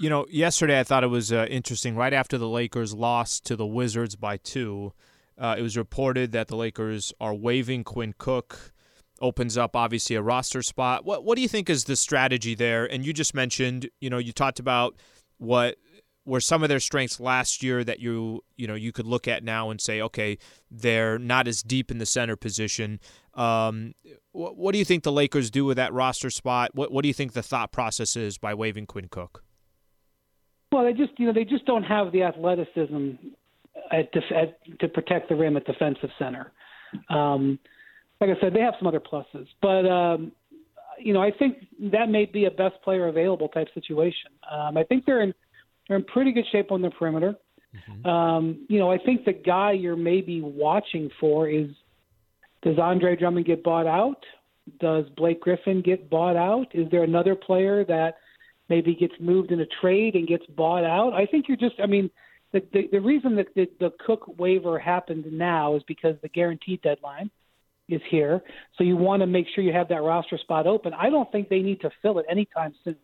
You 0.00 0.10
know, 0.10 0.26
yesterday 0.30 0.80
I 0.80 0.84
thought 0.84 1.04
it 1.04 1.08
was 1.08 1.32
uh, 1.32 1.46
interesting. 1.50 1.96
Right 1.96 2.12
after 2.12 2.38
the 2.38 2.48
Lakers 2.48 2.94
lost 2.94 3.44
to 3.46 3.56
the 3.56 3.66
Wizards 3.66 4.16
by 4.16 4.36
two, 4.38 4.92
uh, 5.38 5.56
it 5.58 5.62
was 5.62 5.76
reported 5.76 6.32
that 6.32 6.48
the 6.48 6.56
Lakers 6.56 7.12
are 7.20 7.34
waiving 7.34 7.84
Quinn 7.84 8.14
Cook. 8.16 8.72
Opens 9.20 9.56
up 9.56 9.76
obviously 9.76 10.16
a 10.16 10.22
roster 10.22 10.62
spot. 10.62 11.04
What 11.04 11.24
what 11.24 11.34
do 11.36 11.42
you 11.42 11.48
think 11.48 11.68
is 11.68 11.84
the 11.84 11.96
strategy 11.96 12.54
there? 12.54 12.84
And 12.84 13.04
you 13.04 13.12
just 13.12 13.34
mentioned, 13.34 13.88
you 14.00 14.08
know, 14.08 14.18
you 14.18 14.32
talked 14.32 14.60
about 14.60 14.94
what 15.38 15.76
were 16.26 16.40
some 16.40 16.62
of 16.62 16.68
their 16.68 16.80
strengths 16.80 17.20
last 17.20 17.62
year 17.62 17.84
that 17.84 18.00
you 18.00 18.42
you 18.56 18.66
know 18.66 18.74
you 18.74 18.92
could 18.92 19.06
look 19.06 19.28
at 19.28 19.44
now 19.44 19.70
and 19.70 19.80
say, 19.80 20.00
okay, 20.00 20.38
they're 20.70 21.18
not 21.18 21.46
as 21.46 21.62
deep 21.62 21.90
in 21.90 21.98
the 21.98 22.06
center 22.06 22.36
position. 22.36 23.00
Um, 23.34 23.94
what, 24.32 24.56
what 24.56 24.72
do 24.72 24.78
you 24.78 24.84
think 24.84 25.02
the 25.02 25.12
Lakers 25.12 25.50
do 25.50 25.64
with 25.64 25.76
that 25.76 25.92
roster 25.92 26.30
spot? 26.30 26.70
What 26.74 26.90
what 26.90 27.02
do 27.02 27.08
you 27.08 27.14
think 27.14 27.32
the 27.32 27.42
thought 27.42 27.72
process 27.72 28.16
is 28.16 28.38
by 28.38 28.54
waiving 28.54 28.86
Quinn 28.86 29.08
Cook? 29.08 29.44
Well, 30.72 30.84
they 30.84 30.92
just 30.92 31.12
you 31.18 31.26
know 31.26 31.32
they 31.32 31.44
just 31.44 31.66
don't 31.66 31.84
have 31.84 32.12
the 32.12 32.22
athleticism 32.22 33.10
at, 33.92 34.10
def- 34.12 34.32
at 34.34 34.78
to 34.80 34.88
protect 34.88 35.28
the 35.28 35.36
rim 35.36 35.56
at 35.56 35.64
defensive 35.66 36.10
center. 36.18 36.52
Um, 37.10 37.58
like 38.20 38.30
I 38.30 38.40
said, 38.40 38.54
they 38.54 38.60
have 38.60 38.74
some 38.78 38.88
other 38.88 39.00
pluses, 39.00 39.46
but 39.60 39.86
um, 39.86 40.32
you 40.98 41.12
know 41.12 41.22
I 41.22 41.30
think 41.30 41.66
that 41.92 42.08
may 42.08 42.24
be 42.24 42.46
a 42.46 42.50
best 42.50 42.80
player 42.82 43.08
available 43.08 43.48
type 43.48 43.68
situation. 43.74 44.30
Um, 44.50 44.76
I 44.76 44.84
think 44.84 45.04
they're 45.04 45.22
in 45.22 45.34
they're 45.88 45.96
in 45.96 46.04
pretty 46.04 46.32
good 46.32 46.46
shape 46.50 46.72
on 46.72 46.82
the 46.82 46.90
perimeter. 46.90 47.34
Mm-hmm. 47.74 48.08
Um, 48.08 48.66
you 48.68 48.78
know, 48.78 48.90
I 48.90 48.98
think 48.98 49.24
the 49.24 49.32
guy 49.32 49.72
you're 49.72 49.96
maybe 49.96 50.40
watching 50.40 51.10
for 51.20 51.48
is 51.48 51.68
does 52.62 52.78
Andre 52.78 53.16
Drummond 53.16 53.46
get 53.46 53.62
bought 53.62 53.86
out? 53.86 54.24
Does 54.80 55.04
Blake 55.16 55.40
Griffin 55.40 55.82
get 55.82 56.08
bought 56.08 56.36
out? 56.36 56.68
Is 56.72 56.90
there 56.90 57.02
another 57.02 57.34
player 57.34 57.84
that 57.84 58.16
maybe 58.70 58.94
gets 58.94 59.12
moved 59.20 59.50
in 59.50 59.60
a 59.60 59.66
trade 59.80 60.14
and 60.14 60.26
gets 60.26 60.46
bought 60.46 60.84
out? 60.84 61.12
I 61.12 61.26
think 61.26 61.46
you're 61.48 61.58
just, 61.58 61.74
I 61.82 61.86
mean, 61.86 62.10
the, 62.52 62.62
the, 62.72 62.88
the 62.92 63.00
reason 63.00 63.36
that 63.36 63.48
the, 63.54 63.68
the 63.80 63.92
Cook 64.06 64.38
waiver 64.38 64.78
happened 64.78 65.26
now 65.30 65.76
is 65.76 65.82
because 65.86 66.16
the 66.22 66.28
guaranteed 66.28 66.80
deadline 66.80 67.30
is 67.88 68.00
here. 68.10 68.42
So 68.78 68.84
you 68.84 68.96
want 68.96 69.20
to 69.20 69.26
make 69.26 69.46
sure 69.54 69.62
you 69.62 69.72
have 69.72 69.88
that 69.88 70.02
roster 70.02 70.38
spot 70.38 70.66
open. 70.66 70.94
I 70.94 71.10
don't 71.10 71.30
think 71.30 71.50
they 71.50 71.60
need 71.60 71.82
to 71.82 71.90
fill 72.00 72.18
it 72.18 72.26
anytime 72.30 72.72
soon. 72.82 72.96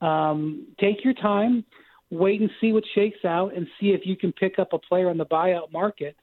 Um, 0.00 0.68
take 0.80 1.04
your 1.04 1.14
time 1.14 1.64
wait 2.10 2.40
and 2.40 2.50
see 2.60 2.72
what 2.72 2.84
shakes 2.94 3.24
out 3.24 3.54
and 3.54 3.66
see 3.80 3.88
if 3.88 4.02
you 4.04 4.16
can 4.16 4.32
pick 4.32 4.58
up 4.58 4.72
a 4.72 4.78
player 4.78 5.10
on 5.10 5.18
the 5.18 5.26
buyout 5.26 5.72
market. 5.72 6.16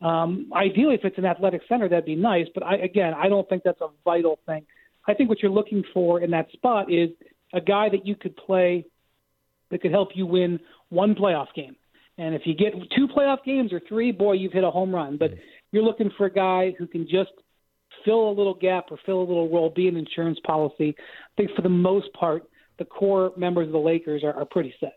Um, 0.00 0.50
ideally, 0.54 0.94
if 0.94 1.04
it's 1.04 1.18
an 1.18 1.26
athletic 1.26 1.62
center, 1.68 1.88
that'd 1.88 2.04
be 2.04 2.16
nice. 2.16 2.46
But 2.54 2.64
I, 2.64 2.76
again, 2.76 3.14
I 3.14 3.28
don't 3.28 3.48
think 3.48 3.62
that's 3.64 3.80
a 3.80 3.88
vital 4.04 4.38
thing. 4.46 4.64
I 5.06 5.14
think 5.14 5.28
what 5.28 5.40
you're 5.42 5.50
looking 5.50 5.82
for 5.92 6.20
in 6.20 6.30
that 6.32 6.50
spot 6.52 6.92
is 6.92 7.10
a 7.52 7.60
guy 7.60 7.88
that 7.88 8.06
you 8.06 8.16
could 8.16 8.36
play 8.36 8.86
that 9.70 9.82
could 9.82 9.90
help 9.90 10.10
you 10.14 10.26
win 10.26 10.60
one 10.88 11.14
playoff 11.14 11.48
game. 11.54 11.76
And 12.18 12.34
if 12.34 12.42
you 12.44 12.54
get 12.54 12.74
two 12.94 13.08
playoff 13.08 13.44
games 13.44 13.72
or 13.72 13.80
three, 13.88 14.12
boy, 14.12 14.32
you've 14.32 14.52
hit 14.52 14.64
a 14.64 14.70
home 14.70 14.94
run. 14.94 15.16
But 15.16 15.32
you're 15.72 15.82
looking 15.82 16.10
for 16.16 16.26
a 16.26 16.32
guy 16.32 16.74
who 16.78 16.86
can 16.86 17.04
just 17.04 17.30
fill 18.04 18.28
a 18.28 18.32
little 18.32 18.54
gap 18.54 18.86
or 18.90 18.98
fill 19.06 19.18
a 19.18 19.26
little 19.26 19.48
role, 19.50 19.70
be 19.70 19.88
an 19.88 19.96
insurance 19.96 20.38
policy. 20.44 20.94
I 20.98 21.30
think 21.36 21.50
for 21.56 21.62
the 21.62 21.68
most 21.68 22.12
part, 22.12 22.44
the 22.78 22.84
core 22.84 23.32
members 23.36 23.66
of 23.66 23.72
the 23.72 23.78
Lakers 23.78 24.24
are, 24.24 24.34
are 24.34 24.44
pretty 24.44 24.74
set. 24.80 24.94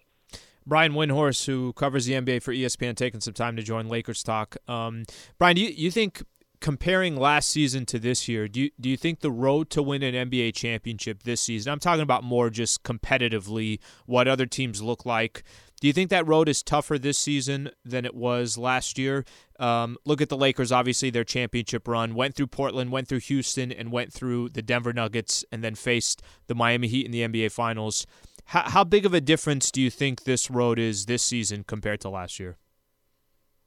Brian 0.65 0.93
Windhorst, 0.93 1.45
who 1.45 1.73
covers 1.73 2.05
the 2.05 2.13
NBA 2.13 2.41
for 2.41 2.53
ESPN, 2.53 2.95
taking 2.95 3.21
some 3.21 3.33
time 3.33 3.55
to 3.55 3.63
join 3.63 3.87
Lakers 3.87 4.23
talk. 4.23 4.57
Um, 4.67 5.03
Brian, 5.37 5.55
do 5.55 5.61
you, 5.61 5.69
you 5.69 5.91
think 5.91 6.23
comparing 6.63 7.17
last 7.17 7.49
season 7.49 7.85
to 7.85 7.99
this 7.99 8.29
year, 8.29 8.47
do 8.47 8.61
you, 8.61 8.71
do 8.79 8.89
you 8.89 8.95
think 8.95 9.19
the 9.19 9.31
road 9.31 9.69
to 9.69 9.83
win 9.83 10.01
an 10.01 10.29
NBA 10.29 10.55
championship 10.55 11.23
this 11.23 11.41
season? 11.41 11.71
I'm 11.71 11.79
talking 11.79 12.01
about 12.01 12.23
more 12.23 12.49
just 12.49 12.83
competitively, 12.83 13.79
what 14.05 14.29
other 14.29 14.45
teams 14.45 14.81
look 14.81 15.05
like. 15.05 15.43
Do 15.81 15.87
you 15.87 15.93
think 15.93 16.09
that 16.11 16.25
road 16.25 16.47
is 16.47 16.63
tougher 16.63 16.97
this 16.97 17.17
season 17.17 17.69
than 17.83 18.05
it 18.05 18.15
was 18.15 18.57
last 18.57 18.97
year? 18.97 19.25
Um, 19.59 19.97
look 20.05 20.21
at 20.21 20.29
the 20.29 20.37
Lakers, 20.37 20.71
obviously, 20.71 21.09
their 21.09 21.25
championship 21.25 21.85
run 21.85 22.15
went 22.15 22.35
through 22.35 22.47
Portland, 22.47 22.89
went 22.89 23.09
through 23.09 23.19
Houston, 23.19 23.69
and 23.69 23.91
went 23.91 24.13
through 24.13 24.47
the 24.49 24.61
Denver 24.61 24.93
Nuggets, 24.93 25.43
and 25.51 25.61
then 25.61 25.75
faced 25.75 26.21
the 26.47 26.55
Miami 26.55 26.87
Heat 26.87 27.05
in 27.05 27.11
the 27.11 27.27
NBA 27.27 27.51
Finals. 27.51 28.07
How, 28.45 28.69
how 28.69 28.83
big 28.83 29.05
of 29.05 29.13
a 29.13 29.21
difference 29.21 29.71
do 29.71 29.81
you 29.81 29.89
think 29.89 30.23
this 30.23 30.51
road 30.51 30.79
is 30.79 31.05
this 31.05 31.23
season 31.23 31.63
compared 31.63 32.01
to 32.01 32.09
last 32.09 32.39
year? 32.39 32.57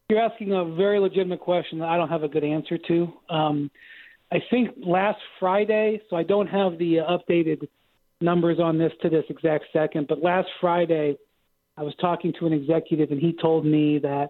You're 0.09 0.21
asking 0.21 0.53
a 0.53 0.65
very 0.65 1.01
legitimate 1.01 1.41
question 1.41 1.81
that 1.81 1.89
I 1.89 1.97
don't 1.97 2.09
have 2.09 2.23
a 2.23 2.29
good 2.29 2.45
answer 2.45 2.79
to. 2.79 3.12
Um, 3.29 3.71
I 4.31 4.39
think 4.51 4.71
last 4.77 5.19
Friday, 5.41 6.01
so 6.09 6.17
I 6.17 6.23
don't 6.23 6.47
have 6.47 6.79
the 6.79 7.01
uh, 7.01 7.19
updated 7.19 7.69
numbers 8.21 8.59
on 8.61 8.79
this 8.79 8.93
to 9.03 9.09
this 9.09 9.25
exact 9.29 9.65
second, 9.73 10.07
but 10.09 10.23
last 10.23 10.49
Friday, 10.61 11.17
I 11.77 11.83
was 11.83 11.95
talking 12.01 12.33
to 12.39 12.47
an 12.47 12.53
executive 12.53 13.11
and 13.11 13.21
he 13.21 13.37
told 13.41 13.67
me 13.67 13.99
that 13.99 14.29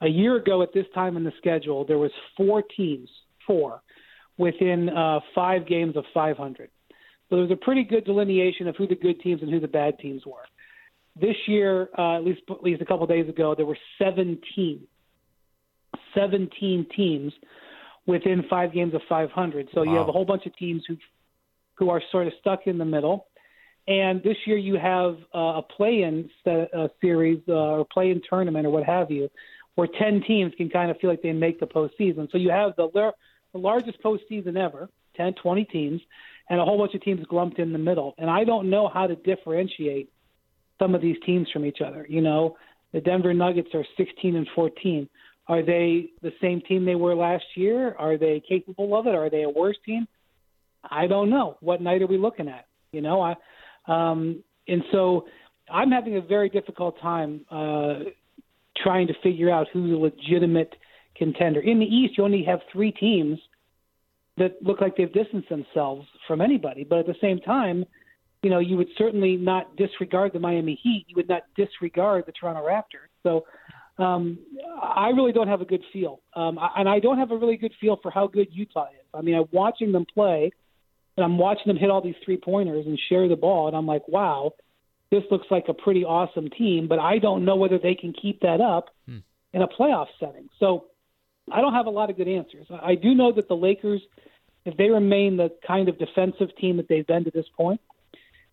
a 0.00 0.08
year 0.08 0.36
ago 0.36 0.62
at 0.62 0.72
this 0.72 0.86
time 0.94 1.16
in 1.16 1.24
the 1.24 1.32
schedule, 1.38 1.84
there 1.84 1.98
was 1.98 2.12
four 2.36 2.62
teams, 2.62 3.08
four, 3.46 3.82
within 4.36 4.88
uh, 4.88 5.20
five 5.34 5.66
games 5.66 5.96
of 5.96 6.04
500. 6.14 6.70
So 7.28 7.36
there 7.36 7.42
was 7.42 7.50
a 7.50 7.56
pretty 7.56 7.84
good 7.84 8.04
delineation 8.04 8.68
of 8.68 8.76
who 8.76 8.86
the 8.86 8.94
good 8.94 9.20
teams 9.20 9.42
and 9.42 9.50
who 9.50 9.60
the 9.60 9.68
bad 9.68 9.98
teams 9.98 10.22
were. 10.24 10.44
This 11.20 11.36
year, 11.46 11.88
uh, 11.98 12.16
at 12.16 12.24
least 12.24 12.42
at 12.48 12.62
least 12.62 12.80
a 12.80 12.84
couple 12.84 13.06
days 13.06 13.28
ago, 13.28 13.54
there 13.54 13.66
were 13.66 13.78
17, 13.98 14.86
17 16.14 16.86
teams 16.96 17.32
within 18.06 18.44
five 18.48 18.72
games 18.72 18.94
of 18.94 19.02
500. 19.08 19.68
So 19.74 19.84
wow. 19.84 19.92
you 19.92 19.98
have 19.98 20.08
a 20.08 20.12
whole 20.12 20.24
bunch 20.24 20.46
of 20.46 20.56
teams 20.56 20.84
who 20.86 20.96
who 21.74 21.90
are 21.90 22.02
sort 22.10 22.26
of 22.26 22.32
stuck 22.40 22.66
in 22.66 22.78
the 22.78 22.84
middle. 22.84 23.26
And 23.86 24.22
this 24.22 24.36
year 24.46 24.58
you 24.58 24.76
have 24.76 25.16
uh, 25.34 25.60
a 25.60 25.62
play-in 25.62 26.28
set, 26.44 26.74
uh, 26.74 26.88
series 27.00 27.40
uh, 27.48 27.52
or 27.52 27.86
play-in 27.86 28.20
tournament 28.28 28.66
or 28.66 28.70
what 28.70 28.84
have 28.84 29.10
you, 29.10 29.30
where 29.76 29.88
10 29.98 30.24
teams 30.26 30.52
can 30.56 30.68
kind 30.68 30.90
of 30.90 30.98
feel 30.98 31.08
like 31.08 31.22
they 31.22 31.32
make 31.32 31.58
the 31.58 31.66
postseason. 31.66 32.30
So 32.30 32.36
you 32.36 32.50
have 32.50 32.76
the, 32.76 32.88
the 33.52 33.58
largest 33.58 34.02
postseason 34.02 34.58
ever, 34.58 34.90
10, 35.16 35.34
20 35.34 35.64
teams, 35.64 36.00
and 36.50 36.60
a 36.60 36.64
whole 36.64 36.78
bunch 36.78 36.94
of 36.94 37.02
teams 37.02 37.24
glumped 37.28 37.58
in 37.58 37.72
the 37.72 37.78
middle. 37.78 38.14
And 38.18 38.30
I 38.30 38.44
don't 38.44 38.70
know 38.70 38.88
how 38.92 39.06
to 39.06 39.16
differentiate 39.16 40.10
some 40.78 40.94
of 40.94 41.02
these 41.02 41.16
teams 41.26 41.48
from 41.52 41.64
each 41.64 41.78
other. 41.84 42.06
You 42.08 42.20
know, 42.20 42.56
the 42.92 43.00
Denver 43.00 43.34
Nuggets 43.34 43.68
are 43.74 43.84
16 43.96 44.36
and 44.36 44.46
14. 44.54 45.08
Are 45.48 45.62
they 45.62 46.10
the 46.22 46.32
same 46.40 46.60
team 46.60 46.84
they 46.84 46.94
were 46.94 47.14
last 47.14 47.44
year? 47.54 47.94
Are 47.98 48.16
they 48.16 48.42
capable 48.46 48.98
of 48.98 49.06
it? 49.06 49.14
Are 49.14 49.30
they 49.30 49.42
a 49.42 49.48
worse 49.48 49.76
team? 49.84 50.06
I 50.88 51.06
don't 51.06 51.30
know. 51.30 51.56
What 51.60 51.80
night 51.80 52.02
are 52.02 52.06
we 52.06 52.18
looking 52.18 52.48
at? 52.48 52.66
You 52.92 53.00
know, 53.02 53.20
I 53.20 53.34
um, 53.86 54.42
and 54.66 54.82
so 54.92 55.26
I'm 55.70 55.90
having 55.90 56.16
a 56.16 56.20
very 56.20 56.48
difficult 56.48 57.00
time 57.00 57.44
uh, 57.50 58.10
trying 58.82 59.06
to 59.08 59.14
figure 59.22 59.50
out 59.50 59.66
who's 59.72 59.92
a 59.92 59.96
legitimate 59.96 60.74
contender. 61.16 61.60
In 61.60 61.78
the 61.78 61.86
East, 61.86 62.16
you 62.16 62.24
only 62.24 62.44
have 62.44 62.60
three 62.72 62.92
teams 62.92 63.38
that 64.38 64.62
look 64.62 64.80
like 64.80 64.96
they've 64.96 65.12
distanced 65.12 65.48
themselves 65.48 66.06
from 66.26 66.40
anybody, 66.40 66.84
but 66.84 66.98
at 66.98 67.06
the 67.06 67.16
same 67.20 67.38
time, 67.40 67.84
you 68.42 68.50
know, 68.50 68.58
you 68.60 68.76
would 68.76 68.88
certainly 68.96 69.36
not 69.36 69.74
disregard 69.76 70.32
the 70.32 70.38
Miami 70.38 70.78
Heat. 70.82 71.06
You 71.08 71.16
would 71.16 71.28
not 71.28 71.42
disregard 71.56 72.24
the 72.26 72.32
Toronto 72.32 72.64
Raptors. 72.64 73.10
So 73.22 73.44
um, 74.02 74.38
I 74.80 75.08
really 75.08 75.32
don't 75.32 75.48
have 75.48 75.60
a 75.60 75.64
good 75.64 75.82
feel, 75.92 76.20
um, 76.34 76.58
and 76.76 76.88
I 76.88 77.00
don't 77.00 77.18
have 77.18 77.32
a 77.32 77.36
really 77.36 77.56
good 77.56 77.72
feel 77.80 77.98
for 78.00 78.10
how 78.10 78.28
good 78.28 78.46
Utah 78.52 78.86
is. 78.86 79.06
I 79.12 79.22
mean, 79.22 79.34
I'm 79.34 79.48
watching 79.50 79.90
them 79.90 80.06
play, 80.12 80.52
and 81.16 81.24
I'm 81.24 81.36
watching 81.36 81.64
them 81.66 81.76
hit 81.76 81.90
all 81.90 82.00
these 82.00 82.14
three 82.24 82.36
pointers 82.36 82.86
and 82.86 82.98
share 83.08 83.28
the 83.28 83.36
ball, 83.36 83.66
and 83.66 83.76
I'm 83.76 83.86
like, 83.86 84.06
wow, 84.06 84.52
this 85.10 85.24
looks 85.32 85.46
like 85.50 85.64
a 85.68 85.74
pretty 85.74 86.04
awesome 86.04 86.48
team. 86.50 86.86
But 86.86 87.00
I 87.00 87.18
don't 87.18 87.44
know 87.44 87.56
whether 87.56 87.78
they 87.78 87.96
can 87.96 88.12
keep 88.12 88.40
that 88.42 88.60
up 88.60 88.90
hmm. 89.06 89.18
in 89.52 89.62
a 89.62 89.68
playoff 89.68 90.06
setting. 90.20 90.48
So 90.60 90.84
I 91.52 91.60
don't 91.60 91.74
have 91.74 91.86
a 91.86 91.90
lot 91.90 92.10
of 92.10 92.16
good 92.16 92.28
answers. 92.28 92.66
I 92.70 92.94
do 92.94 93.14
know 93.14 93.32
that 93.32 93.48
the 93.48 93.56
Lakers, 93.56 94.02
if 94.64 94.76
they 94.76 94.88
remain 94.90 95.36
the 95.36 95.50
kind 95.66 95.88
of 95.88 95.98
defensive 95.98 96.48
team 96.60 96.76
that 96.78 96.88
they've 96.88 97.06
been 97.06 97.24
to 97.24 97.30
this 97.30 97.46
point, 97.56 97.80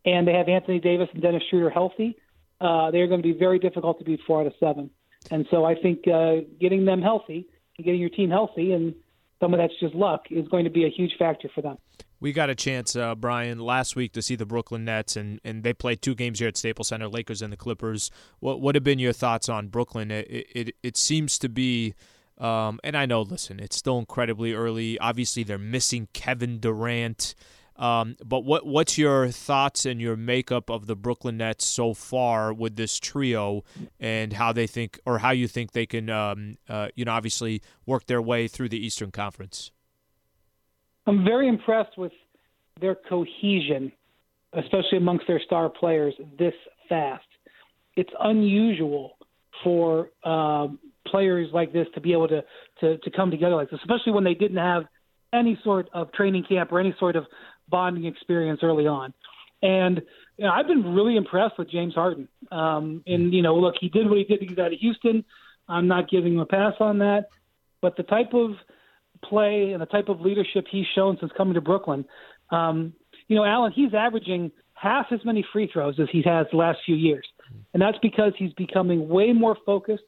and 0.06 0.28
they 0.28 0.34
have 0.34 0.48
Anthony 0.48 0.80
Davis 0.80 1.10
and 1.14 1.22
Dennis 1.22 1.44
Schroeder 1.50 1.70
healthy, 1.70 2.18
uh, 2.62 2.92
they're 2.92 3.08
going 3.08 3.22
to 3.22 3.28
be 3.28 3.38
very 3.38 3.60
difficult 3.60 4.00
to 4.00 4.06
beat 4.06 4.20
four 4.26 4.42
out 4.42 4.48
of 4.48 4.54
seven. 4.60 4.90
And 5.32 5.46
so 5.50 5.66
I 5.66 5.76
think 5.76 6.08
uh, 6.08 6.42
getting 6.60 6.86
them 6.86 7.02
healthy 7.02 7.48
getting 7.84 8.00
your 8.00 8.10
team 8.10 8.30
healthy, 8.30 8.72
and 8.72 8.94
some 9.40 9.54
of 9.54 9.60
that's 9.60 9.74
just 9.80 9.96
luck, 9.96 10.26
is 10.30 10.48
going 10.48 10.64
to 10.64 10.70
be 10.70 10.86
a 10.86 10.90
huge 10.90 11.16
factor 11.18 11.50
for 11.54 11.62
them. 11.62 11.78
We 12.20 12.32
got 12.32 12.50
a 12.50 12.56
chance, 12.56 12.96
uh, 12.96 13.14
Brian, 13.16 13.60
last 13.60 13.96
week 13.96 14.14
to 14.14 14.22
see 14.22 14.36
the 14.36 14.46
Brooklyn 14.46 14.86
Nets, 14.86 15.16
and, 15.18 15.40
and 15.44 15.64
they 15.64 15.74
played 15.74 16.02
two 16.02 16.16
games 16.16 16.40
here 16.40 16.48
at 16.48 16.58
Staples 16.58 16.88
Center, 16.88 17.08
Lakers 17.08 17.42
and 17.42 17.52
the 17.52 17.58
Clippers. 17.58 18.10
What 18.40 18.62
what 18.62 18.76
have 18.76 18.84
been 18.84 19.00
your 19.00 19.14
thoughts 19.14 19.50
on 19.50 19.68
Brooklyn? 19.68 20.12
It 20.12 20.28
it, 20.30 20.76
it 20.82 20.98
seems 20.98 21.38
to 21.40 21.50
be, 21.50 21.94
um, 22.38 22.80
and 22.84 22.98
I 22.98 23.06
know, 23.06 23.22
listen, 23.22 23.60
it's 23.60 23.76
still 23.76 23.98
incredibly 23.98 24.54
early. 24.54 25.00
Obviously, 25.00 25.44
they're 25.44 25.58
missing 25.58 26.08
Kevin 26.14 26.60
Durant. 26.60 27.36
Um, 27.78 28.16
but 28.24 28.46
what 28.46 28.66
what's 28.66 28.98
your 28.98 29.30
thoughts 29.30 29.86
and 29.86 30.00
your 30.00 30.16
makeup 30.16 30.70
of 30.70 30.88
the 30.88 30.96
Brooklyn 30.96 31.38
Nets 31.38 31.66
so 31.66 31.94
far 31.94 32.54
with 32.54 32.78
this 32.78 33.00
trio, 33.00 33.66
and 34.00 34.32
how 34.34 34.54
they 34.54 34.66
think 34.66 35.00
or 35.06 35.20
how 35.20 35.32
you 35.32 35.48
think 35.48 35.74
they 35.74 35.86
can, 35.86 36.10
um, 36.10 36.56
uh, 36.70 36.88
you 36.96 37.04
know, 37.04 37.12
obviously 37.12 37.62
work 37.86 38.06
their 38.06 38.22
way 38.22 38.48
through 38.48 38.70
the 38.70 38.80
Eastern 38.86 39.12
Conference? 39.12 39.72
I'm 41.06 41.26
very 41.26 41.50
impressed 41.50 41.98
with 41.98 42.14
their 42.80 42.96
cohesion, 42.96 43.92
especially 44.54 44.98
amongst 44.98 45.28
their 45.28 45.42
star 45.42 45.70
players, 45.70 46.14
this 46.40 46.54
fast. 46.88 47.26
It's 47.98 48.12
unusual 48.22 49.18
for 49.64 50.12
um, 50.24 50.80
players 51.08 51.50
like 51.54 51.74
this 51.74 51.88
to 51.96 52.02
be 52.02 52.14
able 52.14 52.28
to, 52.28 52.44
to 52.82 52.98
to 52.98 53.12
come 53.12 53.32
together 53.32 53.56
like 53.56 53.70
this, 53.70 53.80
especially 53.82 54.14
when 54.14 54.24
they 54.24 54.34
didn't 54.34 54.58
have 54.58 54.84
any 55.34 55.60
sort 55.64 55.90
of 55.94 56.12
training 56.14 56.46
camp 56.48 56.72
or 56.72 56.80
any 56.80 56.96
sort 57.00 57.16
of 57.16 57.26
bonding 57.70 58.06
experience 58.06 58.62
early 58.64 58.88
on. 58.88 59.14
And 59.62 60.02
you 60.38 60.46
know, 60.46 60.52
I've 60.52 60.68
been 60.68 60.94
really 60.94 61.16
impressed 61.16 61.58
with 61.58 61.70
James 61.70 61.94
Harden. 61.94 62.28
Um, 62.52 63.04
and 63.08 63.34
you 63.34 63.42
know, 63.42 63.56
look, 63.56 63.76
he 63.80 63.90
did 63.90 64.10
what 64.10 64.18
he 64.18 64.24
did 64.24 64.40
to 64.42 64.46
get 64.46 64.60
out 64.60 64.74
of 64.74 64.80
Houston. 64.80 65.24
I'm 65.68 65.88
not 65.88 66.10
giving 66.10 66.34
him 66.34 66.40
a 66.40 66.46
pass 66.46 66.74
on 66.80 67.00
that. 67.00 67.30
But 67.82 67.98
the 67.98 68.04
type 68.04 68.34
of 68.34 68.52
play 69.24 69.72
and 69.72 69.82
the 69.82 69.88
type 69.88 70.10
of 70.10 70.22
leadership 70.22 70.66
he's 70.70 70.86
shown 70.94 71.18
since 71.20 71.32
coming 71.38 71.54
to 71.56 71.62
Brooklyn, 71.62 72.06
um, 72.52 72.94
you 73.28 73.36
know, 73.36 73.46
Alan, 73.46 73.72
he's 73.72 73.94
averaging 73.94 74.52
half 74.74 75.08
as 75.12 75.20
many 75.24 75.44
free 75.52 75.70
throws 75.72 76.00
as 76.00 76.08
he 76.12 76.22
has 76.26 76.46
the 76.52 76.58
last 76.58 76.80
few 76.86 76.96
years, 76.96 77.26
and 77.74 77.82
that's 77.82 77.98
because 78.02 78.34
he's 78.38 78.54
becoming 78.54 79.08
way 79.08 79.32
more 79.32 79.58
focused 79.66 80.04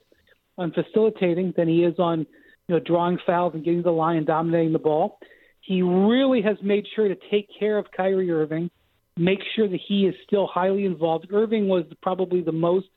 on 0.58 0.72
facilitating 0.72 1.54
than 1.56 1.68
he 1.68 1.84
is 1.84 1.96
on, 2.00 2.20
you 2.68 2.76
know, 2.76 2.80
drawing 2.80 3.18
fouls 3.26 3.54
and 3.54 3.64
getting 3.64 3.84
the 3.84 3.92
line 3.92 4.18
and 4.18 4.26
dominating 4.26 4.74
the 4.74 4.80
ball. 4.80 5.20
He 5.62 5.82
really 5.82 6.42
has 6.42 6.58
made 6.64 6.86
sure 6.96 7.08
to 7.08 7.18
take 7.30 7.48
care 7.60 7.78
of 7.78 7.86
Kyrie 7.96 8.32
Irving, 8.32 8.70
make 9.18 9.40
sure 9.56 9.68
that 9.68 9.80
he 9.88 10.06
is 10.06 10.16
still 10.26 10.48
highly 10.48 10.86
involved. 10.86 11.28
Irving 11.32 11.68
was 11.68 11.84
probably 12.02 12.42
the 12.42 12.52
most 12.52 12.88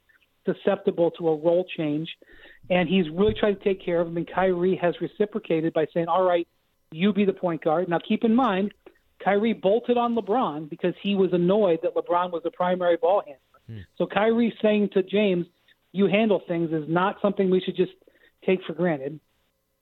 susceptible 0.47 1.11
to 1.13 1.29
a 1.29 1.37
role 1.37 1.67
change, 1.77 2.09
and 2.71 2.89
he's 2.89 3.05
really 3.11 3.35
tried 3.35 3.55
to 3.55 3.65
take 3.65 3.85
care 3.85 4.01
of 4.01 4.09
him. 4.09 4.17
And 4.17 4.31
Kyrie 4.33 4.79
has 4.81 4.95
reciprocated 5.01 5.73
by 5.73 5.87
saying, 5.93 6.07
"All 6.09 6.23
right, 6.23 6.47
you 6.93 7.13
be 7.13 7.25
the 7.25 7.33
point 7.33 7.63
guard." 7.63 7.89
Now, 7.89 7.99
keep 7.99 8.25
in 8.25 8.35
mind, 8.35 8.73
Kyrie 9.23 9.53
bolted 9.53 9.99
on 9.99 10.15
LeBron 10.15 10.71
because 10.71 10.95
he 11.03 11.15
was 11.15 11.33
annoyed 11.33 11.81
that 11.83 11.95
LeBron 11.95 12.31
was 12.31 12.43
the 12.43 12.51
primary 12.51 12.97
ball 12.97 13.23
handler. 13.27 13.61
Hmm. 13.67 13.81
So 13.97 14.07
Kyrie 14.07 14.57
saying 14.63 14.91
to 14.95 15.03
James, 15.03 15.47
"You 15.93 16.07
handle 16.07 16.43
things," 16.47 16.73
is 16.73 16.85
not 16.89 17.17
something 17.23 17.51
we 17.51 17.61
should 17.61 17.77
just 17.77 17.93
take 18.45 18.61
for 18.67 18.73
granted. 18.73 19.21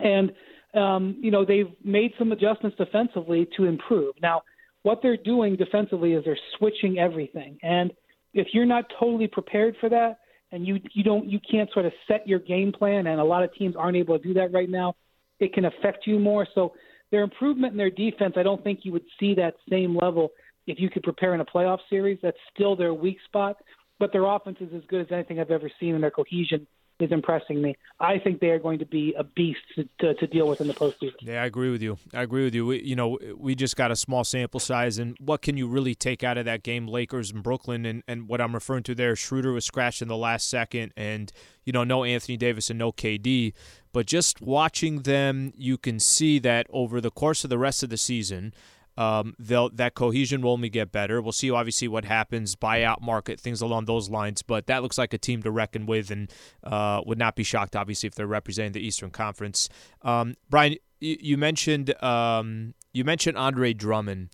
And 0.00 0.32
um, 0.74 1.16
you 1.20 1.30
know, 1.30 1.44
they've 1.44 1.72
made 1.82 2.12
some 2.18 2.32
adjustments 2.32 2.76
defensively 2.76 3.48
to 3.56 3.64
improve. 3.64 4.14
Now, 4.20 4.42
what 4.82 5.00
they're 5.02 5.16
doing 5.16 5.56
defensively 5.56 6.12
is 6.12 6.24
they're 6.24 6.38
switching 6.58 6.98
everything. 6.98 7.58
And 7.62 7.92
if 8.34 8.48
you're 8.52 8.66
not 8.66 8.84
totally 8.98 9.26
prepared 9.26 9.76
for 9.80 9.88
that 9.88 10.18
and 10.52 10.66
you 10.66 10.78
you 10.92 11.02
don't 11.02 11.26
you 11.26 11.40
can't 11.50 11.70
sort 11.72 11.86
of 11.86 11.92
set 12.06 12.26
your 12.26 12.38
game 12.38 12.72
plan 12.72 13.06
and 13.06 13.20
a 13.20 13.24
lot 13.24 13.42
of 13.42 13.52
teams 13.54 13.76
aren't 13.76 13.96
able 13.96 14.18
to 14.18 14.22
do 14.22 14.34
that 14.34 14.52
right 14.52 14.68
now, 14.68 14.94
it 15.40 15.52
can 15.52 15.64
affect 15.64 16.06
you 16.06 16.18
more. 16.18 16.46
So 16.54 16.74
their 17.10 17.22
improvement 17.22 17.72
in 17.72 17.78
their 17.78 17.90
defense, 17.90 18.34
I 18.36 18.42
don't 18.42 18.62
think 18.62 18.80
you 18.82 18.92
would 18.92 19.04
see 19.18 19.34
that 19.34 19.54
same 19.70 19.96
level 19.96 20.30
if 20.66 20.78
you 20.78 20.90
could 20.90 21.02
prepare 21.02 21.34
in 21.34 21.40
a 21.40 21.44
playoff 21.44 21.78
series. 21.88 22.18
That's 22.22 22.36
still 22.54 22.76
their 22.76 22.92
weak 22.92 23.16
spot, 23.24 23.56
but 23.98 24.12
their 24.12 24.24
offense 24.24 24.58
is 24.60 24.72
as 24.74 24.82
good 24.88 25.00
as 25.00 25.12
anything 25.12 25.40
I've 25.40 25.50
ever 25.50 25.70
seen 25.80 25.94
in 25.94 26.00
their 26.00 26.10
cohesion 26.10 26.66
is 27.00 27.12
impressing 27.12 27.62
me. 27.62 27.76
I 28.00 28.18
think 28.18 28.40
they 28.40 28.48
are 28.48 28.58
going 28.58 28.80
to 28.80 28.86
be 28.86 29.14
a 29.16 29.22
beast 29.22 29.60
to, 29.76 29.88
to, 30.00 30.14
to, 30.14 30.26
deal 30.26 30.48
with 30.48 30.60
in 30.60 30.66
the 30.66 30.74
postseason. 30.74 31.14
Yeah, 31.20 31.42
I 31.42 31.46
agree 31.46 31.70
with 31.70 31.80
you. 31.80 31.96
I 32.12 32.22
agree 32.22 32.44
with 32.44 32.54
you. 32.54 32.66
We, 32.66 32.82
you 32.82 32.96
know, 32.96 33.18
we 33.36 33.54
just 33.54 33.76
got 33.76 33.90
a 33.90 33.96
small 33.96 34.24
sample 34.24 34.58
size, 34.58 34.98
and 34.98 35.16
what 35.20 35.42
can 35.42 35.56
you 35.56 35.68
really 35.68 35.94
take 35.94 36.24
out 36.24 36.38
of 36.38 36.44
that 36.46 36.62
game, 36.62 36.88
Lakers 36.88 37.30
and 37.30 37.42
Brooklyn? 37.42 37.86
And, 37.86 38.02
and 38.08 38.28
what 38.28 38.40
I'm 38.40 38.52
referring 38.52 38.82
to 38.84 38.94
there, 38.94 39.14
Schroeder 39.14 39.52
was 39.52 39.64
scratched 39.64 40.02
in 40.02 40.08
the 40.08 40.16
last 40.16 40.48
second, 40.48 40.92
and 40.96 41.32
you 41.64 41.72
know, 41.72 41.84
no 41.84 42.02
Anthony 42.02 42.36
Davis 42.36 42.68
and 42.68 42.78
no 42.78 42.90
KD. 42.90 43.52
But 43.92 44.06
just 44.06 44.40
watching 44.40 45.02
them, 45.02 45.52
you 45.56 45.78
can 45.78 46.00
see 46.00 46.38
that 46.40 46.66
over 46.70 47.00
the 47.00 47.10
course 47.10 47.44
of 47.44 47.50
the 47.50 47.58
rest 47.58 47.82
of 47.82 47.90
the 47.90 47.96
season 47.96 48.52
um, 48.98 49.34
they'll 49.38 49.70
that 49.70 49.94
cohesion 49.94 50.42
will 50.42 50.50
only 50.50 50.68
get 50.68 50.90
better. 50.90 51.22
We'll 51.22 51.30
see 51.30 51.52
obviously 51.52 51.86
what 51.86 52.04
happens, 52.04 52.56
buyout 52.56 53.00
market, 53.00 53.38
things 53.38 53.60
along 53.60 53.84
those 53.84 54.10
lines. 54.10 54.42
But 54.42 54.66
that 54.66 54.82
looks 54.82 54.98
like 54.98 55.14
a 55.14 55.18
team 55.18 55.40
to 55.44 55.52
reckon 55.52 55.86
with, 55.86 56.10
and 56.10 56.28
uh, 56.64 57.02
would 57.06 57.16
not 57.16 57.36
be 57.36 57.44
shocked 57.44 57.76
obviously 57.76 58.08
if 58.08 58.16
they're 58.16 58.26
representing 58.26 58.72
the 58.72 58.84
Eastern 58.84 59.10
Conference. 59.10 59.68
Um, 60.02 60.34
Brian, 60.50 60.74
you, 60.98 61.16
you 61.20 61.36
mentioned 61.38 61.94
um, 62.02 62.74
you 62.92 63.04
mentioned 63.04 63.38
Andre 63.38 63.72
Drummond. 63.72 64.30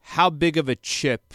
How 0.00 0.30
big 0.30 0.56
of 0.56 0.68
a 0.68 0.76
chip 0.76 1.34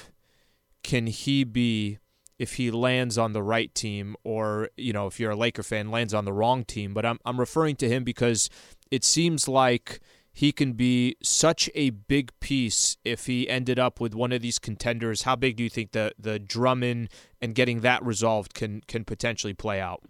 can 0.81 1.07
he 1.07 1.43
be 1.43 1.99
if 2.39 2.53
he 2.53 2.71
lands 2.71 3.17
on 3.17 3.33
the 3.33 3.43
right 3.43 3.75
team, 3.75 4.15
or 4.23 4.69
you 4.77 4.93
know 4.93 5.07
if 5.07 5.19
you're 5.19 5.31
a 5.31 5.35
Laker 5.35 5.61
fan 5.61 5.91
lands 5.91 6.13
on 6.13 6.23
the 6.23 6.31
wrong 6.31 6.63
team? 6.63 6.93
But 6.93 7.05
I'm 7.05 7.19
I'm 7.25 7.37
referring 7.37 7.75
to 7.77 7.89
him 7.89 8.05
because 8.05 8.49
it 8.89 9.03
seems 9.03 9.49
like 9.49 9.99
he 10.33 10.51
can 10.51 10.73
be 10.73 11.15
such 11.21 11.69
a 11.75 11.89
big 11.89 12.31
piece 12.39 12.97
if 13.03 13.25
he 13.25 13.49
ended 13.49 13.77
up 13.77 13.99
with 13.99 14.13
one 14.13 14.31
of 14.31 14.41
these 14.41 14.59
contenders? 14.59 15.23
How 15.23 15.35
big 15.35 15.57
do 15.57 15.63
you 15.63 15.69
think 15.69 15.91
the 15.91 16.13
the 16.17 16.39
Drummond 16.39 17.09
and 17.41 17.55
getting 17.55 17.81
that 17.81 18.03
resolved 18.05 18.53
can 18.53 18.81
can 18.87 19.03
potentially 19.03 19.53
play 19.53 19.79
out? 19.79 20.03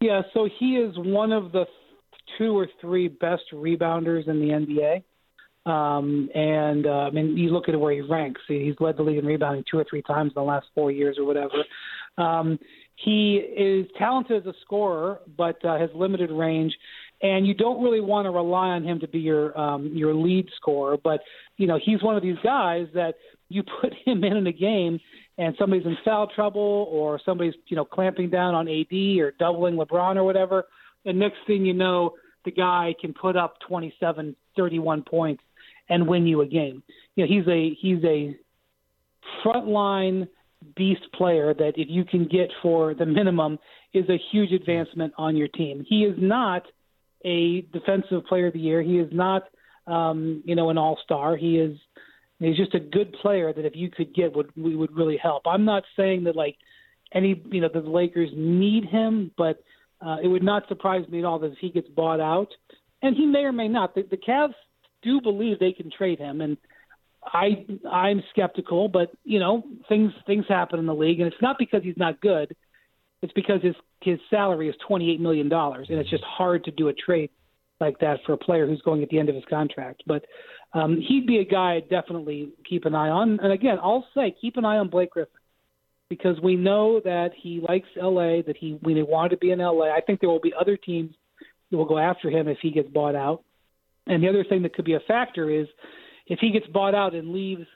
Yeah, 0.00 0.22
so 0.34 0.48
he 0.58 0.76
is 0.76 0.94
one 0.98 1.32
of 1.32 1.52
the 1.52 1.64
two 2.36 2.56
or 2.56 2.68
three 2.80 3.08
best 3.08 3.44
rebounders 3.52 4.28
in 4.28 4.40
the 4.40 4.48
NBA. 4.48 5.02
Um, 5.66 6.28
and 6.34 6.86
uh, 6.86 6.90
I 6.90 7.10
mean, 7.10 7.36
you 7.36 7.50
look 7.50 7.68
at 7.68 7.78
where 7.78 7.92
he 7.92 8.00
ranks. 8.00 8.40
He's 8.46 8.76
led 8.78 8.96
the 8.96 9.02
league 9.02 9.18
in 9.18 9.26
rebounding 9.26 9.64
two 9.68 9.78
or 9.78 9.84
three 9.88 10.02
times 10.02 10.30
in 10.30 10.40
the 10.40 10.46
last 10.46 10.66
four 10.74 10.92
years 10.92 11.18
or 11.18 11.24
whatever. 11.24 11.64
Um, 12.18 12.58
he 12.94 13.36
is 13.36 13.86
talented 13.98 14.46
as 14.46 14.54
a 14.54 14.56
scorer, 14.62 15.20
but 15.36 15.62
uh, 15.64 15.78
has 15.78 15.90
limited 15.94 16.30
range. 16.30 16.72
And 17.22 17.46
you 17.46 17.54
don't 17.54 17.82
really 17.82 18.00
want 18.00 18.26
to 18.26 18.30
rely 18.30 18.68
on 18.68 18.84
him 18.84 19.00
to 19.00 19.08
be 19.08 19.20
your 19.20 19.58
um, 19.58 19.90
your 19.94 20.14
lead 20.14 20.48
scorer, 20.56 20.96
but 21.02 21.20
you 21.56 21.66
know 21.66 21.78
he's 21.82 22.02
one 22.02 22.16
of 22.16 22.22
these 22.22 22.36
guys 22.44 22.86
that 22.94 23.14
you 23.48 23.62
put 23.80 23.92
him 24.04 24.22
in 24.22 24.36
in 24.36 24.46
a 24.46 24.52
game, 24.52 25.00
and 25.38 25.54
somebody's 25.58 25.86
in 25.86 25.96
foul 26.04 26.26
trouble, 26.26 26.88
or 26.90 27.18
somebody's 27.24 27.54
you 27.68 27.76
know 27.76 27.84
clamping 27.84 28.28
down 28.28 28.54
on 28.54 28.68
AD 28.68 29.18
or 29.18 29.32
doubling 29.38 29.76
LeBron 29.76 30.16
or 30.16 30.24
whatever. 30.24 30.64
And 31.06 31.18
next 31.18 31.38
thing 31.46 31.64
you 31.64 31.72
know, 31.72 32.14
the 32.44 32.50
guy 32.50 32.94
can 33.00 33.14
put 33.14 33.36
up 33.36 33.54
27, 33.68 34.34
31 34.56 35.04
points 35.04 35.42
and 35.88 36.06
win 36.06 36.26
you 36.26 36.40
a 36.40 36.46
game. 36.46 36.82
You 37.14 37.24
know, 37.24 37.34
he's 37.34 37.48
a 37.48 37.74
he's 37.80 38.04
a 38.04 38.36
frontline 39.44 40.28
beast 40.74 41.02
player 41.14 41.54
that 41.54 41.72
if 41.76 41.88
you 41.88 42.04
can 42.04 42.26
get 42.26 42.50
for 42.62 42.94
the 42.94 43.06
minimum 43.06 43.58
is 43.92 44.08
a 44.08 44.18
huge 44.32 44.52
advancement 44.52 45.12
on 45.16 45.36
your 45.36 45.48
team. 45.48 45.84
He 45.88 46.04
is 46.04 46.16
not 46.18 46.62
a 47.26 47.62
defensive 47.72 48.24
player 48.26 48.46
of 48.46 48.52
the 48.54 48.60
year. 48.60 48.80
He 48.82 48.98
is 48.98 49.10
not 49.12 49.42
um, 49.86 50.42
you 50.46 50.54
know 50.54 50.70
an 50.70 50.78
all-star. 50.78 51.36
He 51.36 51.58
is 51.58 51.76
he's 52.38 52.56
just 52.56 52.74
a 52.74 52.80
good 52.80 53.12
player 53.20 53.52
that 53.52 53.64
if 53.64 53.74
you 53.74 53.90
could 53.90 54.14
get 54.14 54.34
would 54.34 54.50
we 54.56 54.76
would 54.76 54.96
really 54.96 55.18
help. 55.18 55.42
I'm 55.46 55.64
not 55.64 55.82
saying 55.96 56.24
that 56.24 56.36
like 56.36 56.56
any 57.12 57.42
you 57.50 57.60
know 57.60 57.68
the 57.72 57.80
Lakers 57.80 58.30
need 58.34 58.84
him, 58.84 59.32
but 59.36 59.62
uh, 60.04 60.16
it 60.22 60.28
would 60.28 60.42
not 60.42 60.68
surprise 60.68 61.06
me 61.08 61.18
at 61.18 61.24
all 61.24 61.38
that 61.40 61.52
if 61.52 61.58
he 61.58 61.70
gets 61.70 61.88
bought 61.88 62.20
out, 62.20 62.48
and 63.02 63.16
he 63.16 63.26
may 63.26 63.40
or 63.40 63.52
may 63.52 63.68
not. 63.68 63.94
The, 63.94 64.02
the 64.02 64.16
Cavs 64.16 64.54
do 65.02 65.20
believe 65.20 65.58
they 65.58 65.72
can 65.72 65.90
trade 65.90 66.18
him, 66.18 66.40
and 66.40 66.56
I 67.24 67.66
I'm 67.90 68.22
skeptical, 68.30 68.88
but 68.88 69.10
you 69.24 69.40
know 69.40 69.64
things 69.88 70.12
things 70.26 70.44
happen 70.48 70.78
in 70.78 70.86
the 70.86 70.94
league, 70.94 71.20
and 71.20 71.32
it's 71.32 71.42
not 71.42 71.56
because 71.58 71.82
he's 71.82 71.96
not 71.96 72.20
good. 72.20 72.54
It's 73.22 73.32
because 73.32 73.62
his 73.62 73.74
his 74.02 74.18
salary 74.30 74.68
is 74.68 74.74
twenty 74.86 75.10
eight 75.10 75.20
million 75.20 75.48
dollars, 75.48 75.88
and 75.90 75.98
it's 75.98 76.10
just 76.10 76.24
hard 76.24 76.64
to 76.64 76.70
do 76.70 76.88
a 76.88 76.92
trade 76.92 77.30
like 77.80 77.98
that 78.00 78.18
for 78.24 78.32
a 78.32 78.38
player 78.38 78.66
who's 78.66 78.82
going 78.82 79.02
at 79.02 79.08
the 79.10 79.18
end 79.18 79.28
of 79.28 79.34
his 79.34 79.44
contract. 79.48 80.02
But 80.06 80.24
um, 80.72 81.00
he'd 81.00 81.26
be 81.26 81.38
a 81.38 81.44
guy 81.44 81.74
I'd 81.74 81.88
definitely 81.88 82.50
keep 82.68 82.84
an 82.84 82.94
eye 82.94 83.08
on. 83.08 83.38
And 83.40 83.52
again, 83.52 83.78
I'll 83.82 84.06
say 84.14 84.34
keep 84.40 84.56
an 84.56 84.64
eye 84.64 84.78
on 84.78 84.88
Blake 84.88 85.10
Griffin 85.10 85.32
because 86.08 86.40
we 86.42 86.56
know 86.56 87.00
that 87.04 87.30
he 87.36 87.60
likes 87.66 87.88
LA, 87.96 88.42
that 88.46 88.56
he 88.58 88.78
he 88.82 89.02
wanted 89.02 89.30
to 89.30 89.36
be 89.38 89.50
in 89.50 89.58
LA. 89.58 89.86
I 89.86 90.00
think 90.00 90.20
there 90.20 90.30
will 90.30 90.40
be 90.40 90.54
other 90.58 90.76
teams 90.76 91.14
that 91.70 91.76
will 91.76 91.86
go 91.86 91.98
after 91.98 92.30
him 92.30 92.48
if 92.48 92.58
he 92.62 92.70
gets 92.70 92.88
bought 92.88 93.14
out. 93.14 93.42
And 94.06 94.22
the 94.22 94.28
other 94.28 94.44
thing 94.44 94.62
that 94.62 94.74
could 94.74 94.84
be 94.84 94.94
a 94.94 95.00
factor 95.00 95.50
is 95.50 95.66
if 96.26 96.38
he 96.40 96.50
gets 96.50 96.66
bought 96.68 96.94
out 96.94 97.14
and 97.14 97.32
leaves, 97.32 97.66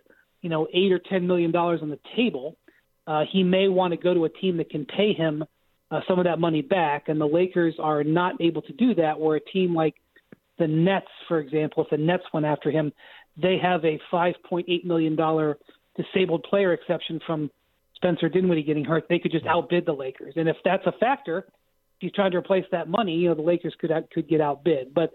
you 0.43 0.49
know, 0.49 0.69
eight 0.73 0.93
or 0.93 1.01
ten 1.01 1.27
million 1.27 1.51
dollars 1.51 1.81
on 1.83 1.91
the 1.91 1.99
table, 2.17 2.57
uh, 3.11 3.25
he 3.33 3.43
may 3.43 3.67
want 3.67 3.93
to 3.93 3.97
go 3.97 4.15
to 4.15 4.25
a 4.25 4.29
team 4.29 4.59
that 4.59 4.71
can 4.71 4.87
pay 4.87 5.13
him 5.13 5.45
uh, 5.91 6.01
some 6.07 6.21
of 6.21 6.27
that 6.27 6.39
money 6.39 6.63
back. 6.63 7.09
And 7.09 7.21
the 7.21 7.27
Lakers 7.27 7.75
are 7.81 8.05
not 8.05 8.41
able 8.41 8.63
to 8.63 8.73
do 8.73 8.95
that. 8.95 9.19
Where 9.19 9.37
a 9.37 9.41
team 9.41 9.75
like 9.75 9.97
the 10.61 10.69
Nets, 10.69 11.09
for 11.27 11.41
example, 11.41 11.83
if 11.83 11.91
the 11.91 11.97
Nets 11.97 12.23
went 12.33 12.47
after 12.47 12.71
him, 12.71 12.93
they 13.37 13.57
have 13.61 13.85
a 13.85 13.99
five 14.13 14.35
point 14.49 14.67
eight 14.69 14.87
million 14.87 15.17
dollar 15.17 15.59
disabled 15.97 16.45
player 16.49 16.73
exception 16.73 17.19
from 17.27 17.51
Spencer 17.97 18.29
Dinwiddie 18.29 18.63
getting 18.63 18.85
hurt. 18.85 19.07
They 19.09 19.19
could 19.19 19.33
just 19.33 19.47
outbid 19.47 19.87
the 19.87 19.93
Lakers. 19.93 20.35
And 20.37 20.49
if 20.49 20.57
that's 20.65 20.87
a 20.87 20.93
factor, 21.01 21.47
he's 21.99 22.13
trying 22.13 22.31
to 22.31 22.37
replace 22.37 22.65
that 22.71 22.89
money, 22.89 23.15
you 23.17 23.29
know, 23.29 23.35
the 23.35 23.43
Lakers 23.43 23.75
could 23.81 23.91
could 24.13 24.29
get 24.29 24.41
outbid. 24.41 24.95
But 24.95 25.11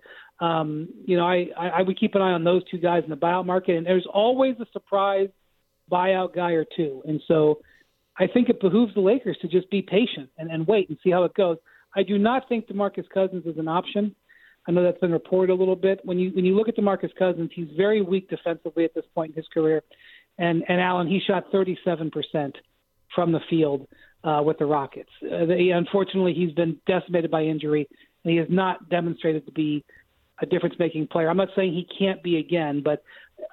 um, 0.45 0.89
you 1.05 1.15
know, 1.15 1.25
I, 1.25 1.47
I 1.57 1.67
I 1.67 1.81
would 1.81 1.97
keep 1.97 2.15
an 2.15 2.21
eye 2.21 2.33
on 2.33 2.43
those 2.43 2.63
two 2.69 2.77
guys 2.77 3.03
in 3.05 3.09
the 3.09 3.15
buyout 3.15 3.45
market, 3.45 3.77
and 3.77 3.85
there's 3.85 4.07
always 4.13 4.55
a 4.59 4.65
surprise 4.73 5.29
buyout 5.89 6.35
guy 6.35 6.51
or 6.51 6.65
two, 6.75 7.01
and 7.05 7.21
so 7.25 7.59
I 8.17 8.27
think 8.27 8.49
it 8.49 8.61
behooves 8.61 8.93
the 8.93 9.01
Lakers 9.01 9.37
to 9.41 9.47
just 9.47 9.69
be 9.69 9.81
patient 9.81 10.29
and, 10.37 10.49
and 10.49 10.65
wait 10.65 10.89
and 10.89 10.97
see 11.03 11.11
how 11.11 11.23
it 11.23 11.33
goes. 11.33 11.57
I 11.95 12.03
do 12.03 12.17
not 12.17 12.47
think 12.47 12.67
DeMarcus 12.67 13.09
Cousins 13.13 13.45
is 13.45 13.57
an 13.57 13.67
option. 13.67 14.15
I 14.67 14.71
know 14.71 14.83
that's 14.83 14.99
been 14.99 15.11
reported 15.11 15.53
a 15.53 15.55
little 15.55 15.75
bit. 15.75 15.99
When 16.03 16.17
you 16.17 16.31
when 16.31 16.43
you 16.45 16.55
look 16.55 16.67
at 16.67 16.75
DeMarcus 16.75 17.15
Cousins, 17.17 17.51
he's 17.53 17.67
very 17.77 18.01
weak 18.01 18.29
defensively 18.29 18.83
at 18.83 18.93
this 18.93 19.05
point 19.13 19.31
in 19.31 19.35
his 19.35 19.47
career, 19.53 19.83
and 20.37 20.63
and 20.67 20.81
Allen, 20.81 21.07
he 21.07 21.21
shot 21.25 21.45
37 21.51 22.11
percent 22.11 22.57
from 23.13 23.31
the 23.31 23.39
field 23.49 23.87
uh, 24.23 24.41
with 24.43 24.57
the 24.57 24.65
Rockets. 24.65 25.09
Uh, 25.23 25.45
they, 25.45 25.69
unfortunately, 25.69 26.33
he's 26.33 26.51
been 26.51 26.77
decimated 26.87 27.29
by 27.29 27.43
injury, 27.43 27.87
and 28.23 28.31
he 28.31 28.37
has 28.37 28.47
not 28.49 28.89
demonstrated 28.89 29.45
to 29.45 29.51
be 29.51 29.85
a 30.41 30.45
difference 30.45 30.75
making 30.79 31.07
player. 31.07 31.29
I'm 31.29 31.37
not 31.37 31.49
saying 31.55 31.73
he 31.73 31.87
can't 31.97 32.21
be 32.21 32.37
again, 32.37 32.81
but 32.83 33.03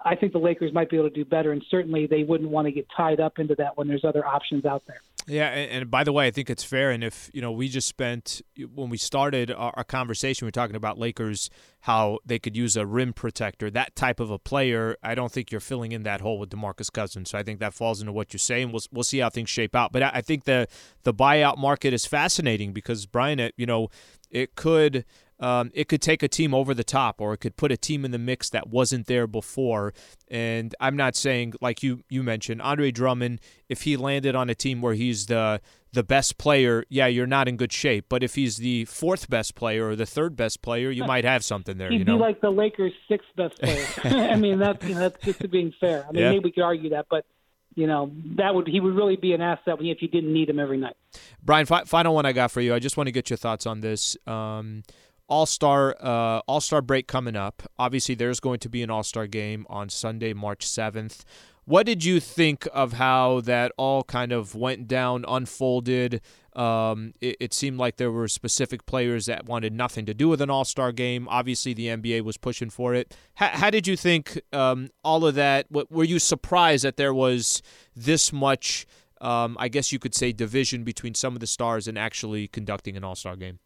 I 0.05 0.14
think 0.14 0.33
the 0.33 0.39
Lakers 0.39 0.72
might 0.72 0.91
be 0.91 0.97
able 0.97 1.09
to 1.09 1.14
do 1.14 1.24
better, 1.24 1.53
and 1.53 1.64
certainly 1.70 2.07
they 2.07 2.24
wouldn't 2.24 2.51
want 2.51 2.66
to 2.66 2.72
get 2.72 2.87
tied 2.97 3.20
up 3.20 3.39
into 3.39 3.55
that 3.57 3.76
when 3.76 3.89
there's 3.89 4.05
other 4.05 4.26
options 4.26 4.64
out 4.64 4.83
there. 4.87 5.01
Yeah, 5.26 5.49
and, 5.49 5.70
and, 5.70 5.91
by 5.91 6.03
the 6.03 6.12
way, 6.12 6.26
I 6.26 6.33
think 6.33 6.51
it's 6.51 6.64
fair. 6.64 6.91
And 6.91 7.05
if 7.05 7.30
you 7.33 7.41
know, 7.41 7.53
we 7.53 7.68
just 7.68 7.87
spent 7.87 8.43
when 8.74 8.91
we 8.91 8.97
started 8.97 9.53
our, 9.53 9.72
our, 9.76 9.85
conversation, 9.85 10.45
we 10.45 10.49
were 10.49 10.53
talking 10.53 10.74
about 10.74 10.99
Lakers, 10.99 11.49
how 11.83 12.18
they 12.26 12.41
could 12.41 12.57
use 12.57 12.76
a 12.76 12.85
rim 12.85 13.12
protector, 13.12 13.70
that 13.70 13.95
type 13.95 14.18
of 14.18 14.33
a 14.33 14.39
player. 14.39 14.97
I 15.03 15.14
don't 15.14 15.30
think 15.30 15.53
you're 15.53 15.61
filling 15.61 15.93
in 15.93 16.03
that 16.03 16.22
hole 16.22 16.41
with 16.41 16.51
Demarcus 16.51 16.91
Cousins. 16.93 17.30
So 17.30 17.39
I 17.39 17.45
think 17.45 17.61
that 17.61 17.72
falls 17.72 18.01
into 18.01 18.12
what 18.12 18.33
you're 18.33 18.39
saying. 18.39 18.72
We'll 18.72 18.83
we'll 18.91 19.05
see 19.05 19.18
how 19.18 19.30
things 19.30 19.49
shape 19.49 19.76
out. 19.76 19.93
But 19.93 20.03
I, 20.03 20.11
I 20.14 20.20
think 20.22 20.45
the 20.45 20.66
the 21.05 21.14
buyout 21.14 21.57
market 21.57 21.93
is 21.93 22.05
fascinating 22.05 22.72
because 22.72 23.07
Brian, 23.07 23.39
it, 23.39 23.55
you 23.57 23.66
know, 23.66 23.91
it 24.28 24.57
could 24.57 25.05
um, 25.43 25.72
it 25.74 25.88
could 25.88 26.01
take 26.01 26.22
a 26.22 26.28
team 26.28 26.55
over 26.55 26.72
the 26.72 26.84
top 26.84 27.20
or 27.20 27.34
it 27.34 27.38
could 27.38 27.57
put 27.57 27.72
a 27.72 27.76
team 27.76 28.05
in 28.05 28.12
the 28.12 28.18
mix 28.18 28.49
that 28.51 28.68
wasn't 28.68 29.09
there 29.09 29.26
before. 29.26 29.93
And 30.28 30.72
I'm 30.78 30.97
not 30.97 31.16
saying, 31.16 31.55
like 31.61 31.82
you, 31.82 32.05
you 32.09 32.22
mentioned, 32.22 32.62
Andre 32.62 32.93
Drummond, 32.93 33.40
if 33.68 33.82
he 33.82 33.97
landed 33.97 34.36
on 34.36 34.49
a 34.49 34.55
team 34.55 34.80
where 34.80 34.95
he's 34.95 35.26
the 35.26 35.61
the 35.95 36.03
best 36.03 36.38
player, 36.38 36.84
yeah, 36.88 37.07
you're 37.07 37.26
not 37.26 37.49
in 37.49 37.59
good 37.59 37.72
shape. 37.72 38.07
But 38.09 38.22
if 38.22 38.34
he's 38.36 38.57
the 38.57 38.86
fourth 38.86 39.28
best 39.28 39.55
player 39.55 39.88
or 39.88 39.97
the 39.97 40.07
third 40.07 40.36
best 40.36 40.62
player, 40.62 40.90
you 40.90 41.05
might 41.05 41.24
have 41.24 41.45
something 41.45 41.76
there. 41.76 41.90
He'd 41.90 41.99
you 41.99 42.05
know? 42.05 42.16
be 42.16 42.20
like 42.20 42.40
the 42.40 42.49
Lakers' 42.49 42.95
sixth 43.09 43.28
best 43.36 43.61
player. 43.61 43.84
I 44.05 44.36
mean, 44.36 44.59
that's 44.59 44.82
you 44.86 44.95
know, 44.95 45.01
that's 45.01 45.22
just 45.22 45.51
being 45.51 45.74
fair. 45.80 46.07
I 46.09 46.12
mean, 46.12 46.22
yeah. 46.22 46.30
maybe 46.30 46.45
we 46.45 46.53
could 46.53 46.62
argue 46.62 46.90
that, 46.90 47.07
but 47.11 47.26
you 47.74 47.86
know 47.86 48.12
that 48.36 48.55
would 48.55 48.68
he 48.68 48.80
would 48.80 48.95
really 48.95 49.16
be 49.16 49.32
an 49.32 49.40
asset 49.40 49.78
if 49.80 50.03
you 50.03 50.09
didn't 50.09 50.32
need 50.32 50.49
him 50.49 50.61
every 50.61 50.78
night. 50.78 50.97
Brian, 51.43 51.66
fi- 51.66 51.84
final 51.84 52.14
one 52.14 52.26
I 52.26 52.32
got 52.32 52.51
for 52.51 52.61
you. 52.61 52.74
I 52.74 52.78
just 52.78 52.97
want 52.97 53.09
to 53.09 53.12
get 53.12 53.28
your 53.28 53.36
thoughts 53.36 53.66
on 53.66 53.80
this. 53.80 54.16
Um, 54.26 54.84
all 55.33 55.47
Star 55.47 55.97
uh, 55.99 56.43
All 56.47 56.61
Star 56.61 56.83
break 56.83 57.09
coming 57.09 57.37
up. 57.37 57.62
Obviously, 57.78 58.14
there's 58.14 58.39
going 58.39 58.59
to 58.61 58.68
be 58.68 58.83
an 58.83 58.91
All 58.91 59.03
Star 59.03 59.26
game 59.26 59.66
on 59.70 59.89
Sunday, 59.89 60.35
March 60.35 60.66
seventh. 60.66 61.24
What 61.64 61.87
did 61.87 62.05
you 62.05 62.20
think 62.20 62.68
of 62.72 62.95
how 62.95 63.41
that 63.43 63.72
all 63.78 64.05
kind 64.05 64.30
of 64.30 64.55
went 64.55 64.89
down, 64.89 65.24
unfolded? 65.26 66.20
Um, 66.55 67.14
it, 67.22 67.37
it, 67.41 67.55
seemed 67.55 67.78
like 67.78 67.97
there 67.97 68.11
were 68.11 68.28
specific 68.28 68.85
players 68.85 69.24
that 69.24 69.47
wanted 69.47 69.72
nothing 69.72 70.05
to 70.05 70.12
do 70.12 70.28
with 70.28 70.43
an 70.43 70.51
All 70.51 70.66
Star 70.66 70.93
game. 70.93 71.26
Obviously, 71.30 71.72
the 71.72 71.87
NBA 71.87 72.22
was 72.22 72.37
pushing 72.37 72.68
for 72.68 72.95
it. 72.95 73.16
How, 73.37 73.49
how 73.49 73.70
did 73.70 73.87
you 73.87 73.97
think 73.97 74.39
um, 74.53 74.91
all 75.03 75.24
of 75.24 75.35
that? 75.37 75.64
What, 75.70 75.91
were 75.91 76.05
you 76.05 76.18
surprised 76.18 76.85
that 76.85 76.99
there 76.99 77.14
was 77.14 77.62
this 77.97 78.35
much? 78.35 78.85
Um, 79.22 79.57
I 79.59 79.68
guess 79.68 79.93
you 79.93 79.99
could 79.99 80.14
say 80.14 80.33
division 80.33 80.85
between 80.85 81.14
some 81.14 81.33
of 81.35 81.41
the 81.41 81.47
stars 81.47 81.89
and 81.89 81.97
actually 81.97 82.49
conducting 82.49 82.99
an 82.99 83.05
All 83.05 83.14
Star 83.14 83.35
game. 83.35 83.61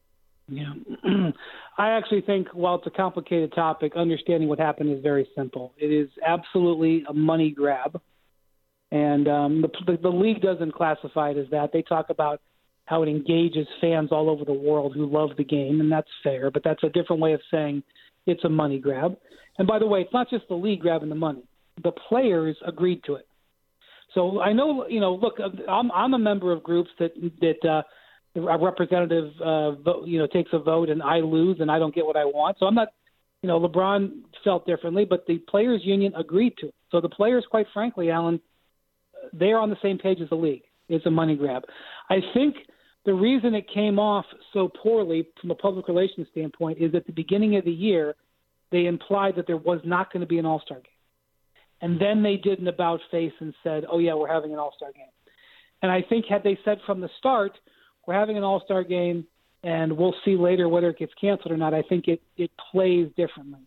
Yeah. 0.49 0.73
I 1.79 1.91
actually 1.91 2.21
think 2.23 2.49
while 2.53 2.77
it's 2.77 2.87
a 2.87 2.91
complicated 2.91 3.53
topic, 3.55 3.93
understanding 3.97 4.49
what 4.49 4.59
happened 4.59 4.97
is 4.97 5.03
very 5.03 5.29
simple. 5.35 5.73
It 5.77 5.87
is 5.87 6.09
absolutely 6.25 7.05
a 7.09 7.13
money 7.13 7.51
grab. 7.51 8.01
And 8.93 9.27
um, 9.27 9.63
the, 9.63 9.99
the, 10.01 10.09
league 10.09 10.41
doesn't 10.41 10.73
classify 10.73 11.31
it 11.31 11.37
as 11.37 11.47
that. 11.51 11.71
They 11.73 11.83
talk 11.83 12.07
about 12.09 12.41
how 12.85 13.03
it 13.03 13.09
engages 13.09 13.67
fans 13.81 14.11
all 14.13 14.31
over 14.31 14.45
the 14.45 14.53
world 14.53 14.95
who 14.95 15.07
love 15.07 15.31
the 15.37 15.45
game, 15.45 15.81
and 15.81 15.91
that's 15.91 16.09
fair, 16.23 16.53
but 16.53 16.63
that's 16.63 16.85
a 16.85 16.89
different 16.89 17.21
way 17.21 17.33
of 17.33 17.41
saying 17.51 17.83
it's 18.27 18.45
a 18.45 18.49
money 18.49 18.79
grab. 18.79 19.17
And 19.59 19.67
by 19.67 19.81
the 19.81 19.87
way, 19.87 20.03
it's 20.03 20.13
not 20.13 20.31
just 20.31 20.47
the 20.49 20.55
league 20.55 20.81
grabbing 20.81 21.09
the 21.09 21.17
money, 21.17 21.43
the 21.83 21.91
players 21.91 22.57
agreed 22.65 23.03
to 23.07 23.17
it. 23.17 23.27
So 24.15 24.41
I 24.41 24.53
know, 24.53 24.87
you 24.87 25.01
know, 25.01 25.15
look, 25.15 25.35
I'm, 25.69 25.91
I'm 25.91 26.15
a 26.15 26.19
member 26.19 26.53
of 26.53 26.63
groups 26.63 26.91
that, 27.01 27.13
that, 27.41 27.69
uh, 27.69 27.83
a 28.37 28.59
representative, 28.59 29.33
uh, 29.41 29.73
vote, 29.73 30.07
you 30.07 30.19
know, 30.19 30.27
takes 30.27 30.51
a 30.53 30.59
vote 30.59 30.91
and 30.91 31.03
I 31.03 31.19
lose 31.19 31.59
and 31.61 31.71
I 31.71 31.79
don't 31.79 31.95
get 31.95 32.07
what 32.07 32.17
I 32.17 32.25
want. 32.25 32.57
So 32.59 32.67
I'm 32.67 32.75
not, 32.75 32.89
you 33.43 33.49
know, 33.49 33.61
LeBron 33.61 34.23
felt 34.45 34.67
differently, 34.67 35.05
but 35.05 35.27
the 35.27 35.39
players' 35.39 35.83
union 35.85 36.15
agreed 36.15 36.55
to 36.59 36.69
it. 36.69 36.75
So 36.91 37.01
the 37.01 37.09
players, 37.09 37.45
quite 37.51 37.67
frankly, 37.73 38.11
Alan, 38.11 38.41
they're 39.33 39.59
on 39.59 39.71
the 39.71 39.77
same 39.83 39.99
page 39.99 40.21
as 40.21 40.29
the 40.29 40.37
league. 40.37 40.63
It's 40.89 41.07
a 41.07 41.11
money 41.11 41.37
grab. 41.37 41.65
I 42.11 42.21
think 42.33 42.57
the 43.05 43.15
reason 43.15 43.55
it 43.55 43.67
came 43.73 43.99
off 43.99 44.27
so 44.53 44.69
poorly 44.69 45.29
from 45.41 45.51
a 45.51 45.55
public 45.55 45.89
relations 45.89 46.27
standpoint 46.31 46.79
is 46.81 46.95
at 46.95 47.07
the 47.07 47.13
beginning 47.13 47.57
of 47.57 47.65
the 47.65 47.73
year, 47.73 48.15
they 48.71 48.87
implied 48.87 49.37
that 49.37 49.47
there 49.47 49.57
was 49.57 49.81
not 49.85 50.13
going 50.13 50.21
to 50.21 50.27
be 50.27 50.39
an 50.39 50.47
All 50.47 50.61
Star 50.65 50.79
game. 50.79 50.93
And 51.81 52.01
then 52.01 52.23
they 52.23 52.37
did 52.37 52.59
an 52.59 52.69
about 52.69 53.01
face 53.11 53.33
and 53.41 53.55
said, 53.63 53.85
oh, 53.91 53.99
yeah, 53.99 54.15
we're 54.15 54.33
having 54.33 54.53
an 54.53 54.59
All 54.59 54.73
Star 54.77 54.93
game. 54.93 55.05
And 55.83 55.93
I 55.93 56.03
think, 56.03 56.27
had 56.27 56.43
they 56.43 56.59
said 56.65 56.79
from 56.87 57.01
the 57.01 57.11
start, 57.19 57.53
we're 58.07 58.15
having 58.15 58.37
an 58.37 58.45
All 58.45 58.63
Star 58.65 58.85
game 58.85 59.27
and 59.63 59.97
we'll 59.97 60.15
see 60.25 60.37
later 60.37 60.69
whether 60.69 60.91
it 60.91 60.99
gets 60.99 61.13
canceled 61.21 61.53
or 61.53 61.57
not, 61.57 61.75
I 61.75 61.83
think 61.83 62.07
it, 62.07 62.23
it 62.37 62.51
plays 62.71 63.09
differently. 63.17 63.61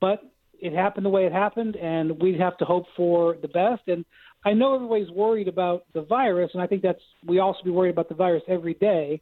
But 0.00 0.22
it 0.60 0.72
happened 0.72 1.04
the 1.04 1.10
way 1.10 1.26
it 1.26 1.32
happened, 1.32 1.76
and 1.76 2.20
we'd 2.20 2.40
have 2.40 2.56
to 2.58 2.64
hope 2.64 2.86
for 2.96 3.36
the 3.40 3.48
best. 3.48 3.82
And 3.86 4.04
I 4.44 4.52
know 4.52 4.74
everybody's 4.74 5.10
worried 5.10 5.48
about 5.48 5.84
the 5.92 6.02
virus, 6.02 6.50
and 6.54 6.62
I 6.62 6.66
think 6.66 6.82
that's 6.82 7.00
we 7.26 7.38
also 7.38 7.60
be 7.64 7.70
worried 7.70 7.90
about 7.90 8.08
the 8.08 8.14
virus 8.14 8.42
every 8.48 8.74
day. 8.74 9.20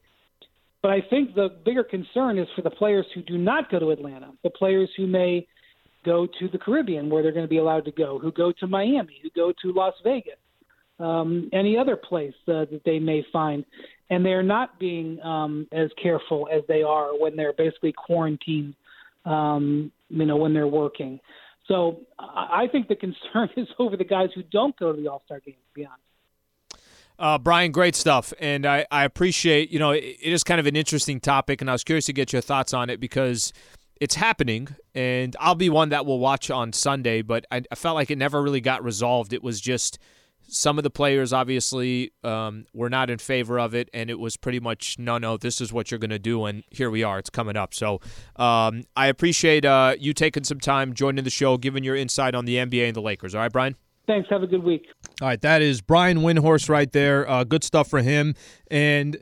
But 0.83 0.93
I 0.93 1.01
think 1.11 1.35
the 1.35 1.49
bigger 1.65 1.83
concern 1.83 2.39
is 2.39 2.47
for 2.55 2.63
the 2.63 2.71
players 2.71 3.07
who 3.15 3.23
do 3.23 3.37
not 3.37 3.71
go 3.71 3.81
to 3.81 3.91
Atlanta, 3.91 4.31
the 4.45 4.51
players 4.51 4.89
who 4.97 5.09
may 5.09 5.47
go 6.05 6.27
to 6.39 6.49
the 6.49 6.59
Caribbean 6.59 7.11
where 7.11 7.23
they're 7.23 7.33
going 7.33 7.45
to 7.45 7.51
be 7.51 7.59
allowed 7.59 7.85
to 7.87 7.93
go, 7.93 8.21
who 8.21 8.31
go 8.31 8.53
to 8.61 8.67
Miami, 8.69 9.19
who 9.21 9.31
go 9.35 9.53
to 9.63 9.73
Las 9.73 9.95
Vegas, 10.05 10.39
um, 11.01 11.51
any 11.53 11.77
other 11.77 11.97
place 11.97 12.35
uh, 12.47 12.67
that 12.71 12.83
they 12.85 13.01
may 13.01 13.27
find, 13.33 13.65
and 14.11 14.25
they're 14.25 14.43
not 14.43 14.79
being 14.79 15.21
um, 15.23 15.67
as 15.73 15.91
careful 16.03 16.49
as 16.53 16.63
they 16.69 16.83
are 16.83 17.19
when 17.19 17.37
they're 17.37 17.53
basically 17.53 17.93
quarantined, 17.93 18.75
um, 19.25 19.93
you 20.09 20.25
know, 20.25 20.37
when 20.37 20.55
they're 20.55 20.67
working. 20.67 21.21
So 21.67 22.01
I 22.19 22.67
think 22.73 22.89
the 22.89 22.97
concern 22.97 23.51
is 23.57 23.69
over 23.79 23.97
the 23.97 24.05
guys 24.05 24.31
who 24.35 24.43
don't 24.43 24.77
go 24.79 24.93
to 24.93 25.01
the 25.01 25.09
All 25.09 25.23
Star 25.27 25.41
game. 25.41 25.55
To 25.55 25.75
be 25.75 25.87
honest. 25.87 26.03
Uh, 27.19 27.37
Brian, 27.37 27.73
great 27.73 27.97
stuff, 27.97 28.33
and 28.39 28.65
I, 28.65 28.87
I 28.93 29.05
appreciate. 29.05 29.71
You 29.71 29.81
know, 29.81 29.91
it, 29.91 30.05
it 30.23 30.33
is 30.33 30.45
kind 30.45 30.61
of 30.61 30.67
an 30.67 30.77
interesting 30.77 31.21
topic, 31.21 31.61
and 31.61 31.69
I 31.69 31.73
was 31.75 31.83
curious 31.83 32.07
to 32.07 32.13
get 32.13 32.33
your 32.33 32.41
thoughts 32.41 32.73
on 32.73 32.91
it 32.91 33.01
because 33.01 33.53
it's 34.01 34.15
happening, 34.15 34.69
and 34.95 35.35
I'll 35.41 35.57
be 35.57 35.69
one 35.69 35.89
that 35.89 36.07
will 36.07 36.21
watch 36.21 36.49
on 36.49 36.73
Sunday. 36.73 37.23
But 37.23 37.45
I, 37.51 37.63
I 37.73 37.75
felt 37.75 37.97
like 37.97 38.11
it 38.11 38.19
never 38.19 38.41
really 38.41 38.61
got 38.61 38.85
resolved. 38.85 39.33
It 39.33 39.43
was 39.43 39.61
just 39.61 39.99
some 40.49 40.79
of 40.79 40.85
the 40.85 40.91
players 40.91 41.33
obviously 41.33 42.13
um, 42.25 42.65
were 42.73 42.91
not 42.91 43.11
in 43.11 43.19
favor 43.19 43.61
of 43.61 43.75
it, 43.75 43.89
and 43.93 44.11
it 44.11 44.19
was 44.19 44.37
pretty 44.37 44.61
much 44.61 44.99
no, 44.99 45.19
no, 45.19 45.37
this 45.37 45.61
is 45.61 45.73
what 45.73 45.91
you're 45.91 45.99
going 45.99 46.11
to 46.11 46.19
do, 46.19 46.45
and 46.47 46.65
here 46.71 46.91
we 46.91 47.03
are. 47.03 47.19
It's 47.19 47.31
coming 47.31 47.57
up. 47.57 47.75
So 47.75 48.01
um, 48.37 48.85
I 48.97 49.07
appreciate 49.07 49.65
uh, 49.65 49.95
you 49.99 50.13
taking 50.13 50.45
some 50.45 50.59
time, 50.59 50.95
joining 50.95 51.25
the 51.25 51.31
show, 51.31 51.57
giving 51.59 51.85
your 51.85 51.95
insight 51.97 52.35
on 52.35 52.47
the 52.47 52.57
NBA 52.57 52.87
and 52.87 52.97
the 52.97 53.03
Lakers. 53.03 53.35
All 53.35 53.43
right, 53.43 53.53
Brian. 53.53 53.77
Thanks. 54.07 54.29
Have 54.31 54.43
a 54.43 54.47
good 54.47 54.65
week. 54.65 54.87
All 55.21 55.29
right, 55.29 55.41
that 55.43 55.61
is 55.61 55.83
Brian 55.83 56.19
Windhorst 56.19 56.71
right 56.71 56.91
there. 56.91 57.29
Uh, 57.29 57.45
good 57.45 57.63
stuff 57.63 57.89
for 57.89 58.01
him, 58.01 58.35
and. 58.71 59.19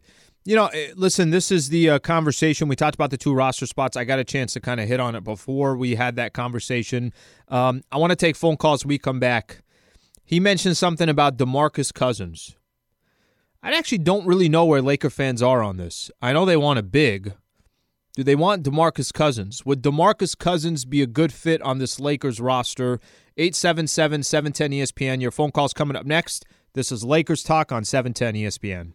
You 0.49 0.55
know, 0.55 0.67
eh, 0.67 0.93
listen, 0.95 1.31
this 1.31 1.51
is 1.51 1.71
the 1.71 1.91
uh, 1.91 1.99
conversation. 1.99 2.69
We 2.69 2.77
talked 2.77 2.95
about 2.95 3.11
the 3.11 3.17
two 3.17 3.35
roster 3.35 3.67
spots. 3.67 3.97
I 3.97 4.05
got 4.05 4.21
a 4.21 4.25
chance 4.25 4.53
to 4.53 4.61
kind 4.61 4.79
of 4.79 4.87
hit 4.87 5.01
on 5.01 5.17
it 5.17 5.25
before 5.25 5.77
we 5.77 5.97
had 5.97 6.15
that 6.15 6.35
conversation. 6.35 7.13
Um, 7.49 7.83
I 7.91 7.97
want 7.97 8.13
to 8.13 8.17
take 8.17 8.37
phone 8.37 8.57
calls 8.57 8.87
we 8.87 8.97
come 8.97 9.19
back. 9.19 9.65
He 10.27 10.41
mentioned 10.41 10.77
something 10.77 11.09
about 11.09 11.39
DeMarcus 11.39 11.95
Cousins. 11.95 12.57
I 13.63 13.73
actually 13.73 13.99
don't 13.99 14.27
really 14.27 14.49
know 14.49 14.65
where 14.65 14.83
Laker 14.83 15.09
fans 15.09 15.41
are 15.41 15.63
on 15.63 15.77
this. 15.77 16.11
I 16.21 16.33
know 16.33 16.45
they 16.45 16.57
want 16.57 16.81
a 16.81 16.83
big. 16.83 17.35
Do 18.15 18.25
they 18.25 18.35
want 18.35 18.65
DeMarcus 18.65 19.13
Cousins? 19.13 19.65
Would 19.65 19.83
DeMarcus 19.83 20.37
Cousins 20.37 20.85
be 20.85 21.01
a 21.01 21.07
good 21.07 21.33
fit 21.33 21.63
on 21.63 21.79
this 21.79 22.01
Lakers 22.01 22.41
roster? 22.41 22.99
877 23.37 24.25
710 24.25 24.71
ESPN. 24.73 25.21
Your 25.21 25.31
phone 25.31 25.53
call's 25.53 25.73
coming 25.73 25.97
up 25.97 26.07
next. 26.07 26.45
This 26.73 26.91
is 26.91 27.05
Lakers 27.05 27.45
Talk 27.45 27.71
on 27.71 27.85
710 27.85 28.35
ESPN. 28.35 28.95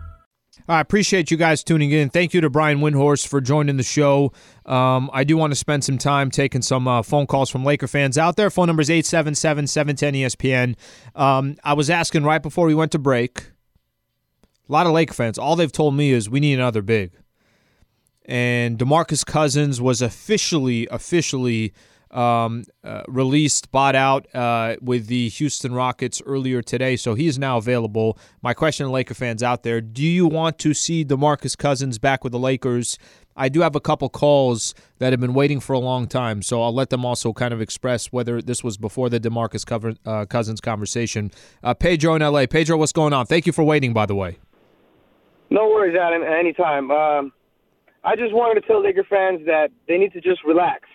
I 0.71 0.79
appreciate 0.79 1.29
you 1.29 1.35
guys 1.35 1.65
tuning 1.65 1.91
in. 1.91 2.09
Thank 2.09 2.33
you 2.33 2.39
to 2.39 2.49
Brian 2.49 2.79
Windhorst 2.79 3.27
for 3.27 3.41
joining 3.41 3.75
the 3.75 3.83
show. 3.83 4.31
Um, 4.65 5.09
I 5.11 5.25
do 5.25 5.35
want 5.35 5.51
to 5.51 5.55
spend 5.55 5.83
some 5.83 5.97
time 5.97 6.31
taking 6.31 6.61
some 6.61 6.87
uh, 6.87 7.01
phone 7.01 7.27
calls 7.27 7.49
from 7.49 7.65
Laker 7.65 7.87
fans 7.87 8.17
out 8.17 8.37
there. 8.37 8.49
Phone 8.49 8.67
number 8.67 8.81
is 8.81 8.89
877 8.89 9.67
710 9.67 10.13
ESPN. 10.13 10.75
Um, 11.13 11.57
I 11.65 11.73
was 11.73 11.89
asking 11.89 12.23
right 12.23 12.41
before 12.41 12.67
we 12.67 12.73
went 12.73 12.93
to 12.93 12.99
break. 12.99 13.51
A 14.69 14.71
lot 14.71 14.87
of 14.87 14.93
Laker 14.93 15.13
fans, 15.13 15.37
all 15.37 15.57
they've 15.57 15.71
told 15.71 15.93
me 15.93 16.11
is 16.13 16.29
we 16.29 16.39
need 16.39 16.53
another 16.53 16.81
big. 16.81 17.11
And 18.23 18.79
DeMarcus 18.79 19.25
Cousins 19.25 19.81
was 19.81 20.01
officially, 20.01 20.87
officially 20.89 21.73
um, 22.11 22.63
uh, 22.83 23.03
released, 23.07 23.71
bought 23.71 23.95
out 23.95 24.27
uh, 24.35 24.75
with 24.81 25.07
the 25.07 25.29
Houston 25.29 25.73
Rockets 25.73 26.21
earlier 26.25 26.61
today, 26.61 26.95
so 26.95 27.13
he 27.13 27.27
is 27.27 27.39
now 27.39 27.57
available. 27.57 28.17
My 28.41 28.53
question 28.53 28.85
to 28.85 28.91
Laker 28.91 29.13
fans 29.13 29.41
out 29.41 29.63
there: 29.63 29.81
Do 29.81 30.03
you 30.03 30.27
want 30.27 30.59
to 30.59 30.73
see 30.73 31.05
DeMarcus 31.05 31.57
Cousins 31.57 31.99
back 31.99 32.23
with 32.23 32.31
the 32.31 32.39
Lakers? 32.39 32.97
I 33.35 33.49
do 33.49 33.61
have 33.61 33.75
a 33.75 33.79
couple 33.79 34.09
calls 34.09 34.75
that 34.99 35.13
have 35.13 35.19
been 35.19 35.33
waiting 35.33 35.59
for 35.59 35.73
a 35.73 35.79
long 35.79 36.07
time, 36.07 36.41
so 36.41 36.61
I'll 36.61 36.73
let 36.73 36.89
them 36.89 37.05
also 37.05 37.31
kind 37.33 37.53
of 37.53 37.61
express 37.61 38.07
whether 38.07 38.41
this 38.41 38.63
was 38.63 38.77
before 38.77 39.09
the 39.09 39.19
DeMarcus 39.19 39.65
cover, 39.65 39.93
uh, 40.05 40.25
Cousins 40.25 40.59
conversation. 40.59 41.31
Uh, 41.63 41.73
Pedro 41.73 42.15
in 42.15 42.21
LA. 42.21 42.45
Pedro, 42.45 42.77
what's 42.77 42.91
going 42.91 43.13
on? 43.13 43.25
Thank 43.25 43.45
you 43.45 43.53
for 43.53 43.63
waiting, 43.63 43.93
by 43.93 44.05
the 44.05 44.15
way. 44.15 44.37
No 45.49 45.69
worries, 45.69 45.97
Adam. 45.99 46.23
Anytime. 46.23 46.91
Um, 46.91 47.33
I 48.03 48.15
just 48.15 48.33
wanted 48.33 48.61
to 48.61 48.67
tell 48.67 48.81
Laker 48.81 49.03
fans 49.03 49.45
that 49.45 49.69
they 49.87 49.97
need 49.97 50.13
to 50.13 50.21
just 50.21 50.43
relax. 50.43 50.87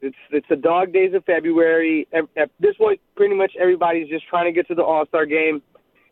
It's 0.00 0.16
it's 0.30 0.46
the 0.48 0.56
dog 0.56 0.92
days 0.92 1.14
of 1.14 1.24
February. 1.24 2.06
At, 2.12 2.24
at 2.36 2.50
this 2.60 2.76
point, 2.76 3.00
pretty 3.16 3.34
much 3.34 3.52
everybody's 3.58 4.08
just 4.08 4.26
trying 4.28 4.44
to 4.44 4.52
get 4.52 4.68
to 4.68 4.74
the 4.74 4.82
All 4.82 5.06
Star 5.06 5.26
game, 5.26 5.62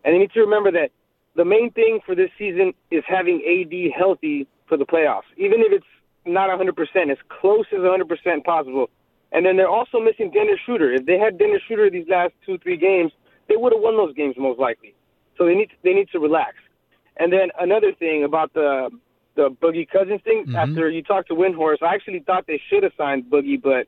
and 0.05 0.15
they 0.15 0.19
need 0.19 0.33
to 0.33 0.41
remember 0.41 0.73
that 0.73 0.91
the 1.37 1.45
main 1.45 1.71
thing 1.73 2.01
for 2.07 2.15
this 2.15 2.31
season 2.39 2.73
is 2.91 3.03
having 3.07 3.43
AD 3.45 3.93
healthy 3.97 4.47
for 4.69 4.77
the 4.77 4.87
playoffs, 4.87 5.29
even 5.37 5.61
if 5.61 5.73
it's 5.73 5.87
not 6.27 6.49
100%, 6.49 7.11
as 7.11 7.19
close 7.29 7.67
as 7.73 7.81
100% 7.81 8.45
possible. 8.45 8.89
And 9.33 9.45
then 9.45 9.57
they're 9.57 9.69
also 9.69 9.99
missing 10.01 10.31
Dennis 10.31 10.61
Schroeder. 10.65 10.93
If 10.93 11.07
they 11.07 11.19
had 11.19 11.39
Dennis 11.39 11.61
Schroeder 11.67 11.91
these 11.91 12.07
last 12.09 12.33
two 12.47 12.57
three 12.59 12.77
games, 12.77 13.13
they 13.49 13.57
would 13.57 13.73
have 13.73 13.83
won 13.83 13.97
those 13.97 14.15
games 14.15 14.37
most 14.39 14.59
likely. 14.59 14.95
So 15.37 15.45
they 15.45 15.55
need 15.55 15.71
to, 15.71 15.75
they 15.83 15.93
need 15.93 16.09
to 16.13 16.21
relax. 16.21 16.55
And 17.17 17.33
then 17.33 17.51
another 17.59 17.93
thing 17.93 18.25
about 18.25 18.55
the 18.55 18.91
the 19.37 19.51
Boogie 19.63 19.89
Cousins 19.89 20.21
thing. 20.25 20.45
Mm-hmm. 20.47 20.57
After 20.57 20.91
you 20.91 21.03
talked 21.03 21.29
to 21.29 21.35
Windhorst, 21.35 21.83
I 21.83 21.95
actually 21.95 22.21
thought 22.21 22.47
they 22.47 22.61
should 22.71 22.83
have 22.83 22.93
signed 22.97 23.25
Boogie, 23.25 23.61
but 23.61 23.87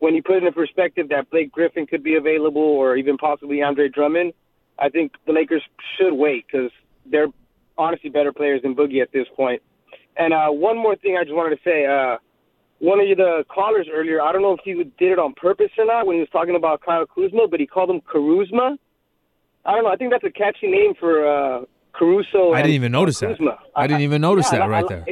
when 0.00 0.14
you 0.14 0.22
put 0.22 0.36
it 0.36 0.44
in 0.44 0.52
perspective 0.52 1.08
that 1.10 1.30
Blake 1.30 1.50
Griffin 1.50 1.86
could 1.86 2.02
be 2.02 2.16
available 2.16 2.62
or 2.62 2.96
even 2.96 3.16
possibly 3.16 3.62
Andre 3.62 3.88
Drummond, 3.88 4.32
I 4.78 4.88
think 4.88 5.12
the 5.26 5.32
Lakers 5.32 5.62
should 5.96 6.14
wait 6.14 6.46
because 6.46 6.70
they're 7.04 7.28
honestly 7.76 8.10
better 8.10 8.32
players 8.32 8.62
than 8.62 8.74
Boogie 8.74 9.02
at 9.02 9.12
this 9.12 9.26
point. 9.36 9.62
And 10.16 10.32
uh, 10.32 10.48
one 10.48 10.76
more 10.76 10.96
thing 10.96 11.16
I 11.18 11.24
just 11.24 11.34
wanted 11.34 11.56
to 11.56 11.62
say. 11.64 11.86
Uh, 11.86 12.18
one 12.80 13.00
of 13.00 13.06
the 13.16 13.44
callers 13.52 13.88
earlier, 13.92 14.22
I 14.22 14.32
don't 14.32 14.42
know 14.42 14.52
if 14.52 14.60
he 14.64 14.74
did 14.74 15.12
it 15.12 15.18
on 15.18 15.34
purpose 15.34 15.70
or 15.78 15.84
not 15.84 16.06
when 16.06 16.14
he 16.16 16.20
was 16.20 16.28
talking 16.30 16.54
about 16.54 16.80
Kyle 16.82 17.06
Kuzma, 17.06 17.48
but 17.50 17.58
he 17.58 17.66
called 17.66 17.90
him 17.90 18.00
Karuzma. 18.00 18.78
I 19.64 19.72
don't 19.72 19.84
know. 19.84 19.90
I 19.90 19.96
think 19.96 20.12
that's 20.12 20.24
a 20.24 20.30
catchy 20.30 20.68
name 20.68 20.94
for 20.98 21.26
uh, 21.26 21.64
Caruso. 21.98 22.52
I 22.52 22.62
didn't 22.62 22.74
even 22.74 22.92
notice 22.92 23.18
that. 23.20 23.38
I, 23.74 23.84
I 23.84 23.86
didn't 23.86 24.02
even 24.02 24.20
notice 24.20 24.46
yeah, 24.46 24.58
that 24.58 24.62
I, 24.62 24.68
right 24.68 24.84
I, 24.84 24.88
there. 24.88 25.06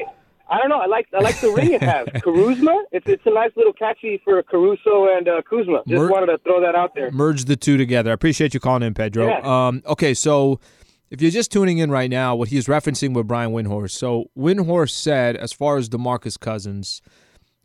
I 0.49 0.59
don't 0.59 0.69
know. 0.69 0.79
I 0.79 0.87
like 0.87 1.09
I 1.13 1.21
like 1.21 1.41
the 1.41 1.51
ring 1.51 1.73
it 1.73 1.83
has. 1.83 2.07
Kuzma. 2.23 2.85
It's 2.93 3.07
it's 3.09 3.27
a 3.27 3.35
nice 3.35 3.51
little 3.57 3.73
catchy 3.73 4.21
for 4.25 4.43
Caruso 4.45 5.09
and 5.17 5.29
uh, 5.29 5.43
Kuzma. 5.49 5.83
Just 5.89 6.01
Mer- 6.01 6.11
wanted 6.11 6.27
to 6.27 6.39
throw 6.39 6.61
that 6.61 6.77
out 6.77 6.95
there. 6.95 7.11
Merge 7.11 7.47
the 7.47 7.57
two 7.57 7.77
together. 7.77 8.11
I 8.11 8.15
appreciate 8.15 8.55
you 8.55 8.61
calling 8.61 8.83
in, 8.83 8.95
Pedro. 8.95 9.27
Yeah. 9.27 9.41
Um, 9.67 9.83
okay, 9.87 10.15
so 10.15 10.61
if 11.11 11.21
you're 11.21 11.33
just 11.33 11.51
tuning 11.51 11.79
in 11.79 11.91
right 11.91 12.11
now, 12.11 12.37
what 12.37 12.49
he's 12.49 12.67
referencing 12.67 13.13
with 13.13 13.27
Brian 13.27 13.53
Windhorst. 13.53 13.93
So 13.93 14.31
Windhorst 14.39 14.91
said, 14.91 15.37
as 15.37 15.53
far 15.53 15.79
as 15.79 15.89
Demarcus 15.89 16.39
Cousins, 16.39 17.03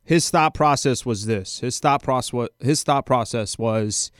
his 0.03 0.29
thought 0.29 0.53
process 0.53 1.05
was 1.05 1.25
this. 1.25 1.59
His 1.59 1.79
thought 1.79 2.03
process. 2.03 2.49
His 2.59 2.83
thought 2.83 3.05
process 3.05 3.57
was, 3.57 4.11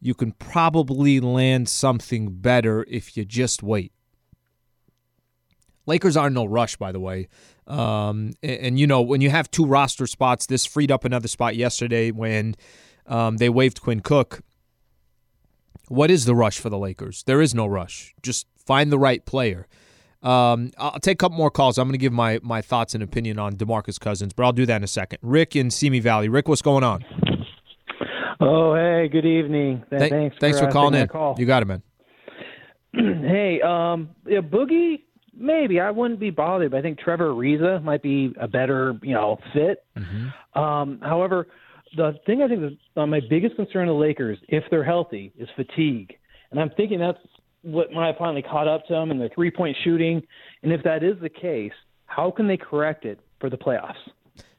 you 0.00 0.14
can 0.14 0.32
probably 0.32 1.20
land 1.20 1.68
something 1.68 2.34
better 2.34 2.84
if 2.88 3.16
you 3.16 3.24
just 3.24 3.62
wait. 3.62 3.92
Lakers 5.90 6.16
are 6.16 6.30
no 6.30 6.44
rush, 6.44 6.76
by 6.76 6.92
the 6.92 7.00
way. 7.00 7.28
Um, 7.66 8.32
and, 8.44 8.60
and, 8.60 8.78
you 8.78 8.86
know, 8.86 9.02
when 9.02 9.20
you 9.20 9.30
have 9.30 9.50
two 9.50 9.66
roster 9.66 10.06
spots, 10.06 10.46
this 10.46 10.64
freed 10.64 10.92
up 10.92 11.04
another 11.04 11.26
spot 11.26 11.56
yesterday 11.56 12.12
when 12.12 12.54
um, 13.08 13.38
they 13.38 13.48
waived 13.48 13.80
Quinn 13.80 13.98
Cook. 14.00 14.40
What 15.88 16.08
is 16.08 16.26
the 16.26 16.34
rush 16.36 16.60
for 16.60 16.70
the 16.70 16.78
Lakers? 16.78 17.24
There 17.24 17.40
is 17.40 17.56
no 17.56 17.66
rush. 17.66 18.14
Just 18.22 18.46
find 18.56 18.92
the 18.92 18.98
right 18.98 19.24
player. 19.26 19.66
Um, 20.22 20.70
I'll 20.78 21.00
take 21.00 21.14
a 21.14 21.22
couple 21.24 21.36
more 21.36 21.50
calls. 21.50 21.76
I'm 21.76 21.88
going 21.88 21.92
to 21.92 21.98
give 21.98 22.12
my 22.12 22.38
my 22.42 22.62
thoughts 22.62 22.94
and 22.94 23.02
opinion 23.02 23.38
on 23.40 23.56
Demarcus 23.56 23.98
Cousins, 23.98 24.32
but 24.32 24.44
I'll 24.44 24.52
do 24.52 24.66
that 24.66 24.76
in 24.76 24.84
a 24.84 24.86
second. 24.86 25.18
Rick 25.22 25.56
in 25.56 25.70
Simi 25.70 25.98
Valley. 25.98 26.28
Rick, 26.28 26.46
what's 26.46 26.62
going 26.62 26.84
on? 26.84 27.04
Oh, 28.40 28.74
hey, 28.74 29.08
good 29.08 29.26
evening. 29.26 29.82
Th- 29.90 30.00
Th- 30.00 30.10
thanks, 30.10 30.36
thanks 30.38 30.60
for, 30.60 30.66
uh, 30.66 30.70
calling 30.70 30.94
in. 30.94 31.08
Call. 31.08 31.34
You 31.38 31.46
got 31.46 31.62
it, 31.62 31.66
man. 31.66 31.82
hey, 32.92 33.60
um, 33.62 34.10
yeah, 34.26 34.40
Boogie, 34.40 35.00
maybe 35.40 35.80
I 35.80 35.90
wouldn't 35.90 36.20
be 36.20 36.30
bothered, 36.30 36.70
but 36.70 36.76
I 36.76 36.82
think 36.82 36.98
Trevor 36.98 37.30
Ariza 37.30 37.82
might 37.82 38.02
be 38.02 38.32
a 38.40 38.46
better, 38.46 38.98
you 39.02 39.14
know, 39.14 39.38
fit. 39.52 39.84
Um, 40.54 41.00
however, 41.02 41.48
the 41.96 42.14
thing 42.26 42.42
I 42.42 42.48
think 42.48 42.62
is 42.62 42.78
uh, 42.96 43.06
my 43.06 43.20
biggest 43.28 43.56
concern 43.56 43.88
of 43.88 43.94
the 43.94 44.00
Lakers, 44.00 44.38
if 44.48 44.64
they're 44.70 44.84
healthy, 44.84 45.32
is 45.38 45.48
fatigue, 45.56 46.14
and 46.50 46.60
I'm 46.60 46.70
thinking 46.76 47.00
that's 47.00 47.18
what 47.62 47.92
might 47.92 48.06
have 48.08 48.16
finally 48.16 48.42
caught 48.42 48.68
up 48.68 48.86
to 48.86 48.92
them 48.94 49.10
in 49.10 49.18
the 49.18 49.28
three 49.34 49.50
point 49.50 49.76
shooting. 49.84 50.22
And 50.62 50.72
if 50.72 50.82
that 50.84 51.02
is 51.02 51.16
the 51.20 51.28
case, 51.28 51.72
how 52.06 52.30
can 52.30 52.46
they 52.46 52.56
correct 52.56 53.04
it 53.04 53.20
for 53.38 53.50
the 53.50 53.58
playoffs? 53.58 53.98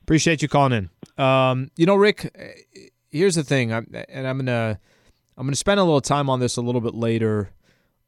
Appreciate 0.04 0.42
you 0.42 0.48
calling 0.48 0.90
in. 1.18 1.24
Um, 1.24 1.72
you 1.76 1.86
know, 1.86 1.96
Rick, 1.96 2.36
here's 3.10 3.36
the 3.36 3.44
thing, 3.44 3.74
I'm, 3.74 3.88
and 4.10 4.28
I'm 4.28 4.38
gonna 4.38 4.80
I'm 5.38 5.46
gonna 5.48 5.56
spend 5.56 5.80
a 5.80 5.84
little 5.84 6.02
time 6.02 6.30
on 6.30 6.40
this 6.40 6.58
a 6.58 6.62
little 6.62 6.82
bit 6.82 6.94
later. 6.94 7.52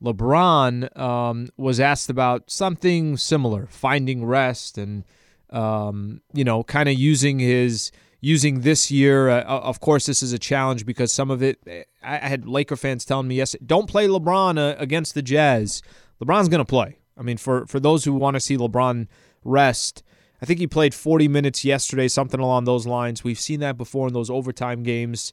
LeBron 0.03 0.97
um, 0.99 1.49
was 1.57 1.79
asked 1.79 2.09
about 2.09 2.51
something 2.51 3.17
similar, 3.17 3.67
finding 3.67 4.25
rest, 4.25 4.77
and 4.77 5.03
um, 5.49 6.21
you 6.33 6.43
know, 6.43 6.63
kind 6.63 6.89
of 6.89 6.95
using 6.95 7.39
his 7.39 7.91
using 8.19 8.61
this 8.61 8.91
year. 8.91 9.29
Uh, 9.29 9.43
of 9.43 9.79
course, 9.79 10.05
this 10.05 10.21
is 10.21 10.33
a 10.33 10.39
challenge 10.39 10.85
because 10.85 11.11
some 11.11 11.31
of 11.31 11.41
it. 11.41 11.59
I 11.67 12.15
I 12.15 12.27
had 12.27 12.47
Laker 12.47 12.75
fans 12.75 13.05
telling 13.05 13.27
me, 13.27 13.35
"Yes, 13.35 13.55
don't 13.65 13.87
play 13.87 14.07
LeBron 14.07 14.57
uh, 14.57 14.75
against 14.77 15.13
the 15.13 15.21
Jazz." 15.21 15.81
LeBron's 16.21 16.49
going 16.49 16.59
to 16.59 16.65
play. 16.65 16.97
I 17.17 17.21
mean, 17.21 17.37
for 17.37 17.65
for 17.67 17.79
those 17.79 18.03
who 18.03 18.13
want 18.13 18.35
to 18.35 18.39
see 18.39 18.57
LeBron 18.57 19.07
rest, 19.43 20.03
I 20.41 20.45
think 20.45 20.59
he 20.59 20.67
played 20.67 20.93
40 20.93 21.29
minutes 21.29 21.63
yesterday, 21.63 22.09
something 22.09 22.39
along 22.39 22.65
those 22.65 22.85
lines. 22.85 23.23
We've 23.23 23.39
seen 23.39 23.61
that 23.61 23.77
before 23.77 24.07
in 24.07 24.13
those 24.13 24.29
overtime 24.29 24.83
games. 24.83 25.31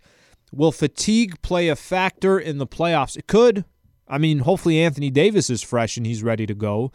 Will 0.53 0.73
fatigue 0.73 1.43
play 1.43 1.69
a 1.69 1.77
factor 1.77 2.39
in 2.39 2.59
the 2.59 2.67
playoffs? 2.67 3.17
It 3.17 3.27
could. 3.27 3.65
I 4.11 4.19
mean, 4.19 4.41
hopefully 4.41 4.81
Anthony 4.81 5.09
Davis 5.09 5.49
is 5.49 5.63
fresh 5.63 5.97
and 5.97 6.05
he's 6.05 6.23
ready 6.23 6.45
to 6.47 6.55
go. 6.55 6.91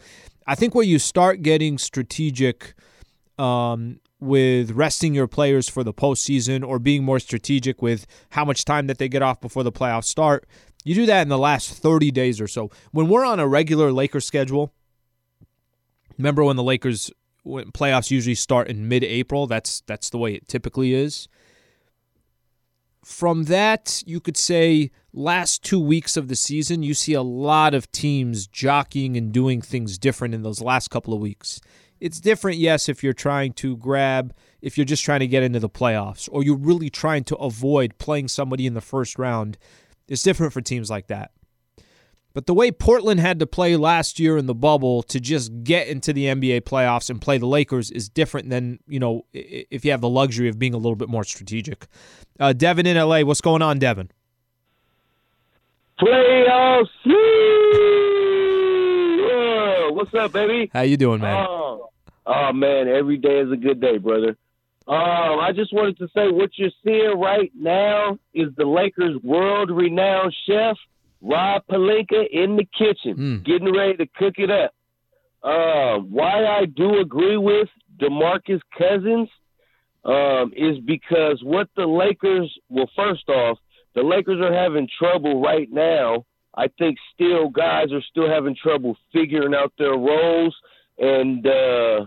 I 0.46 0.54
think 0.54 0.74
where 0.74 0.84
you 0.84 0.98
start 0.98 1.42
getting 1.42 1.78
strategic 1.78 2.74
um, 3.38 4.00
with 4.20 4.70
resting 4.72 5.14
your 5.14 5.26
players 5.26 5.68
for 5.68 5.82
the 5.82 5.94
postseason 5.94 6.66
or 6.66 6.78
being 6.78 7.02
more 7.02 7.18
strategic 7.18 7.82
with 7.82 8.06
how 8.30 8.44
much 8.44 8.64
time 8.64 8.86
that 8.86 8.98
they 8.98 9.08
get 9.08 9.22
off 9.22 9.40
before 9.40 9.62
the 9.62 9.72
playoffs 9.72 10.04
start, 10.04 10.46
you 10.84 10.94
do 10.94 11.06
that 11.06 11.22
in 11.22 11.28
the 11.28 11.38
last 11.38 11.72
30 11.72 12.10
days 12.10 12.40
or 12.40 12.46
so. 12.46 12.70
When 12.92 13.08
we're 13.08 13.24
on 13.24 13.40
a 13.40 13.48
regular 13.48 13.90
Lakers 13.90 14.26
schedule, 14.26 14.72
remember 16.16 16.44
when 16.44 16.56
the 16.56 16.62
Lakers 16.62 17.10
when 17.42 17.72
playoffs 17.72 18.10
usually 18.10 18.34
start 18.34 18.68
in 18.68 18.88
mid-April? 18.88 19.46
That's 19.46 19.82
that's 19.86 20.10
the 20.10 20.18
way 20.18 20.34
it 20.34 20.48
typically 20.48 20.94
is. 20.94 21.28
From 23.06 23.44
that, 23.44 24.02
you 24.04 24.18
could 24.18 24.36
say 24.36 24.90
last 25.12 25.62
two 25.62 25.78
weeks 25.78 26.16
of 26.16 26.26
the 26.26 26.34
season, 26.34 26.82
you 26.82 26.92
see 26.92 27.12
a 27.12 27.22
lot 27.22 27.72
of 27.72 27.90
teams 27.92 28.48
jockeying 28.48 29.16
and 29.16 29.30
doing 29.32 29.62
things 29.62 29.96
different 29.96 30.34
in 30.34 30.42
those 30.42 30.60
last 30.60 30.88
couple 30.88 31.14
of 31.14 31.20
weeks. 31.20 31.60
It's 32.00 32.20
different, 32.20 32.58
yes, 32.58 32.88
if 32.88 33.04
you're 33.04 33.12
trying 33.12 33.52
to 33.54 33.76
grab, 33.76 34.34
if 34.60 34.76
you're 34.76 34.84
just 34.84 35.04
trying 35.04 35.20
to 35.20 35.28
get 35.28 35.44
into 35.44 35.60
the 35.60 35.70
playoffs, 35.70 36.28
or 36.32 36.42
you're 36.42 36.56
really 36.56 36.90
trying 36.90 37.22
to 37.24 37.36
avoid 37.36 37.96
playing 37.98 38.26
somebody 38.26 38.66
in 38.66 38.74
the 38.74 38.80
first 38.80 39.20
round. 39.20 39.56
It's 40.08 40.24
different 40.24 40.52
for 40.52 40.60
teams 40.60 40.90
like 40.90 41.06
that. 41.06 41.30
But 42.36 42.44
the 42.44 42.52
way 42.52 42.70
Portland 42.70 43.18
had 43.18 43.38
to 43.38 43.46
play 43.46 43.76
last 43.76 44.20
year 44.20 44.36
in 44.36 44.44
the 44.44 44.54
bubble 44.54 45.02
to 45.04 45.18
just 45.18 45.64
get 45.64 45.88
into 45.88 46.12
the 46.12 46.26
NBA 46.26 46.64
playoffs 46.64 47.08
and 47.08 47.18
play 47.18 47.38
the 47.38 47.46
Lakers 47.46 47.90
is 47.90 48.10
different 48.10 48.50
than, 48.50 48.78
you 48.86 49.00
know, 49.00 49.24
if 49.32 49.86
you 49.86 49.90
have 49.90 50.02
the 50.02 50.08
luxury 50.10 50.46
of 50.50 50.58
being 50.58 50.74
a 50.74 50.76
little 50.76 50.96
bit 50.96 51.08
more 51.08 51.24
strategic. 51.24 51.86
Uh, 52.38 52.52
Devin 52.52 52.84
in 52.86 52.98
LA, 52.98 53.22
what's 53.22 53.40
going 53.40 53.62
on, 53.62 53.78
Devin? 53.78 54.10
Playoffs. 55.98 56.90
What's 59.94 60.12
up, 60.12 60.34
baby? 60.34 60.70
How 60.74 60.82
you 60.82 60.98
doing, 60.98 61.22
man? 61.22 61.46
Oh, 61.48 61.88
oh, 62.26 62.52
man, 62.52 62.86
every 62.86 63.16
day 63.16 63.38
is 63.38 63.50
a 63.50 63.56
good 63.56 63.80
day, 63.80 63.96
brother. 63.96 64.36
Um, 64.86 65.40
I 65.40 65.52
just 65.54 65.72
wanted 65.72 65.96
to 66.00 66.08
say 66.08 66.30
what 66.30 66.50
you're 66.56 66.68
seeing 66.84 67.18
right 67.18 67.50
now 67.58 68.18
is 68.34 68.48
the 68.58 68.66
Lakers' 68.66 69.16
world-renowned 69.22 70.34
chef 70.46 70.76
Rob 71.20 71.62
Pelinka 71.70 72.26
in 72.30 72.56
the 72.56 72.66
kitchen, 72.78 73.42
getting 73.44 73.72
ready 73.74 73.96
to 73.96 74.06
cook 74.16 74.34
it 74.38 74.50
up. 74.50 74.72
Um, 75.42 76.10
why 76.10 76.44
I 76.44 76.66
do 76.66 76.98
agree 77.00 77.36
with 77.36 77.68
DeMarcus 77.98 78.60
Cousins 78.76 79.28
um, 80.04 80.52
is 80.56 80.78
because 80.84 81.40
what 81.42 81.68
the 81.76 81.86
Lakers, 81.86 82.52
well, 82.68 82.90
first 82.96 83.28
off, 83.28 83.58
the 83.94 84.02
Lakers 84.02 84.40
are 84.40 84.52
having 84.52 84.88
trouble 84.98 85.40
right 85.40 85.68
now. 85.70 86.24
I 86.54 86.68
think 86.78 86.96
still 87.14 87.48
guys 87.48 87.92
are 87.92 88.02
still 88.10 88.28
having 88.28 88.56
trouble 88.60 88.96
figuring 89.12 89.54
out 89.54 89.72
their 89.78 89.92
roles, 89.96 90.56
and 90.98 91.46
uh, 91.46 92.06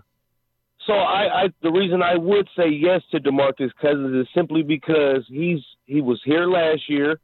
so 0.88 0.94
I, 0.94 1.44
I 1.44 1.48
the 1.62 1.72
reason 1.72 2.02
I 2.02 2.16
would 2.18 2.48
say 2.58 2.68
yes 2.70 3.02
to 3.12 3.20
DeMarcus 3.20 3.70
Cousins 3.80 4.16
is 4.16 4.28
simply 4.34 4.64
because 4.64 5.24
he's 5.28 5.60
he 5.86 6.02
was 6.02 6.20
here 6.26 6.48
last 6.48 6.90
year. 6.90 7.20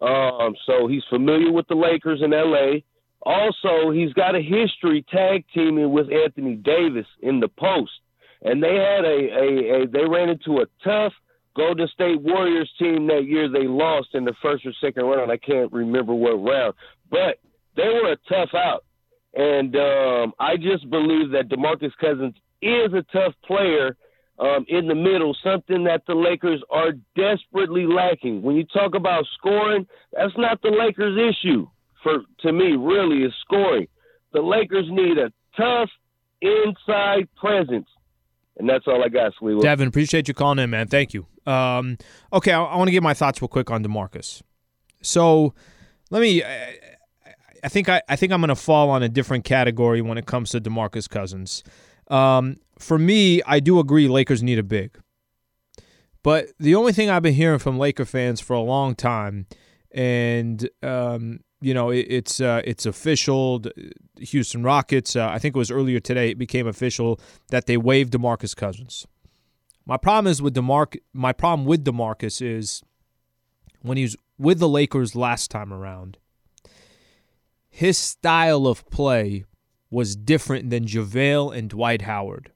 Um, 0.00 0.54
so 0.66 0.86
he's 0.86 1.04
familiar 1.10 1.52
with 1.52 1.68
the 1.68 1.74
Lakers 1.74 2.22
in 2.22 2.30
LA. 2.30 2.80
Also, 3.22 3.90
he's 3.90 4.12
got 4.14 4.34
a 4.34 4.40
history 4.40 5.04
tag 5.10 5.44
teaming 5.52 5.92
with 5.92 6.10
Anthony 6.10 6.56
Davis 6.56 7.06
in 7.20 7.40
the 7.40 7.48
post. 7.48 7.92
And 8.42 8.62
they 8.62 8.76
had 8.76 9.04
a, 9.04 9.08
a, 9.08 9.82
a 9.82 9.86
they 9.86 10.06
ran 10.08 10.30
into 10.30 10.60
a 10.60 10.66
tough 10.82 11.12
Golden 11.54 11.88
State 11.88 12.20
Warriors 12.22 12.70
team 12.78 13.06
that 13.08 13.26
year. 13.26 13.50
They 13.50 13.66
lost 13.66 14.08
in 14.14 14.24
the 14.24 14.34
first 14.40 14.64
or 14.64 14.72
second 14.80 15.04
round. 15.04 15.30
I 15.30 15.36
can't 15.36 15.70
remember 15.72 16.14
what 16.14 16.42
round. 16.42 16.74
But 17.10 17.38
they 17.76 17.88
were 17.88 18.12
a 18.12 18.16
tough 18.28 18.54
out. 18.54 18.84
And 19.34 19.76
um, 19.76 20.32
I 20.40 20.56
just 20.56 20.88
believe 20.88 21.30
that 21.32 21.48
DeMarcus 21.48 21.92
Cousins 22.00 22.34
is 22.62 22.92
a 22.94 23.04
tough 23.12 23.34
player 23.44 23.96
um, 24.40 24.64
in 24.68 24.88
the 24.88 24.94
middle, 24.94 25.36
something 25.44 25.84
that 25.84 26.02
the 26.06 26.14
Lakers 26.14 26.62
are 26.70 26.92
desperately 27.14 27.86
lacking. 27.86 28.42
When 28.42 28.56
you 28.56 28.64
talk 28.64 28.94
about 28.94 29.24
scoring, 29.38 29.86
that's 30.12 30.32
not 30.38 30.62
the 30.62 30.70
Lakers' 30.70 31.18
issue. 31.18 31.68
For 32.02 32.22
to 32.40 32.52
me, 32.52 32.72
really, 32.72 33.22
is 33.22 33.34
scoring. 33.42 33.86
The 34.32 34.40
Lakers 34.40 34.86
need 34.90 35.18
a 35.18 35.30
tough 35.56 35.90
inside 36.40 37.28
presence, 37.36 37.86
and 38.56 38.66
that's 38.66 38.86
all 38.86 39.04
I 39.04 39.08
got, 39.08 39.34
Sweet. 39.38 39.60
Devin, 39.60 39.88
appreciate 39.88 40.26
you 40.26 40.32
calling 40.32 40.58
in, 40.58 40.70
man. 40.70 40.88
Thank 40.88 41.12
you. 41.12 41.26
Um, 41.44 41.98
okay, 42.32 42.52
I, 42.52 42.62
I 42.62 42.76
want 42.76 42.88
to 42.88 42.92
get 42.92 43.02
my 43.02 43.12
thoughts 43.12 43.42
real 43.42 43.48
quick 43.48 43.70
on 43.70 43.84
Demarcus. 43.84 44.40
So, 45.02 45.52
let 46.08 46.22
me. 46.22 46.42
I, 46.42 46.78
I 47.62 47.68
think 47.68 47.90
I, 47.90 48.00
I 48.08 48.16
think 48.16 48.32
I'm 48.32 48.40
going 48.40 48.48
to 48.48 48.56
fall 48.56 48.88
on 48.88 49.02
a 49.02 49.08
different 49.10 49.44
category 49.44 50.00
when 50.00 50.16
it 50.16 50.24
comes 50.24 50.50
to 50.50 50.60
Demarcus 50.62 51.06
Cousins. 51.10 51.62
Um, 52.08 52.56
for 52.80 52.98
me, 52.98 53.42
I 53.46 53.60
do 53.60 53.78
agree 53.78 54.08
Lakers 54.08 54.42
need 54.42 54.58
a 54.58 54.62
big. 54.62 54.98
But 56.22 56.48
the 56.58 56.74
only 56.74 56.92
thing 56.92 57.08
I've 57.08 57.22
been 57.22 57.34
hearing 57.34 57.58
from 57.58 57.78
Laker 57.78 58.04
fans 58.04 58.40
for 58.40 58.54
a 58.54 58.60
long 58.60 58.94
time, 58.94 59.46
and 59.90 60.68
um, 60.82 61.40
you 61.60 61.72
know, 61.72 61.90
it, 61.90 62.06
it's 62.08 62.40
uh, 62.40 62.62
it's 62.64 62.86
official. 62.86 63.62
Houston 64.18 64.62
Rockets. 64.62 65.16
Uh, 65.16 65.28
I 65.28 65.38
think 65.38 65.54
it 65.54 65.58
was 65.58 65.70
earlier 65.70 66.00
today. 66.00 66.30
It 66.30 66.38
became 66.38 66.66
official 66.66 67.18
that 67.48 67.66
they 67.66 67.76
waived 67.76 68.12
Demarcus 68.12 68.54
Cousins. 68.54 69.06
My 69.86 69.96
problem 69.96 70.30
is 70.30 70.42
with 70.42 70.54
Demarc. 70.54 70.98
My 71.14 71.32
problem 71.32 71.66
with 71.66 71.84
Demarcus 71.84 72.42
is 72.42 72.82
when 73.80 73.96
he 73.96 74.02
was 74.02 74.16
with 74.38 74.58
the 74.58 74.68
Lakers 74.68 75.16
last 75.16 75.50
time 75.50 75.72
around. 75.72 76.18
His 77.70 77.96
style 77.96 78.66
of 78.66 78.88
play 78.90 79.44
was 79.90 80.16
different 80.16 80.70
than 80.70 80.84
JaVale 80.84 81.56
and 81.56 81.70
Dwight 81.70 82.02
Howard 82.02 82.52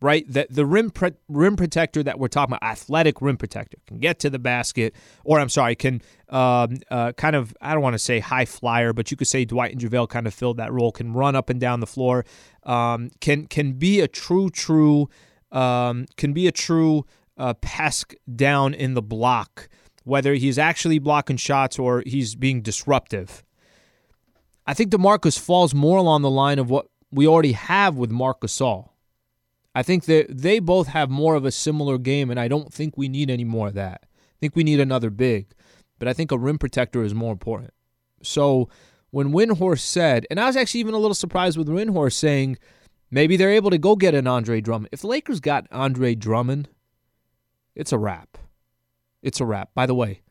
right? 0.00 0.24
The 0.30 0.46
the 0.48 0.64
rim 0.64 0.90
pre- 0.90 1.14
rim 1.28 1.56
protector 1.56 2.02
that 2.02 2.18
we're 2.18 2.28
talking 2.28 2.54
about, 2.54 2.68
athletic 2.68 3.20
rim 3.20 3.36
protector, 3.36 3.78
can 3.86 3.98
get 3.98 4.18
to 4.20 4.30
the 4.30 4.38
basket, 4.38 4.94
or 5.24 5.40
I'm 5.40 5.48
sorry, 5.48 5.74
can 5.74 6.02
um, 6.28 6.76
uh, 6.90 7.12
kind 7.12 7.34
of 7.36 7.56
I 7.60 7.72
don't 7.72 7.82
want 7.82 7.94
to 7.94 7.98
say 7.98 8.20
high 8.20 8.44
flyer, 8.44 8.92
but 8.92 9.10
you 9.10 9.16
could 9.16 9.28
say 9.28 9.44
Dwight 9.44 9.72
and 9.72 9.80
JaVale 9.80 10.08
kind 10.08 10.26
of 10.26 10.34
filled 10.34 10.58
that 10.58 10.72
role. 10.72 10.92
Can 10.92 11.12
run 11.12 11.34
up 11.34 11.50
and 11.50 11.60
down 11.60 11.80
the 11.80 11.86
floor, 11.86 12.24
um, 12.64 13.10
can 13.20 13.46
can 13.46 13.72
be 13.72 14.00
a 14.00 14.08
true 14.08 14.50
true 14.50 15.08
um, 15.50 16.06
can 16.16 16.32
be 16.32 16.46
a 16.46 16.52
true 16.52 17.04
uh, 17.36 17.54
pesk 17.54 18.14
down 18.34 18.74
in 18.74 18.94
the 18.94 19.02
block, 19.02 19.68
whether 20.04 20.34
he's 20.34 20.58
actually 20.58 20.98
blocking 20.98 21.36
shots 21.36 21.78
or 21.78 22.02
he's 22.06 22.34
being 22.34 22.62
disruptive. 22.62 23.44
I 24.66 24.74
think 24.74 24.90
DeMarcus 24.90 25.38
falls 25.38 25.74
more 25.74 25.96
along 25.96 26.22
the 26.22 26.30
line 26.30 26.58
of 26.58 26.68
what 26.68 26.88
we 27.10 27.26
already 27.26 27.52
have 27.52 27.96
with 27.96 28.10
Marc 28.10 28.40
Gasol. 28.40 28.90
I 29.78 29.84
think 29.84 30.06
that 30.06 30.26
they 30.28 30.58
both 30.58 30.88
have 30.88 31.08
more 31.08 31.36
of 31.36 31.44
a 31.44 31.52
similar 31.52 31.98
game, 31.98 32.32
and 32.32 32.40
I 32.40 32.48
don't 32.48 32.74
think 32.74 32.96
we 32.96 33.08
need 33.08 33.30
any 33.30 33.44
more 33.44 33.68
of 33.68 33.74
that. 33.74 34.00
I 34.02 34.36
think 34.40 34.56
we 34.56 34.64
need 34.64 34.80
another 34.80 35.08
big, 35.08 35.52
but 36.00 36.08
I 36.08 36.12
think 36.12 36.32
a 36.32 36.36
rim 36.36 36.58
protector 36.58 37.04
is 37.04 37.14
more 37.14 37.30
important. 37.30 37.72
So 38.20 38.68
when 39.10 39.30
Windhorst 39.30 39.78
said, 39.78 40.26
and 40.32 40.40
I 40.40 40.46
was 40.46 40.56
actually 40.56 40.80
even 40.80 40.94
a 40.94 40.98
little 40.98 41.14
surprised 41.14 41.56
with 41.56 41.68
Windhorst 41.68 42.14
saying 42.14 42.58
maybe 43.08 43.36
they're 43.36 43.52
able 43.52 43.70
to 43.70 43.78
go 43.78 43.94
get 43.94 44.16
an 44.16 44.26
Andre 44.26 44.60
Drummond. 44.60 44.88
If 44.90 45.02
the 45.02 45.06
Lakers 45.06 45.38
got 45.38 45.68
Andre 45.70 46.16
Drummond, 46.16 46.68
it's 47.76 47.92
a 47.92 47.98
wrap. 47.98 48.36
It's 49.22 49.40
a 49.40 49.44
wrap. 49.44 49.70
By 49.76 49.86
the 49.86 49.94
way, 49.94 50.22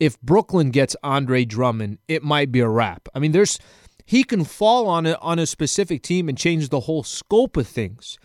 if 0.00 0.20
Brooklyn 0.22 0.72
gets 0.72 0.96
Andre 1.04 1.44
Drummond, 1.44 1.98
it 2.08 2.24
might 2.24 2.50
be 2.50 2.58
a 2.58 2.68
wrap. 2.68 3.08
I 3.14 3.20
mean, 3.20 3.30
there's 3.30 3.60
he 4.04 4.24
can 4.24 4.42
fall 4.42 4.88
on 4.88 5.06
a, 5.06 5.12
on 5.20 5.38
a 5.38 5.46
specific 5.46 6.02
team 6.02 6.28
and 6.28 6.36
change 6.36 6.70
the 6.70 6.80
whole 6.80 7.04
scope 7.04 7.56
of 7.56 7.68
things. 7.68 8.18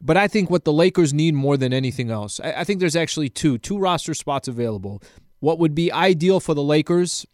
But 0.00 0.16
I 0.16 0.28
think 0.28 0.50
what 0.50 0.64
the 0.64 0.72
Lakers 0.72 1.14
need 1.14 1.34
more 1.34 1.56
than 1.56 1.72
anything 1.72 2.10
else, 2.10 2.40
I, 2.40 2.52
I 2.58 2.64
think 2.64 2.80
there's 2.80 2.96
actually 2.96 3.28
two 3.28 3.58
two 3.58 3.78
roster 3.78 4.14
spots 4.14 4.48
available. 4.48 5.02
What 5.40 5.58
would 5.58 5.74
be 5.74 5.92
ideal 5.92 6.40
for 6.40 6.54
the 6.54 6.62
Lakers? 6.62 7.26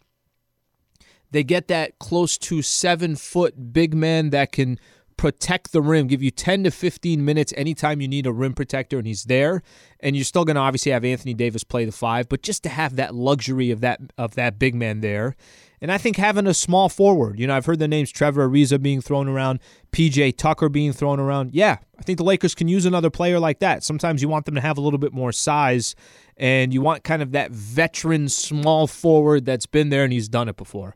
They 1.31 1.43
get 1.43 1.67
that 1.67 1.97
close 1.99 2.37
to 2.39 2.61
seven 2.61 3.15
foot 3.15 3.73
big 3.73 3.93
man 3.93 4.29
that 4.29 4.51
can 4.51 4.79
protect 5.17 5.71
the 5.71 5.81
rim, 5.81 6.07
give 6.07 6.21
you 6.21 6.31
10 6.31 6.65
to 6.65 6.71
15 6.71 7.23
minutes 7.23 7.53
anytime 7.55 8.01
you 8.01 8.07
need 8.07 8.25
a 8.25 8.31
rim 8.31 8.53
protector, 8.53 8.97
and 8.97 9.07
he's 9.07 9.23
there. 9.25 9.61
And 9.99 10.15
you're 10.15 10.25
still 10.25 10.45
going 10.45 10.55
to 10.55 10.61
obviously 10.61 10.91
have 10.91 11.05
Anthony 11.05 11.33
Davis 11.33 11.63
play 11.63 11.85
the 11.85 11.91
five, 11.91 12.29
but 12.29 12.43
just 12.43 12.63
to 12.63 12.69
have 12.69 12.97
that 12.97 13.15
luxury 13.15 13.71
of 13.71 13.81
that 13.81 13.99
of 14.17 14.35
that 14.35 14.59
big 14.59 14.75
man 14.75 15.01
there. 15.01 15.35
And 15.83 15.91
I 15.91 15.97
think 15.97 16.15
having 16.15 16.47
a 16.47 16.53
small 16.53 16.87
forward, 16.87 17.37
you 17.37 17.45
know, 17.45 17.57
I've 17.57 17.65
heard 17.65 17.79
the 17.79 17.89
names 17.89 18.09
Trevor 18.09 18.47
Ariza 18.47 18.81
being 18.81 19.01
thrown 19.01 19.27
around, 19.27 19.59
PJ 19.91 20.37
Tucker 20.37 20.69
being 20.69 20.93
thrown 20.93 21.19
around. 21.19 21.53
Yeah, 21.53 21.75
I 21.99 22.03
think 22.03 22.19
the 22.19 22.23
Lakers 22.23 22.55
can 22.55 22.69
use 22.69 22.85
another 22.85 23.09
player 23.09 23.37
like 23.37 23.59
that. 23.59 23.83
Sometimes 23.83 24.21
you 24.21 24.29
want 24.29 24.45
them 24.45 24.55
to 24.55 24.61
have 24.61 24.77
a 24.77 24.81
little 24.81 24.97
bit 24.97 25.11
more 25.11 25.33
size, 25.33 25.93
and 26.37 26.73
you 26.73 26.81
want 26.81 27.03
kind 27.03 27.21
of 27.21 27.33
that 27.33 27.51
veteran 27.51 28.29
small 28.29 28.87
forward 28.87 29.43
that's 29.43 29.65
been 29.65 29.89
there 29.89 30.05
and 30.05 30.13
he's 30.13 30.29
done 30.29 30.47
it 30.47 30.55
before. 30.55 30.95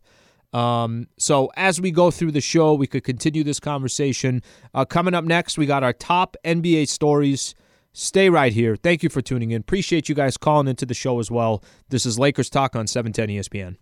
Um, 0.53 1.07
so 1.17 1.51
as 1.57 1.81
we 1.81 1.91
go 1.91 2.09
through 2.09 2.31
the 2.31 2.39
show, 2.39 2.73
we 2.73 2.87
could 2.87 3.03
continue 3.03 3.43
this 3.43 3.59
conversation. 3.59 4.41
Uh, 4.73 4.85
coming 4.85 5.13
up 5.13 5.25
next, 5.25 5.57
we 5.57 5.65
got 5.65 5.83
our 5.83 5.91
top 5.91 6.37
NBA 6.45 6.87
stories. 6.87 7.55
Stay 7.91 8.29
right 8.29 8.53
here. 8.53 8.77
Thank 8.77 9.03
you 9.03 9.09
for 9.09 9.21
tuning 9.21 9.51
in. 9.51 9.59
Appreciate 9.59 10.07
you 10.07 10.15
guys 10.15 10.37
calling 10.37 10.69
into 10.69 10.85
the 10.85 10.93
show 10.93 11.19
as 11.19 11.29
well. 11.29 11.61
This 11.89 12.05
is 12.05 12.17
Lakers 12.17 12.49
Talk 12.49 12.73
on 12.73 12.87
710 12.87 13.35
ESPN. 13.35 13.75